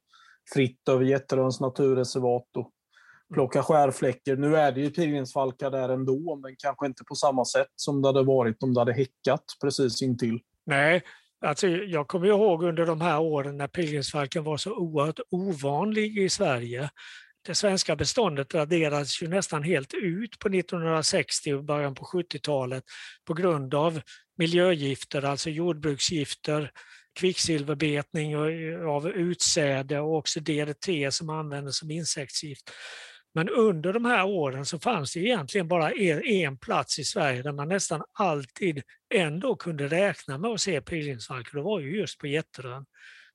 fritt 0.54 0.90
över 0.90 1.06
Jätteröns 1.06 1.60
naturreservat 1.60 2.58
och 2.58 2.72
plocka 3.34 3.64
skärfläckor. 3.64 4.36
Nu 4.36 4.56
är 4.56 4.72
det 4.72 4.82
ju 4.82 4.90
pilgrimsfalkar 4.90 5.72
där 5.72 5.90
ändå, 5.90 6.36
men 6.36 6.56
kanske 6.58 6.86
inte 6.86 7.04
på 7.04 7.16
samma 7.16 7.46
sätt 7.46 7.68
som 7.76 8.02
det 8.02 8.08
hade 8.08 8.24
varit 8.24 8.64
om 8.64 8.74
det 8.74 8.82
hade 8.82 8.94
häckat 8.94 9.44
precis 9.62 10.02
intill. 10.02 10.40
Nej, 10.66 11.04
Alltså, 11.46 11.68
jag 11.68 12.08
kommer 12.08 12.28
ihåg 12.28 12.64
under 12.64 12.86
de 12.86 13.02
här 13.02 13.20
åren 13.20 13.58
när 13.58 13.68
pilgrimsfalken 13.68 14.44
var 14.44 14.58
så 14.58 14.74
oerhört 14.74 15.20
ovanlig 15.32 16.18
i 16.18 16.30
Sverige. 16.30 16.90
Det 17.46 17.56
svenska 17.56 17.96
beståndet 17.96 18.56
raderades 18.56 19.22
ju 19.22 19.28
nästan 19.28 19.64
helt 19.64 19.94
ut 19.94 20.40
på 20.40 20.48
1960 20.50 21.54
och 21.54 21.64
början 21.64 21.96
på 21.96 22.06
70-talet 22.06 22.84
på 23.26 23.34
grund 23.34 23.74
av 23.74 24.02
miljögifter, 24.38 25.26
alltså 25.26 25.50
jordbruksgifter, 25.50 26.72
kvicksilverbetning 27.20 28.38
av 28.88 29.10
utsäde 29.10 30.00
och 30.00 30.16
också 30.16 30.40
DDT 30.40 31.14
som 31.14 31.30
användes 31.30 31.78
som 31.78 31.92
insektsgift. 31.92 32.72
Men 33.36 33.50
under 33.50 33.94
de 33.94 34.06
här 34.06 34.26
åren 34.26 34.66
så 34.66 34.80
fanns 34.80 35.14
det 35.14 35.20
egentligen 35.20 35.68
bara 35.68 35.92
en 35.92 36.58
plats 36.58 37.00
i 37.00 37.04
Sverige 37.04 37.42
där 37.42 37.52
man 37.52 37.70
nästan 37.70 38.04
alltid 38.14 38.82
ändå 39.14 39.56
kunde 39.56 39.88
räkna 39.88 40.38
med 40.38 40.52
att 40.52 40.62
se 40.62 40.82
pilgrimsfalk. 40.82 41.54
Det 41.54 41.62
var 41.62 41.80
ju 41.80 41.98
just 41.98 42.20
på 42.20 42.28
Jätterön, 42.28 42.86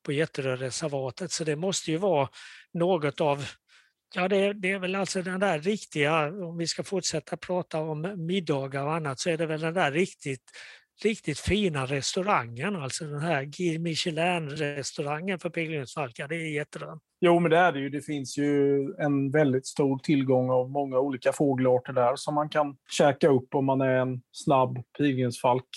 på 0.02 0.12
Jätteröreservatet. 0.12 1.32
Så 1.32 1.44
det 1.44 1.56
måste 1.56 1.90
ju 1.90 1.96
vara 1.96 2.28
något 2.72 3.20
av 3.20 3.46
Ja, 4.14 4.28
det, 4.28 4.52
det, 4.52 4.70
är 4.70 4.78
väl 4.78 4.94
alltså 4.94 5.22
den 5.22 5.40
där 5.40 5.58
riktiga, 5.58 6.26
om 6.26 6.58
vi 6.58 6.66
ska 6.66 6.82
fortsätta 6.82 7.36
prata 7.36 7.78
om 7.80 8.26
middagar 8.26 8.84
och 8.84 8.94
annat, 8.94 9.20
så 9.20 9.30
är 9.30 9.36
det 9.36 9.46
väl 9.46 9.60
den 9.60 9.74
där 9.74 9.92
riktigt 9.92 10.42
riktigt 11.04 11.38
fina 11.38 11.86
restaurangen, 11.86 12.76
alltså 12.76 13.04
den 13.04 13.20
här 13.20 13.78
Michelin-restaurangen 13.78 15.38
för 15.38 15.50
pilgrimsfalkar. 15.50 16.28
Det 16.28 16.36
är 16.36 16.54
jättebra. 16.54 16.98
Jo, 17.20 17.38
men 17.38 17.50
det 17.50 17.56
är 17.56 17.72
det 17.72 17.80
ju. 17.80 17.90
Det 17.90 18.00
finns 18.00 18.38
ju 18.38 18.80
en 18.98 19.30
väldigt 19.30 19.66
stor 19.66 19.98
tillgång 19.98 20.50
av 20.50 20.70
många 20.70 20.98
olika 20.98 21.32
fågelarter 21.32 21.92
där 21.92 22.16
som 22.16 22.34
man 22.34 22.48
kan 22.48 22.76
käka 22.90 23.28
upp 23.28 23.54
om 23.54 23.64
man 23.64 23.80
är 23.80 23.94
en 23.94 24.22
snabb 24.32 24.78
pilgrimsfalk. 24.98 25.68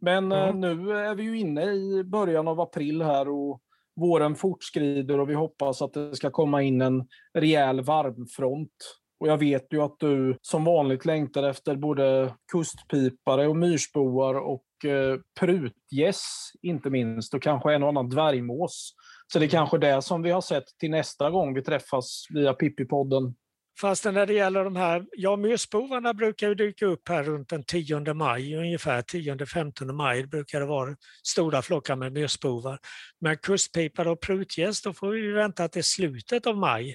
Men 0.00 0.32
mm. 0.32 0.60
nu 0.60 0.96
är 0.96 1.14
vi 1.14 1.22
ju 1.22 1.38
inne 1.38 1.64
i 1.64 2.04
början 2.04 2.48
av 2.48 2.60
april 2.60 3.02
här 3.02 3.28
och 3.28 3.62
våren 3.96 4.34
fortskrider 4.34 5.20
och 5.20 5.30
vi 5.30 5.34
hoppas 5.34 5.82
att 5.82 5.92
det 5.92 6.16
ska 6.16 6.30
komma 6.30 6.62
in 6.62 6.80
en 6.80 7.08
rejäl 7.34 7.80
varmfront 7.80 9.01
och 9.22 9.28
jag 9.28 9.38
vet 9.38 9.66
ju 9.72 9.82
att 9.82 9.96
du 9.98 10.38
som 10.42 10.64
vanligt 10.64 11.04
längtar 11.04 11.42
efter 11.42 11.76
både 11.76 12.34
kustpipare 12.52 13.48
och 13.48 13.56
myrsboar 13.56 14.34
och 14.34 14.84
eh, 14.84 15.18
prutgäss 15.40 16.50
inte 16.62 16.90
minst 16.90 17.34
och 17.34 17.42
kanske 17.42 17.74
en 17.74 17.82
och 17.82 17.88
annan 17.88 18.08
dvärgmås. 18.08 18.92
Så 19.32 19.38
det 19.38 19.44
är 19.44 19.48
kanske 19.48 19.78
det 19.78 20.02
som 20.02 20.22
vi 20.22 20.30
har 20.30 20.40
sett 20.40 20.64
till 20.80 20.90
nästa 20.90 21.30
gång 21.30 21.54
vi 21.54 21.62
träffas 21.62 22.26
via 22.30 22.52
Pippi-podden. 22.52 23.34
Fast 23.80 24.04
när 24.04 24.26
det 24.26 24.34
gäller 24.34 24.64
de 24.64 24.76
här, 24.76 25.06
ja 25.12 25.36
myrsbovarna 25.36 26.14
brukar 26.14 26.48
ju 26.48 26.54
dyka 26.54 26.86
upp 26.86 27.08
här 27.08 27.22
runt 27.22 27.48
den 27.48 27.64
10 27.64 28.14
maj 28.14 28.56
ungefär, 28.56 29.02
10-15 29.02 29.92
maj 29.92 30.26
brukar 30.26 30.60
det 30.60 30.66
vara 30.66 30.96
stora 31.26 31.62
flockar 31.62 31.96
med 31.96 32.12
myrsbovar. 32.12 32.78
Men 33.20 33.36
kustpipare 33.36 34.10
och 34.10 34.20
prutgäss, 34.20 34.82
då 34.82 34.92
får 34.92 35.08
vi 35.08 35.32
vänta 35.32 35.68
till 35.68 35.84
slutet 35.84 36.46
av 36.46 36.56
maj. 36.56 36.94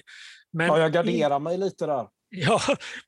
Men 0.52 0.66
ja, 0.66 0.78
jag 0.78 0.92
garderar 0.92 1.38
mig 1.38 1.58
lite 1.58 1.86
där. 1.86 2.06
Ja, 2.30 2.60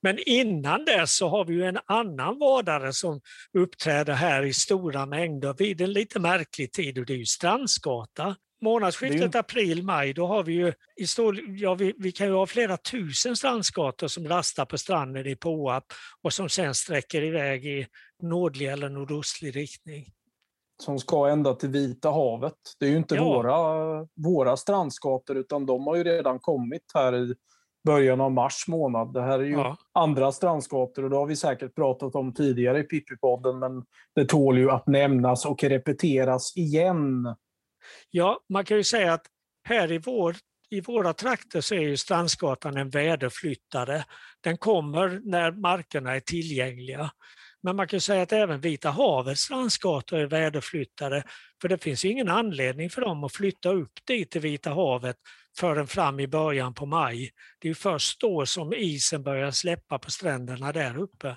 men 0.02 0.18
innan 0.26 0.84
dess 0.84 1.16
så 1.16 1.28
har 1.28 1.44
vi 1.44 1.54
ju 1.54 1.64
en 1.64 1.78
annan 1.86 2.38
vadare 2.38 2.92
som 2.92 3.20
uppträder 3.58 4.12
här 4.12 4.42
i 4.42 4.52
stora 4.52 5.06
mängder 5.06 5.54
vid 5.58 5.80
en 5.80 5.92
lite 5.92 6.20
märklig 6.20 6.72
tid 6.72 6.98
och 6.98 7.06
det 7.06 7.12
är 7.12 7.18
ju 7.18 7.26
strandskata. 7.26 8.36
Månadsskiftet 8.62 9.34
april-maj, 9.34 10.12
då 10.12 10.26
har 10.26 10.42
vi 10.42 10.52
ju 10.52 10.72
i 10.96 11.06
stor, 11.06 11.40
ja, 11.48 11.74
vi, 11.74 11.94
vi, 11.98 12.12
kan 12.12 12.26
ju 12.26 12.32
ha 12.32 12.46
flera 12.46 12.76
tusen 12.76 13.36
strandskator 13.36 14.08
som 14.08 14.28
rastar 14.28 14.64
på 14.64 14.78
stranden 14.78 15.26
i 15.26 15.36
Påarp 15.36 15.84
och 16.22 16.32
som 16.32 16.48
sen 16.48 16.74
sträcker 16.74 17.22
iväg 17.22 17.66
i 17.66 17.86
nordlig 18.22 18.66
eller 18.66 18.88
nordostlig 18.88 19.56
riktning. 19.56 20.06
Som 20.82 20.98
ska 20.98 21.28
ända 21.28 21.54
till 21.54 21.68
Vita 21.68 22.10
havet. 22.10 22.54
Det 22.78 22.86
är 22.86 22.90
ju 22.90 22.96
inte 22.96 23.14
ja. 23.14 23.24
våra, 23.24 24.06
våra 24.16 24.56
strandskator 24.56 25.36
utan 25.36 25.66
de 25.66 25.86
har 25.86 25.96
ju 25.96 26.04
redan 26.04 26.38
kommit 26.38 26.84
här 26.94 27.14
i 27.16 27.34
början 27.84 28.20
av 28.20 28.32
mars 28.32 28.64
månad. 28.68 29.12
Det 29.12 29.22
här 29.22 29.38
är 29.38 29.44
ju 29.44 29.52
ja. 29.52 29.76
andra 29.94 30.32
strandskator 30.32 31.04
och 31.04 31.10
det 31.10 31.16
har 31.16 31.26
vi 31.26 31.36
säkert 31.36 31.74
pratat 31.74 32.14
om 32.14 32.34
tidigare 32.34 32.78
i 32.78 32.82
Pippi-podden, 32.82 33.58
men 33.58 33.84
det 34.14 34.24
tål 34.24 34.58
ju 34.58 34.70
att 34.70 34.86
nämnas 34.86 35.46
och 35.46 35.64
repeteras 35.64 36.56
igen. 36.56 37.34
Ja, 38.10 38.40
man 38.48 38.64
kan 38.64 38.76
ju 38.76 38.84
säga 38.84 39.12
att 39.12 39.26
här 39.68 39.92
i, 39.92 39.98
vår, 39.98 40.36
i 40.70 40.80
våra 40.80 41.12
trakter 41.12 41.60
så 41.60 41.74
är 41.74 41.80
ju 41.80 41.96
strandskatan 41.96 42.76
en 42.76 42.90
väderflyttare. 42.90 44.04
Den 44.40 44.58
kommer 44.58 45.20
när 45.24 45.52
markerna 45.52 46.16
är 46.16 46.20
tillgängliga. 46.20 47.10
Men 47.62 47.76
man 47.76 47.88
kan 47.88 48.00
säga 48.00 48.22
att 48.22 48.32
även 48.32 48.60
Vita 48.60 48.90
havets 48.90 49.40
strandskator 49.40 50.18
är 50.18 50.26
väderflyttare, 50.26 51.22
för 51.60 51.68
det 51.68 51.78
finns 51.78 52.04
ingen 52.04 52.28
anledning 52.28 52.90
för 52.90 53.00
dem 53.00 53.24
att 53.24 53.32
flytta 53.32 53.68
upp 53.68 53.92
dit 54.06 54.30
till 54.30 54.40
Vita 54.40 54.70
havet 54.70 55.16
förrän 55.58 55.86
fram 55.86 56.20
i 56.20 56.26
början 56.26 56.74
på 56.74 56.86
maj. 56.86 57.30
Det 57.58 57.68
är 57.68 57.74
först 57.74 58.20
då 58.20 58.46
som 58.46 58.72
isen 58.72 59.22
börjar 59.22 59.50
släppa 59.50 59.98
på 59.98 60.10
stränderna 60.10 60.72
där 60.72 60.98
uppe. 60.98 61.36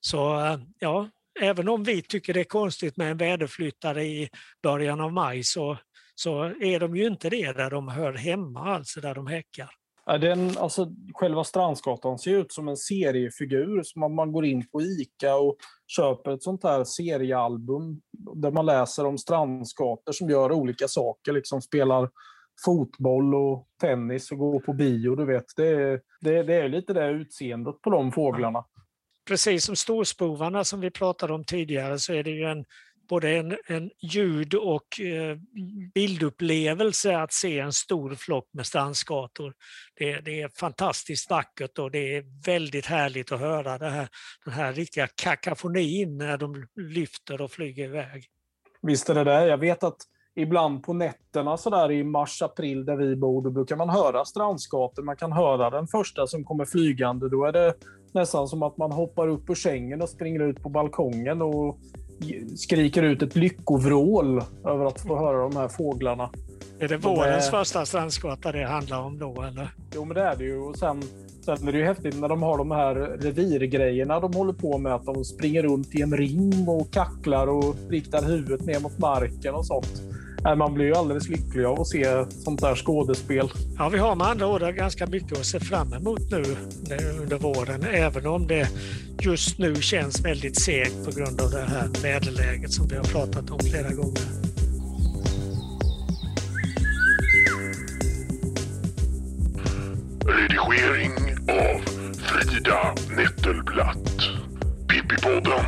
Så 0.00 0.40
eh, 0.40 0.58
ja, 0.78 1.08
även 1.40 1.68
om 1.68 1.84
vi 1.84 2.02
tycker 2.02 2.34
det 2.34 2.40
är 2.40 2.44
konstigt 2.44 2.96
med 2.96 3.10
en 3.10 3.16
väderflyttare 3.16 4.04
i 4.04 4.28
början 4.62 5.00
av 5.00 5.12
maj 5.12 5.44
så, 5.44 5.78
så 6.14 6.44
är 6.44 6.80
de 6.80 6.96
ju 6.96 7.06
inte 7.06 7.30
det 7.30 7.52
där 7.52 7.70
de 7.70 7.88
hör 7.88 8.12
hemma, 8.12 8.74
alltså 8.74 9.00
där 9.00 9.14
de 9.14 9.26
häckar. 9.26 9.70
Den, 10.18 10.58
alltså, 10.58 10.86
själva 11.14 11.44
Strandsgatan 11.44 12.18
ser 12.18 12.30
ut 12.30 12.52
som 12.52 12.68
en 12.68 12.76
seriefigur. 12.76 13.82
Som 13.82 14.02
om 14.02 14.14
man 14.14 14.32
går 14.32 14.44
in 14.44 14.68
på 14.68 14.82
Ica 14.82 15.36
och 15.36 15.56
köper 15.86 16.30
ett 16.30 16.42
sånt 16.42 16.64
här 16.64 16.84
seriealbum 16.84 18.00
där 18.34 18.50
man 18.50 18.66
läser 18.66 19.06
om 19.06 19.18
strandskator 19.18 20.12
som 20.12 20.30
gör 20.30 20.52
olika 20.52 20.88
saker. 20.88 21.32
Liksom 21.32 21.62
spelar 21.62 22.08
fotboll 22.64 23.34
och 23.34 23.66
tennis 23.80 24.32
och 24.32 24.38
går 24.38 24.60
på 24.60 24.72
bio. 24.72 25.14
Du 25.14 25.24
vet. 25.24 25.44
Det, 25.56 26.00
det, 26.20 26.42
det 26.42 26.54
är 26.54 26.68
lite 26.68 26.92
det 26.92 27.10
utseendet 27.10 27.82
på 27.82 27.90
de 27.90 28.12
fåglarna. 28.12 28.64
Precis 29.28 29.64
som 29.64 29.76
storspovarna 29.76 30.64
som 30.64 30.80
vi 30.80 30.90
pratade 30.90 31.32
om 31.32 31.44
tidigare 31.44 31.98
så 31.98 32.12
är 32.12 32.22
det 32.22 32.30
ju 32.30 32.44
en 32.44 32.64
både 33.10 33.30
en, 33.30 33.56
en 33.66 33.90
ljud 34.02 34.54
och 34.54 35.00
eh, 35.00 35.36
bildupplevelse 35.94 37.18
att 37.18 37.32
se 37.32 37.58
en 37.58 37.72
stor 37.72 38.14
flock 38.14 38.48
med 38.52 38.66
strandskator. 38.66 39.54
Det, 39.94 40.20
det, 40.20 40.42
är 40.42 40.48
fantastiskt 40.48 41.30
vackert 41.30 41.78
och 41.78 41.90
det 41.90 42.16
är 42.16 42.24
väldigt 42.46 42.86
härligt 42.86 43.32
att 43.32 43.40
höra 43.40 43.78
det 43.78 43.90
här, 43.90 44.08
den 44.44 44.54
här 44.54 44.72
riktiga 44.72 45.06
kakafonin 45.06 46.18
när 46.18 46.38
de 46.38 46.66
lyfter 46.76 47.40
och 47.40 47.50
flyger 47.50 47.84
iväg. 47.84 48.24
Visst 48.82 49.10
är 49.10 49.14
det 49.14 49.24
det. 49.24 49.46
Jag 49.46 49.58
vet 49.58 49.82
att 49.82 49.98
ibland 50.40 50.82
på 50.82 50.92
nätterna 50.92 51.56
så 51.56 51.70
där 51.70 51.90
i 51.90 52.04
mars, 52.04 52.42
april 52.42 52.84
där 52.84 52.96
vi 52.96 53.16
bor, 53.16 53.42
då 53.42 53.50
brukar 53.50 53.76
man 53.76 53.88
höra 53.88 54.24
strandskator. 54.24 55.02
Man 55.02 55.16
kan 55.16 55.32
höra 55.32 55.70
den 55.70 55.86
första 55.86 56.26
som 56.26 56.44
kommer 56.44 56.64
flygande. 56.64 57.28
Då 57.28 57.44
är 57.44 57.52
det 57.52 57.74
nästan 58.12 58.48
som 58.48 58.62
att 58.62 58.76
man 58.76 58.92
hoppar 58.92 59.28
upp 59.28 59.50
ur 59.50 59.54
sängen 59.54 60.02
och 60.02 60.08
springer 60.08 60.40
ut 60.40 60.62
på 60.62 60.68
balkongen 60.68 61.42
och 61.42 61.78
skriker 62.56 63.02
ut 63.02 63.22
ett 63.22 63.36
lyckovrål 63.36 64.42
över 64.66 64.84
att 64.84 65.00
få 65.00 65.18
höra 65.18 65.42
de 65.42 65.56
här 65.56 65.68
fåglarna. 65.68 66.30
Är 66.78 66.88
det 66.88 66.96
vårens 66.96 67.46
är... 67.46 67.50
första 67.50 67.86
strandskata 67.86 68.52
det 68.52 68.64
handlar 68.64 69.02
om 69.02 69.18
då 69.18 69.42
eller? 69.42 69.74
Jo 69.94 70.04
men 70.04 70.14
det 70.14 70.22
är 70.22 70.36
det 70.36 70.44
ju. 70.44 70.58
Och 70.58 70.76
sen, 70.76 71.02
sen 71.44 71.68
är 71.68 71.72
det 71.72 71.78
ju 71.78 71.84
häftigt 71.84 72.20
när 72.20 72.28
de 72.28 72.42
har 72.42 72.58
de 72.58 72.70
här 72.70 72.94
revirgrejerna 72.94 74.20
de 74.20 74.34
håller 74.34 74.52
på 74.52 74.78
med. 74.78 74.94
Att 74.94 75.04
de 75.04 75.24
springer 75.24 75.62
runt 75.62 75.94
i 75.94 76.02
en 76.02 76.16
ring 76.16 76.68
och 76.68 76.92
kacklar 76.92 77.46
och 77.46 77.74
riktar 77.88 78.22
huvudet 78.22 78.66
ner 78.66 78.80
mot 78.80 78.98
marken 78.98 79.54
och 79.54 79.66
sånt. 79.66 80.02
Man 80.44 80.74
blir 80.74 80.86
ju 80.86 80.94
alldeles 80.94 81.28
lycklig 81.28 81.64
av 81.64 81.80
att 81.80 81.86
se 81.86 82.24
sånt 82.30 82.60
där 82.60 82.74
skådespel. 82.74 83.50
Ja, 83.78 83.88
vi 83.88 83.98
har 83.98 84.16
med 84.16 84.26
andra 84.26 84.46
ord 84.46 84.74
ganska 84.74 85.06
mycket 85.06 85.38
att 85.38 85.46
se 85.46 85.60
fram 85.60 85.92
emot 85.92 86.30
nu 86.30 86.44
under 87.20 87.38
våren, 87.38 87.82
även 87.82 88.26
om 88.26 88.46
det 88.46 88.68
just 89.20 89.58
nu 89.58 89.74
känns 89.74 90.20
väldigt 90.24 90.60
segt 90.60 91.04
på 91.04 91.10
grund 91.10 91.40
av 91.40 91.50
det 91.50 91.60
här 91.60 91.88
väderläget 92.02 92.72
som 92.72 92.88
vi 92.88 92.96
har 92.96 93.04
pratat 93.04 93.50
om 93.50 93.58
flera 93.58 93.90
gånger. 93.90 94.22
Redigering 100.26 101.12
av 101.48 101.80
Frida 102.14 102.94
Nettelblatt. 103.16 104.39
Pippipodden 105.10 105.64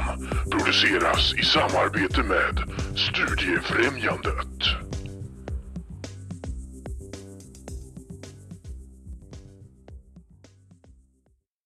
produceras 0.50 1.34
i 1.34 1.44
samarbete 1.44 2.22
med 2.22 2.62
Studiefrämjandet. 2.96 4.91